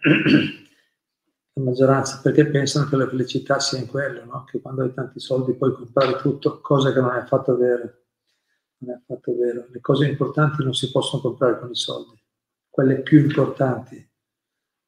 la 1.54 1.62
maggioranza, 1.62 2.20
perché 2.20 2.46
pensano 2.46 2.88
che 2.88 2.96
la 2.96 3.08
felicità 3.08 3.60
sia 3.60 3.78
in 3.78 3.86
quello, 3.86 4.24
no? 4.24 4.44
che 4.44 4.60
quando 4.60 4.82
hai 4.82 4.92
tanti 4.92 5.20
soldi 5.20 5.54
puoi 5.54 5.72
comprare 5.72 6.16
tutto, 6.16 6.60
cosa 6.60 6.92
che 6.92 7.00
non 7.00 7.14
è 7.14 7.18
affatto 7.18 7.56
vero. 7.56 8.02
Non 8.78 8.90
è 8.90 8.94
affatto 8.94 9.36
vero. 9.36 9.66
Le 9.70 9.80
cose 9.80 10.06
importanti 10.06 10.64
non 10.64 10.74
si 10.74 10.90
possono 10.90 11.22
comprare 11.22 11.60
con 11.60 11.70
i 11.70 11.76
soldi, 11.76 12.20
quelle 12.68 13.02
più 13.02 13.20
importanti, 13.20 14.04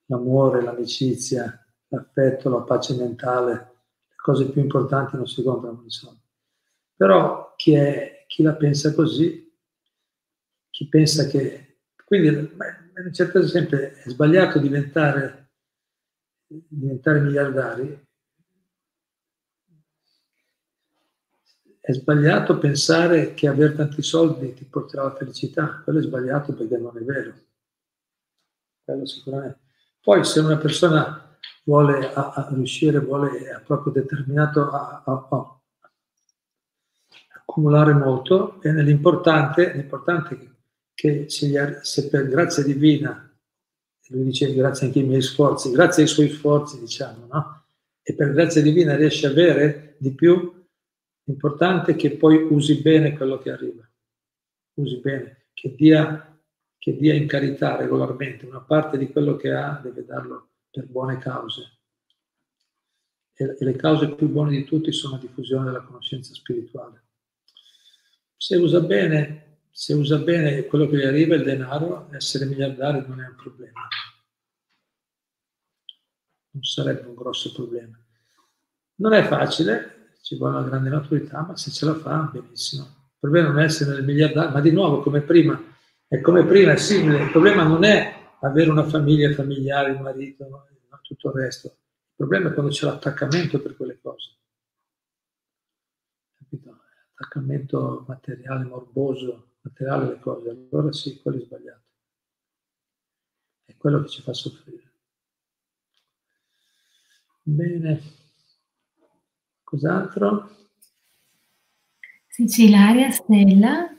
l'amore, 0.06 0.60
l'amicizia, 0.60 1.64
l'affetto, 1.88 2.50
la 2.50 2.62
pace 2.62 2.96
mentale, 2.96 3.52
le 3.52 4.16
cose 4.16 4.50
più 4.50 4.60
importanti 4.60 5.16
non 5.16 5.28
si 5.28 5.42
comprano 5.44 5.76
con 5.76 5.86
i 5.86 5.90
soldi. 5.90 6.20
Però 6.96 7.54
chi, 7.54 7.74
è, 7.74 8.24
chi 8.26 8.42
la 8.42 8.54
pensa 8.54 8.92
così, 8.92 9.54
chi 10.70 10.88
pensa 10.88 11.26
che... 11.26 11.62
Quindi, 12.04 12.28
in 12.28 13.04
un 13.04 13.12
certo 13.12 13.46
senso, 13.46 13.76
è 13.76 14.02
sbagliato 14.06 14.58
diventare 14.58 15.45
diventare 16.47 17.20
miliardari, 17.20 18.07
è 21.80 21.92
sbagliato 21.92 22.59
pensare 22.59 23.34
che 23.34 23.47
avere 23.47 23.74
tanti 23.74 24.03
soldi 24.03 24.55
ti 24.55 24.64
porterà 24.64 25.03
alla 25.03 25.14
felicità, 25.14 25.80
quello 25.84 26.01
è 26.01 26.03
sbagliato 26.03 26.53
perché 26.53 26.76
non 26.78 26.97
è 26.97 27.01
vero. 27.01 27.34
Quello 28.82 29.07
sicuramente. 29.07 29.61
Poi 30.01 30.24
se 30.24 30.40
una 30.40 30.57
persona 30.57 31.38
vuole 31.64 32.12
a, 32.12 32.32
a 32.32 32.49
riuscire, 32.51 32.99
vuole, 32.99 33.38
è 33.38 33.61
proprio 33.61 33.92
determinato 33.92 34.68
a, 34.70 35.03
a, 35.05 35.61
accumulare 37.38 37.92
molto, 37.92 38.61
e 38.62 38.72
l'importante, 38.82 39.72
l'importante 39.72 40.34
è 40.34 40.49
che 40.92 41.28
se, 41.28 41.78
se 41.82 42.09
per 42.09 42.28
grazia 42.28 42.62
divina 42.62 43.26
lui 44.09 44.24
dice 44.24 44.52
grazie 44.54 44.86
anche 44.86 45.00
ai 45.00 45.07
miei 45.07 45.22
sforzi, 45.22 45.70
grazie 45.70 46.02
ai 46.02 46.09
suoi 46.09 46.28
sforzi, 46.28 46.78
diciamo, 46.78 47.26
no? 47.26 47.64
E 48.02 48.14
per 48.14 48.32
grazia 48.32 48.62
divina 48.62 48.94
riesce 48.94 49.26
a 49.26 49.30
avere 49.30 49.96
di 49.98 50.12
più, 50.12 50.64
l'importante 51.24 51.96
che 51.96 52.16
poi 52.16 52.46
usi 52.50 52.80
bene 52.80 53.16
quello 53.16 53.38
che 53.38 53.50
arriva, 53.50 53.88
usi 54.74 55.00
bene, 55.00 55.46
che 55.52 55.74
dia, 55.74 56.38
che 56.78 56.96
dia 56.96 57.14
in 57.14 57.26
carità 57.26 57.76
regolarmente, 57.76 58.46
una 58.46 58.61
parte 58.61 58.96
di 58.96 59.11
quello 59.11 59.36
che 59.36 59.52
ha 59.52 59.80
deve 59.82 60.04
darlo 60.04 60.50
per 60.70 60.86
buone 60.86 61.18
cause. 61.18 61.78
E, 63.34 63.57
e 63.59 63.64
le 63.64 63.74
cause 63.74 64.14
più 64.14 64.28
buone 64.28 64.50
di 64.50 64.64
tutti 64.64 64.92
sono 64.92 65.14
la 65.14 65.20
diffusione 65.20 65.64
della 65.64 65.82
conoscenza 65.82 66.32
spirituale. 66.32 67.02
Se 68.36 68.54
usa 68.57 68.80
bene, 68.80 69.45
se 69.79 69.93
usa 69.93 70.16
bene 70.16 70.64
quello 70.64 70.89
che 70.89 70.97
gli 70.97 71.05
arriva, 71.05 71.35
il 71.35 71.43
denaro, 71.43 72.09
essere 72.12 72.47
miliardario 72.47 73.07
non 73.07 73.20
è 73.20 73.27
un 73.29 73.35
problema. 73.37 73.87
Non 76.53 76.62
sarebbe 76.62 77.07
un 77.07 77.14
grosso 77.14 77.53
problema. 77.53 77.95
Non 78.95 79.12
è 79.12 79.27
facile, 79.27 80.14
ci 80.22 80.39
vuole 80.39 80.57
una 80.57 80.66
grande 80.66 80.89
maturità, 80.89 81.43
ma 81.43 81.59
se 81.59 81.70
ce 81.70 81.85
la 81.85 81.95
fa, 81.95 82.31
benissimo. 82.33 82.85
Il 82.85 83.18
problema 83.18 83.49
non 83.49 83.59
è 83.59 83.64
essere 83.64 84.01
miliardario, 84.01 84.51
ma 84.51 84.61
di 84.62 84.70
nuovo, 84.70 85.03
come 85.03 85.20
prima, 85.20 85.62
è 86.09 86.22
come 86.22 86.47
prima, 86.47 86.72
è 86.72 86.77
simile. 86.77 87.24
Il 87.24 87.31
problema 87.31 87.62
non 87.62 87.85
è 87.85 88.14
avere 88.41 88.70
una 88.70 88.85
famiglia 88.85 89.31
familiare, 89.35 89.91
un 89.91 90.01
marito, 90.01 90.49
no, 90.49 90.64
tutto 91.03 91.29
il 91.29 91.35
resto. 91.35 91.66
Il 91.66 92.14
problema 92.16 92.49
è 92.49 92.55
quando 92.55 92.72
c'è 92.72 92.87
l'attaccamento 92.87 93.61
per 93.61 93.77
quelle 93.77 94.01
cose. 94.01 94.39
Capito? 96.39 96.81
Attaccamento 97.12 98.07
materiale, 98.09 98.64
morboso, 98.64 99.51
materiale 99.66 100.06
le 100.06 100.20
cose, 100.20 100.50
allora 100.50 100.92
sì, 100.92 101.20
quello 101.20 101.38
è 101.38 101.44
sbagliato. 101.44 101.82
È 103.64 103.76
quello 103.76 104.02
che 104.02 104.08
ci 104.08 104.22
fa 104.22 104.32
soffrire. 104.32 104.92
Bene. 107.42 108.00
Cos'altro? 109.64 110.50
Sì, 112.28 112.44
c'è 112.44 112.62
Ilaria 112.62 113.10
Stella 113.10 113.92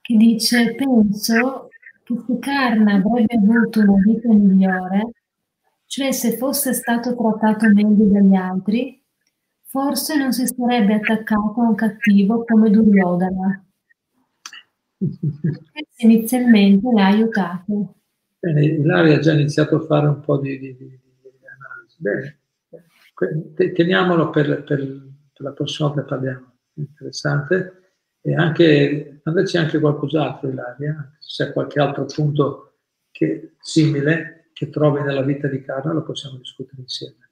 che 0.00 0.16
dice, 0.16 0.74
penso 0.74 1.68
che 2.02 2.14
se 2.26 2.38
Karna 2.40 2.94
avrebbe 2.94 3.36
avuto 3.36 3.80
una 3.80 4.02
vita 4.02 4.32
migliore, 4.32 5.12
cioè 5.86 6.10
se 6.12 6.36
fosse 6.36 6.72
stato 6.72 7.14
trattato 7.14 7.68
meglio 7.72 8.06
dagli 8.06 8.34
altri, 8.34 9.00
forse 9.62 10.16
non 10.16 10.32
si 10.32 10.46
sarebbe 10.46 10.94
attaccato 10.94 11.60
a 11.60 11.68
un 11.68 11.74
cattivo 11.76 12.44
come 12.44 12.70
Duryodhana 12.70 13.69
inizialmente 15.96 16.88
l'ha 16.92 17.06
aiutato. 17.06 17.94
Bene, 18.38 18.64
Ilaria 18.64 19.16
ha 19.16 19.20
già 19.20 19.32
iniziato 19.32 19.76
a 19.76 19.80
fare 19.80 20.06
un 20.06 20.20
po' 20.20 20.38
di, 20.38 20.58
di, 20.58 20.76
di, 20.76 20.88
di 20.88 21.46
analisi. 21.46 21.96
Bene, 21.98 22.38
teniamolo 23.74 24.30
per, 24.30 24.64
per, 24.64 24.78
per, 25.32 25.42
la 25.42 25.52
prossima 25.52 25.88
volta 25.88 26.02
che 26.02 26.08
parliamo. 26.08 26.52
Interessante. 26.74 27.74
E 28.22 28.34
anche, 28.34 29.20
mandaci 29.24 29.56
anche 29.56 29.78
qualcos'altro, 29.78 30.48
Ilaria, 30.48 31.16
se 31.18 31.44
c'è 31.44 31.52
qualche 31.52 31.80
altro 31.80 32.04
punto 32.04 32.78
che, 33.10 33.54
simile 33.60 34.50
che 34.52 34.68
trovi 34.68 35.02
nella 35.02 35.22
vita 35.22 35.48
di 35.48 35.62
Carla, 35.62 35.92
lo 35.92 36.02
possiamo 36.02 36.36
discutere 36.36 36.82
insieme. 36.82 37.30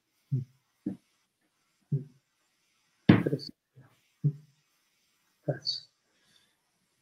Grazie. 5.44 5.87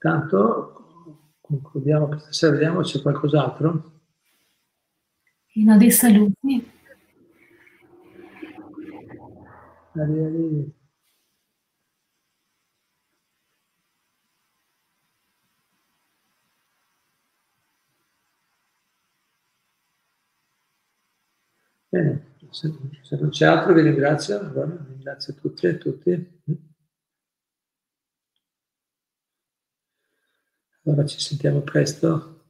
Tanto 0.06 1.34
concludiamo 1.40 2.06
questa 2.06 2.30
sera, 2.32 2.52
vediamo 2.52 2.84
se 2.84 2.98
c'è 2.98 3.02
qualcos'altro. 3.02 4.02
Fino 5.46 5.76
dei 5.76 5.90
saluti. 5.90 6.70
Arrivederci. 9.94 10.74
Bene, 21.88 22.26
se, 22.50 22.72
se, 23.02 23.16
non 23.16 23.30
c'è 23.30 23.46
altro 23.46 23.74
vi 23.74 23.80
ringrazio, 23.80 24.38
allora 24.38 24.66
ringrazio 24.86 25.34
tutti 25.34 25.66
e 25.66 25.78
tutti. 25.78 26.40
Allora 30.86 31.04
ci 31.04 31.18
sentiamo 31.18 31.60
presto. 31.60 32.42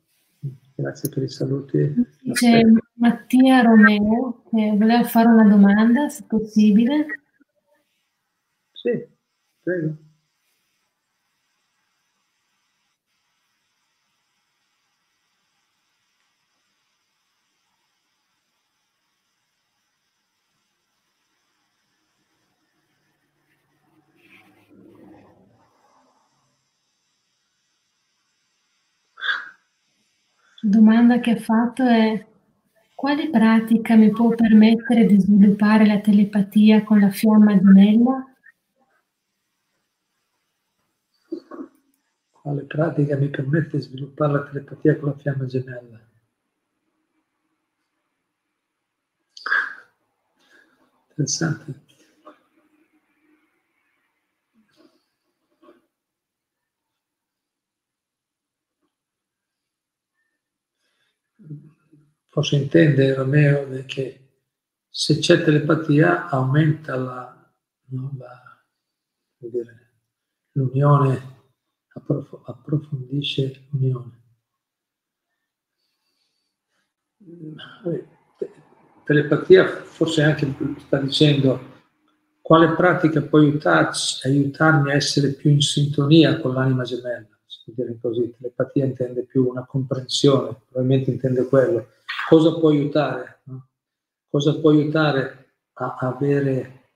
Grazie 0.75 1.09
per 1.09 1.23
i 1.23 1.29
saluti. 1.29 1.95
C'è 2.33 2.61
Mattia 2.95 3.63
Romeo 3.63 4.43
che 4.51 4.75
voleva 4.77 5.05
fare 5.05 5.29
una 5.29 5.49
domanda, 5.49 6.11
se 6.11 6.25
possibile. 6.25 7.07
Sì, 8.73 9.07
prego. 9.63 9.97
Domanda 30.69 31.21
che 31.21 31.31
ha 31.33 31.37
fatto 31.37 31.85
è 31.85 32.27
quale 32.95 33.31
pratica 33.31 33.95
mi 33.95 34.11
può 34.11 34.35
permettere 34.35 35.07
di 35.07 35.21
sviluppare 35.21 35.87
la 35.87 36.01
telepatia 36.01 36.83
con 36.83 36.99
la 36.99 37.11
fiamma 37.11 37.57
gemella? 37.57 38.35
Quale 42.31 42.63
pratica 42.65 43.17
mi 43.17 43.29
permette 43.29 43.77
di 43.77 43.83
sviluppare 43.83 44.33
la 44.33 44.45
telepatia 44.45 44.97
con 44.97 45.09
la 45.11 45.17
fiamma 45.17 45.45
gemella? 45.47 46.01
Interessante. 51.11 51.86
Forse 62.37 62.57
intende 62.57 63.15
Romeo 63.15 63.67
che 63.87 64.43
se 64.91 65.17
c'è 65.21 65.43
telepatia 65.43 66.29
aumenta 66.29 66.95
la, 66.95 67.51
no, 67.87 68.15
la, 68.19 68.63
dire, 69.39 69.93
l'unione, 70.53 71.19
approf- 71.95 72.43
approfondisce 72.45 73.69
l'unione. 73.71 74.21
Telepatia 79.03 79.67
forse 79.67 80.23
anche 80.23 80.55
sta 80.81 80.99
dicendo 80.99 81.59
quale 82.43 82.75
pratica 82.75 83.23
può 83.23 83.39
aiutarci, 83.39 84.29
aiutarmi 84.29 84.91
a 84.91 84.95
essere 84.95 85.33
più 85.33 85.49
in 85.49 85.63
sintonia 85.63 86.39
con 86.39 86.53
l'anima 86.53 86.83
gemella 86.83 87.35
dire 87.73 87.99
così, 88.01 88.33
telepatia 88.37 88.85
intende 88.85 89.25
più 89.25 89.49
una 89.49 89.65
comprensione, 89.65 90.57
probabilmente 90.69 91.11
intende 91.11 91.47
quello. 91.47 91.95
Cosa 92.29 92.59
può 92.59 92.71
aiutare? 92.71 93.41
No? 93.45 93.69
Cosa 94.29 94.59
può 94.59 94.71
aiutare 94.71 95.59
a 95.75 95.97
avere, 96.01 96.91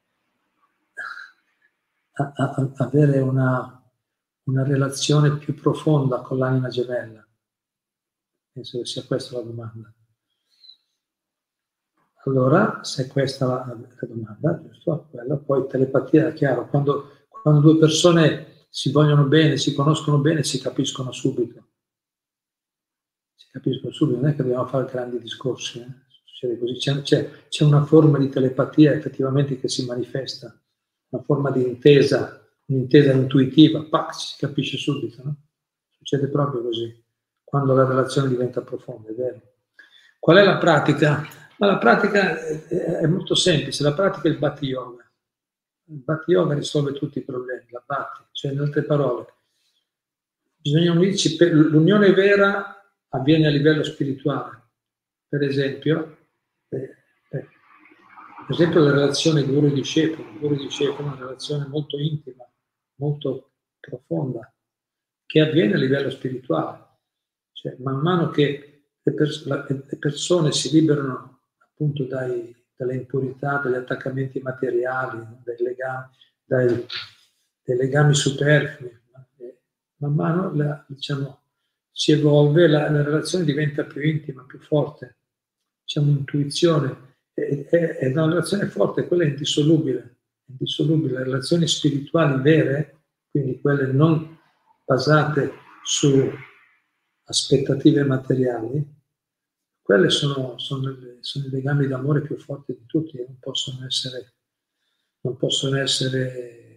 a, 2.12 2.32
a, 2.34 2.54
a 2.54 2.84
avere 2.84 3.20
una, 3.20 3.80
una 4.44 4.64
relazione 4.64 5.36
più 5.36 5.54
profonda 5.54 6.20
con 6.20 6.38
l'anima 6.38 6.68
gemella? 6.68 7.24
Penso 8.52 8.78
che 8.78 8.86
sia 8.86 9.04
questa 9.04 9.36
la 9.36 9.42
domanda. 9.42 9.94
Allora, 12.24 12.82
se 12.82 13.06
questa 13.06 13.44
è 13.44 13.48
la, 13.48 13.78
la 14.00 14.06
domanda, 14.08 14.60
giusto? 14.60 15.06
Quella, 15.10 15.36
poi 15.36 15.66
telepatia 15.68 16.28
è 16.28 16.32
chiaro, 16.32 16.68
quando, 16.68 17.26
quando 17.28 17.60
due 17.60 17.78
persone 17.78 18.66
si 18.68 18.90
vogliono 18.90 19.24
bene, 19.26 19.56
si 19.56 19.74
conoscono 19.74 20.18
bene, 20.18 20.42
si 20.42 20.60
capiscono 20.60 21.12
subito. 21.12 21.68
Si 23.40 23.48
capiscono 23.50 23.90
subito, 23.90 24.20
non 24.20 24.28
è 24.28 24.36
che 24.36 24.42
dobbiamo 24.42 24.66
fare 24.66 24.90
grandi 24.90 25.18
discorsi, 25.18 25.80
eh? 25.80 25.86
succede 26.24 26.58
così. 26.58 26.74
C'è, 26.74 27.00
c'è, 27.00 27.30
c'è, 27.48 27.64
una 27.64 27.82
forma 27.86 28.18
di 28.18 28.28
telepatia 28.28 28.92
effettivamente 28.92 29.58
che 29.58 29.66
si 29.66 29.86
manifesta, 29.86 30.54
una 31.08 31.22
forma 31.22 31.50
di 31.50 31.62
intesa, 31.62 32.46
un'intesa 32.66 33.12
intuitiva, 33.12 33.82
pac, 33.84 34.14
si 34.14 34.36
capisce 34.36 34.76
subito, 34.76 35.22
no? 35.24 35.36
Succede 35.88 36.28
proprio 36.28 36.62
così, 36.62 37.02
quando 37.42 37.72
la 37.74 37.86
relazione 37.86 38.28
diventa 38.28 38.60
profonda, 38.60 39.08
è 39.08 39.14
vero. 39.14 39.40
Qual 40.18 40.36
è 40.36 40.44
la 40.44 40.58
pratica? 40.58 41.26
Ma 41.56 41.66
la 41.66 41.78
pratica 41.78 42.38
è 42.38 43.06
molto 43.06 43.34
semplice, 43.34 43.82
la 43.82 43.94
pratica 43.94 44.28
è 44.28 44.32
il 44.32 44.38
Bhatti 44.38 44.66
Yoga. 44.66 45.10
Il 45.86 46.02
Bhatti 46.02 46.32
Yoga 46.32 46.52
risolve 46.52 46.92
tutti 46.92 47.18
i 47.18 47.24
problemi, 47.24 47.64
la 47.70 47.82
Bhatti, 47.86 48.22
cioè 48.32 48.52
in 48.52 48.60
altre 48.60 48.82
parole, 48.82 49.32
bisogna 50.56 50.92
unirci, 50.92 51.36
per, 51.36 51.54
l'unione 51.54 52.12
vera 52.12 52.79
avviene 53.10 53.46
a 53.46 53.50
livello 53.50 53.82
spirituale. 53.82 54.68
Per 55.28 55.42
esempio, 55.42 56.18
eh, 56.68 56.78
eh, 57.30 57.48
per 58.46 58.50
esempio 58.50 58.80
la 58.80 58.92
relazione 58.92 59.44
guru-discepolo, 59.44 60.38
guru-discepolo 60.38 60.98
è 60.98 61.12
una 61.12 61.20
relazione 61.20 61.66
molto 61.66 61.98
intima, 61.98 62.48
molto 62.96 63.52
profonda, 63.78 64.52
che 65.26 65.40
avviene 65.40 65.74
a 65.74 65.78
livello 65.78 66.10
spirituale. 66.10 66.88
Cioè, 67.52 67.76
man 67.78 68.00
mano 68.00 68.30
che 68.30 68.84
le, 69.02 69.12
pers- 69.12 69.44
le 69.44 69.96
persone 69.98 70.52
si 70.52 70.70
liberano 70.70 71.42
appunto 71.58 72.04
dai, 72.04 72.54
dalle 72.74 72.94
impurità, 72.94 73.58
dagli 73.58 73.74
attaccamenti 73.74 74.40
materiali, 74.40 75.24
dai 75.44 75.56
legami, 75.58 76.06
dai, 76.44 76.86
dai 77.62 77.76
legami 77.76 78.14
superflui. 78.14 78.98
Man 79.96 80.14
mano 80.14 80.54
la, 80.54 80.82
diciamo, 80.88 81.39
si 81.90 82.12
evolve, 82.12 82.66
la, 82.66 82.90
la, 82.90 83.02
relazione 83.02 83.44
diventa 83.44 83.84
più 83.84 84.02
intima, 84.02 84.44
più 84.44 84.58
forte. 84.60 85.18
C'è 85.84 86.00
un'intuizione, 86.00 87.16
è, 87.34 88.06
una 88.12 88.26
relazione 88.26 88.66
forte, 88.66 89.06
quella 89.06 89.24
è 89.24 89.28
indissolubile, 89.28 90.18
indissolubile. 90.46 91.18
Le 91.18 91.24
relazioni 91.24 91.66
spirituali 91.66 92.40
vere, 92.42 93.02
quindi 93.30 93.60
quelle 93.60 93.86
non 93.86 94.38
basate 94.84 95.52
su 95.82 96.30
aspettative 97.24 98.04
materiali, 98.04 98.98
quelle 99.80 100.10
sono, 100.10 100.58
sono, 100.58 100.96
sono, 101.20 101.46
i 101.46 101.50
legami 101.50 101.86
d'amore 101.86 102.22
più 102.22 102.36
forti 102.38 102.72
di 102.72 102.86
tutti 102.86 103.16
e 103.16 103.24
non 103.26 103.38
possono 103.40 103.84
essere, 103.84 104.34
non 105.22 105.36
possono 105.36 105.78
essere 105.78 106.70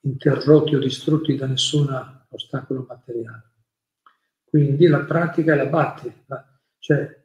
interrotti 0.00 0.74
o 0.74 0.78
distrutti 0.78 1.36
da 1.36 1.46
nessun 1.46 1.88
ostacolo 2.34 2.84
materiale. 2.88 3.52
Quindi 4.44 4.86
la 4.86 5.00
pratica 5.00 5.54
è 5.54 5.56
la 5.56 5.66
batti, 5.66 6.12
cioè 6.78 7.22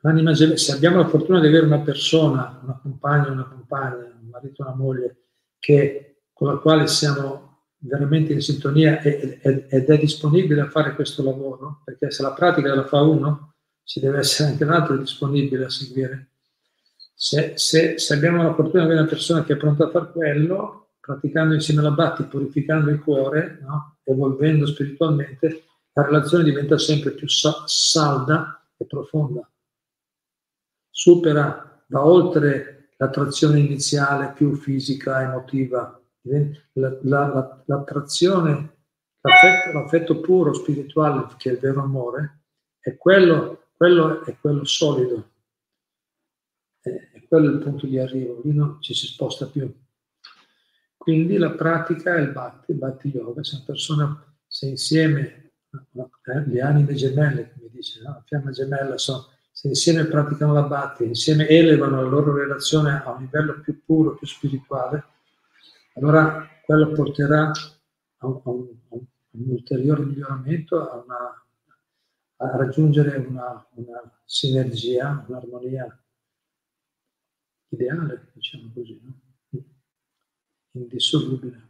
l'anima 0.00 0.34
se 0.34 0.72
abbiamo 0.72 0.98
la 0.98 1.08
fortuna 1.08 1.40
di 1.40 1.48
avere 1.48 1.66
una 1.66 1.80
persona, 1.80 2.60
una 2.62 2.78
compagna, 2.80 3.30
una 3.30 3.44
compagna, 3.44 4.04
un 4.20 4.28
marito, 4.30 4.62
una 4.62 4.74
moglie, 4.74 5.16
che, 5.58 6.22
con 6.32 6.48
la 6.48 6.58
quale 6.58 6.86
siamo 6.86 7.46
veramente 7.78 8.32
in 8.32 8.40
sintonia 8.40 9.00
ed 9.00 9.40
è 9.40 9.98
disponibile 9.98 10.60
a 10.60 10.70
fare 10.70 10.94
questo 10.94 11.22
lavoro, 11.22 11.82
perché 11.84 12.10
se 12.10 12.22
la 12.22 12.32
pratica 12.32 12.74
la 12.74 12.86
fa 12.86 13.02
uno, 13.02 13.54
ci 13.82 14.00
deve 14.00 14.18
essere 14.18 14.50
anche 14.50 14.64
un 14.64 14.70
altro 14.70 14.96
disponibile 14.96 15.64
a 15.64 15.70
seguire. 15.70 16.30
Se, 17.14 17.52
se, 17.56 17.98
se 17.98 18.14
abbiamo 18.14 18.42
la 18.42 18.54
fortuna 18.54 18.80
di 18.80 18.86
avere 18.86 19.00
una 19.00 19.08
persona 19.08 19.44
che 19.44 19.54
è 19.54 19.56
pronta 19.56 19.86
a 19.86 19.90
fare 19.90 20.12
quello, 20.12 20.85
praticando 21.06 21.54
insieme 21.54 21.80
alla 21.80 21.92
Batti, 21.92 22.24
purificando 22.24 22.90
il 22.90 23.00
cuore, 23.00 23.60
no? 23.62 23.98
evolvendo 24.02 24.66
spiritualmente, 24.66 25.62
la 25.92 26.04
relazione 26.04 26.42
diventa 26.42 26.76
sempre 26.78 27.12
più 27.12 27.28
sa- 27.28 27.62
salda 27.64 28.60
e 28.76 28.84
profonda. 28.86 29.48
Supera, 30.90 31.84
va 31.86 32.04
oltre 32.04 32.88
l'attrazione 32.96 33.60
iniziale 33.60 34.32
più 34.32 34.56
fisica, 34.56 35.22
emotiva, 35.22 36.02
la, 36.72 36.98
la, 37.02 37.62
l'attrazione, 37.66 38.78
l'affetto, 39.20 39.78
l'affetto, 39.78 40.20
puro 40.20 40.54
spirituale 40.54 41.28
che 41.36 41.50
è 41.50 41.52
il 41.52 41.60
vero 41.60 41.82
amore, 41.82 42.40
è 42.80 42.96
quello, 42.96 43.68
quello, 43.76 44.24
è 44.24 44.36
quello 44.40 44.64
solido, 44.64 45.30
è, 46.80 46.88
è 47.12 47.22
quello 47.28 47.52
il 47.52 47.58
punto 47.58 47.86
di 47.86 47.96
arrivo, 47.96 48.40
lì 48.42 48.52
non 48.52 48.82
ci 48.82 48.92
si 48.92 49.06
sposta 49.06 49.46
più. 49.46 49.72
Quindi 51.06 51.36
la 51.36 51.52
pratica 51.52 52.16
è 52.16 52.20
il 52.20 52.32
bhakti, 52.32 52.72
il 52.72 52.78
bhakti 52.78 53.12
yoga, 53.14 53.44
se 53.44 53.54
una 53.54 53.64
persona, 53.64 54.24
se 54.44 54.66
insieme, 54.66 55.52
eh, 55.70 56.44
le 56.46 56.60
anime 56.60 56.94
gemelle, 56.94 57.52
come 57.52 57.68
dice, 57.70 58.02
no? 58.02 58.14
la 58.14 58.22
fiamma 58.26 58.50
gemella, 58.50 58.98
sono, 58.98 59.28
se 59.52 59.68
insieme 59.68 60.06
praticano 60.06 60.52
la 60.52 60.64
bhakti, 60.64 61.04
insieme 61.04 61.46
elevano 61.46 62.02
la 62.02 62.08
loro 62.08 62.34
relazione 62.34 63.00
a 63.04 63.12
un 63.12 63.20
livello 63.20 63.60
più 63.60 63.84
puro, 63.84 64.16
più 64.16 64.26
spirituale, 64.26 65.04
allora 65.94 66.44
quello 66.64 66.90
porterà 66.90 67.52
a 67.52 68.26
un, 68.26 68.40
a 68.42 68.50
un, 68.50 68.68
a 68.90 68.94
un 68.96 69.48
ulteriore 69.50 70.04
miglioramento, 70.06 70.90
a, 70.90 71.04
una, 71.04 71.44
a 72.38 72.56
raggiungere 72.56 73.16
una, 73.18 73.64
una, 73.74 74.20
sinergia, 74.24 75.24
un'armonia 75.28 76.02
ideale, 77.68 78.30
diciamo 78.32 78.72
così. 78.74 79.00
No? 79.04 79.25
Indissolubile. 80.80 81.64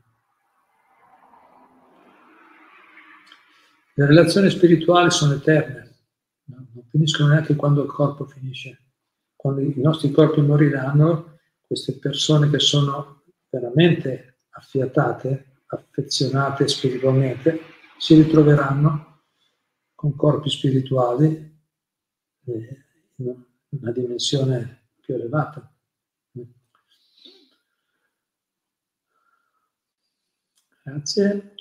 Le 3.95 4.07
relazioni 4.07 4.51
spirituali 4.51 5.11
sono 5.11 5.35
eterne, 5.35 5.95
non 6.45 6.85
finiscono 6.91 7.31
neanche 7.31 7.57
quando 7.57 7.83
il 7.83 7.89
corpo 7.89 8.27
finisce. 8.27 8.81
Quando 9.35 9.61
i 9.61 9.75
nostri 9.77 10.11
corpi 10.11 10.41
moriranno, 10.41 11.39
queste 11.67 11.99
persone 11.99 12.51
che 12.51 12.59
sono 12.59 13.23
veramente 13.49 14.41
affiatate, 14.51 15.63
affezionate 15.67 16.69
spiritualmente, 16.69 17.61
si 17.99 18.15
ritroveranno 18.15 19.23
con 19.95 20.15
corpi 20.15 20.51
spirituali 20.51 21.55
in 22.45 23.45
una 23.69 23.91
dimensione 23.93 24.91
più 25.01 25.15
elevata. 25.15 25.76
Grazie. 30.87 31.55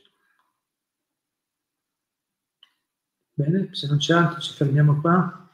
Bene, 3.34 3.70
se 3.72 3.88
non 3.88 3.98
c'è 3.98 4.14
altro 4.14 4.40
ci 4.40 4.54
fermiamo 4.54 5.02
qua. 5.02 5.50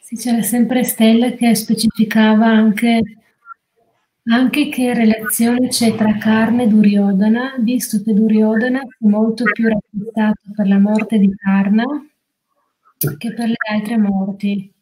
Sì, 0.00 0.16
c'era 0.16 0.40
sempre 0.40 0.82
Stella 0.82 1.32
che 1.32 1.54
specificava 1.54 2.46
anche, 2.46 3.02
anche 4.30 4.68
che 4.70 4.94
relazione 4.94 5.68
c'è 5.68 5.94
tra 5.94 6.16
Karna 6.16 6.62
e 6.62 6.68
Duryodhana, 6.68 7.56
visto 7.58 8.02
che 8.02 8.14
Duryodhana 8.14 8.80
fu 8.96 9.08
molto 9.08 9.44
più 9.44 9.68
rappresentato 9.68 10.40
per 10.56 10.66
la 10.66 10.78
morte 10.78 11.18
di 11.18 11.34
Karna 11.34 11.84
che 13.18 13.34
per 13.34 13.48
le 13.48 13.56
altre 13.70 13.98
morti. 13.98 14.72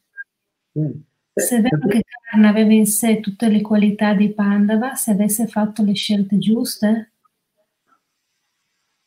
Bene. 0.70 1.02
Se 1.34 1.56
è 1.56 1.60
vero 1.60 1.88
che 1.88 2.04
Karna 2.30 2.48
aveva 2.48 2.72
in 2.72 2.86
sé 2.86 3.18
tutte 3.18 3.48
le 3.48 3.60
qualità 3.60 4.14
di 4.14 4.32
Pandava, 4.32 4.94
se 4.94 5.10
avesse 5.10 5.48
fatto 5.48 5.82
le 5.82 5.94
scelte 5.94 6.38
giuste? 6.38 7.11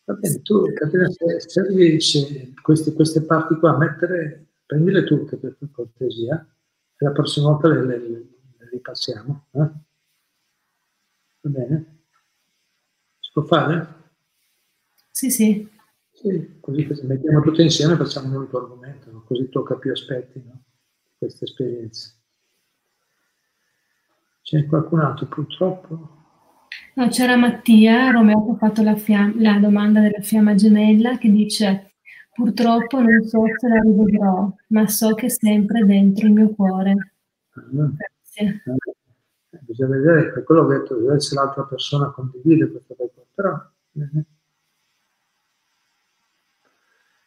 Va 0.06 0.14
bene, 0.14 0.42
tu 0.44 0.72
Caterina, 0.74 1.10
se, 1.10 1.40
se 1.40 1.68
riesci 1.68 2.54
queste, 2.62 2.94
queste, 2.94 3.24
parti 3.24 3.56
qua, 3.56 3.76
mettere, 3.76 4.50
prendile 4.66 5.04
tutte 5.04 5.36
per, 5.38 5.58
cortesia 5.72 6.48
e 6.98 7.06
la 7.06 7.12
prossima 7.12 7.50
volta 7.50 7.70
le, 7.70 7.86
le, 7.86 7.98
le 7.98 8.70
ripassiamo. 8.70 9.48
Eh? 9.52 9.70
Va 11.42 11.50
bene? 11.50 12.04
Si 13.20 13.32
può 13.34 13.42
fare? 13.44 13.94
Sì, 15.10 15.32
sì. 15.32 15.68
Sì, 16.12 16.60
così 16.60 16.88
mettiamo 17.04 17.42
tutte 17.42 17.64
insieme 17.64 17.94
e 17.94 17.98
facciamo 17.98 18.28
un 18.28 18.36
unico 18.36 18.58
argomento, 18.58 19.12
no? 19.12 19.24
così 19.24 19.50
tocca 19.50 19.76
più 19.76 19.92
aspetti 19.92 20.42
no? 20.46 20.64
di 21.04 21.10
queste 21.18 21.46
esperienze. 21.46 22.14
C'è 24.44 24.66
qualcun 24.68 25.00
altro 25.00 25.26
purtroppo? 25.26 26.25
No, 26.96 27.10
c'era 27.10 27.36
Mattia, 27.36 28.10
Romeo 28.12 28.46
che 28.46 28.52
ha 28.52 28.56
fatto 28.56 28.82
la, 28.82 28.96
fiam- 28.96 29.36
la 29.42 29.60
domanda 29.60 30.00
della 30.00 30.22
fiamma 30.22 30.56
gemella 30.56 31.18
che 31.18 31.30
dice 31.30 31.96
purtroppo 32.34 33.02
non 33.02 33.22
so 33.24 33.44
se 33.58 33.68
la 33.68 33.82
rivedrò, 33.82 34.50
ma 34.68 34.88
so 34.88 35.14
che 35.14 35.26
è 35.26 35.30
sempre 35.30 35.84
dentro 35.86 36.26
il 36.26 36.32
mio 36.32 36.50
cuore. 36.50 37.14
Grazie. 37.52 38.64
Eh, 38.64 39.60
bisogna 39.62 39.96
vedere, 39.98 40.32
per 40.32 40.44
quello 40.44 40.68
che 40.68 40.76
ho 40.76 40.78
detto, 40.80 40.98
vedere 40.98 41.20
se 41.20 41.36
l'altra 41.36 41.64
persona 41.64 42.12
condivide 42.12 42.72
questa 42.72 42.96
cosa, 42.96 43.22
però... 43.34 43.62
Eh. 43.94 44.26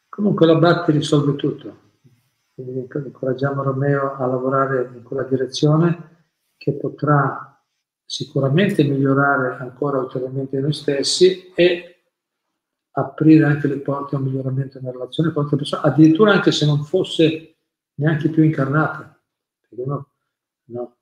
Comunque 0.09 0.47
la 0.47 0.57
Batti 0.57 0.93
risolve 0.93 1.37
tutto, 1.37 1.79
quindi 2.55 2.89
incoraggiamo 2.93 3.63
Romeo 3.63 4.15
a 4.15 4.27
lavorare 4.27 4.91
in 4.95 5.03
quella 5.03 5.23
direzione 5.25 6.17
che 6.57 6.73
potrà 6.73 7.48
sicuramente 8.09 8.85
migliorare 8.85 9.59
ancora 9.59 9.99
ulteriormente 9.99 10.59
noi 10.61 10.73
stessi 10.73 11.53
e 11.55 12.05
aprire 12.93 13.45
anche 13.45 13.69
le 13.69 13.81
porte 13.81 14.15
a 14.15 14.19
un 14.19 14.25
miglioramento 14.25 14.79
nella 14.79 14.93
relazione 14.93 15.31
con 15.31 15.43
altre 15.43 15.59
persone, 15.59 15.83
addirittura 15.83 16.33
anche 16.33 16.51
se 16.51 16.65
non 16.65 16.85
fosse 16.85 17.57
neanche 17.97 18.31
più 18.31 18.43
incarnata, 18.43 19.23
perché 19.61 19.83
uno, 19.83 20.13
no, 20.69 20.97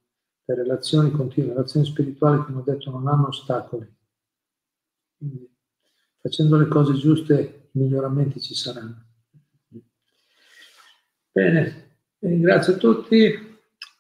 le 0.47 0.55
relazioni 0.57 1.13
continue, 1.13 1.51
le 1.51 1.55
relazioni 1.55 1.87
spirituali, 1.87 2.43
come 2.43 2.59
ho 2.59 2.63
detto, 2.63 2.91
non 2.91 3.07
hanno 3.07 3.29
ostacoli. 3.29 3.89
Quindi, 5.17 5.49
facendo 6.21 6.57
le 6.59 6.67
cose 6.67 6.95
giuste, 6.95 7.69
i 7.71 7.79
miglioramenti 7.79 8.41
ci 8.41 8.55
saranno. 8.55 9.05
Bene, 11.31 11.99
ringrazio 12.19 12.77
tutti. 12.77 13.33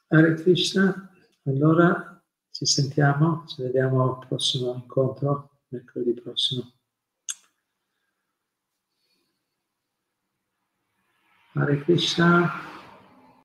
Hare 0.08 0.34
Krishna. 0.34 1.08
Allora, 1.44 2.15
ci 2.56 2.64
sentiamo, 2.64 3.44
ci 3.46 3.60
vediamo 3.60 4.02
al 4.02 4.26
prossimo 4.26 4.72
incontro, 4.72 5.58
mercoledì 5.68 6.18
prossimo. 6.18 6.72
Hare 11.52 11.82
Krishna. 11.82 12.75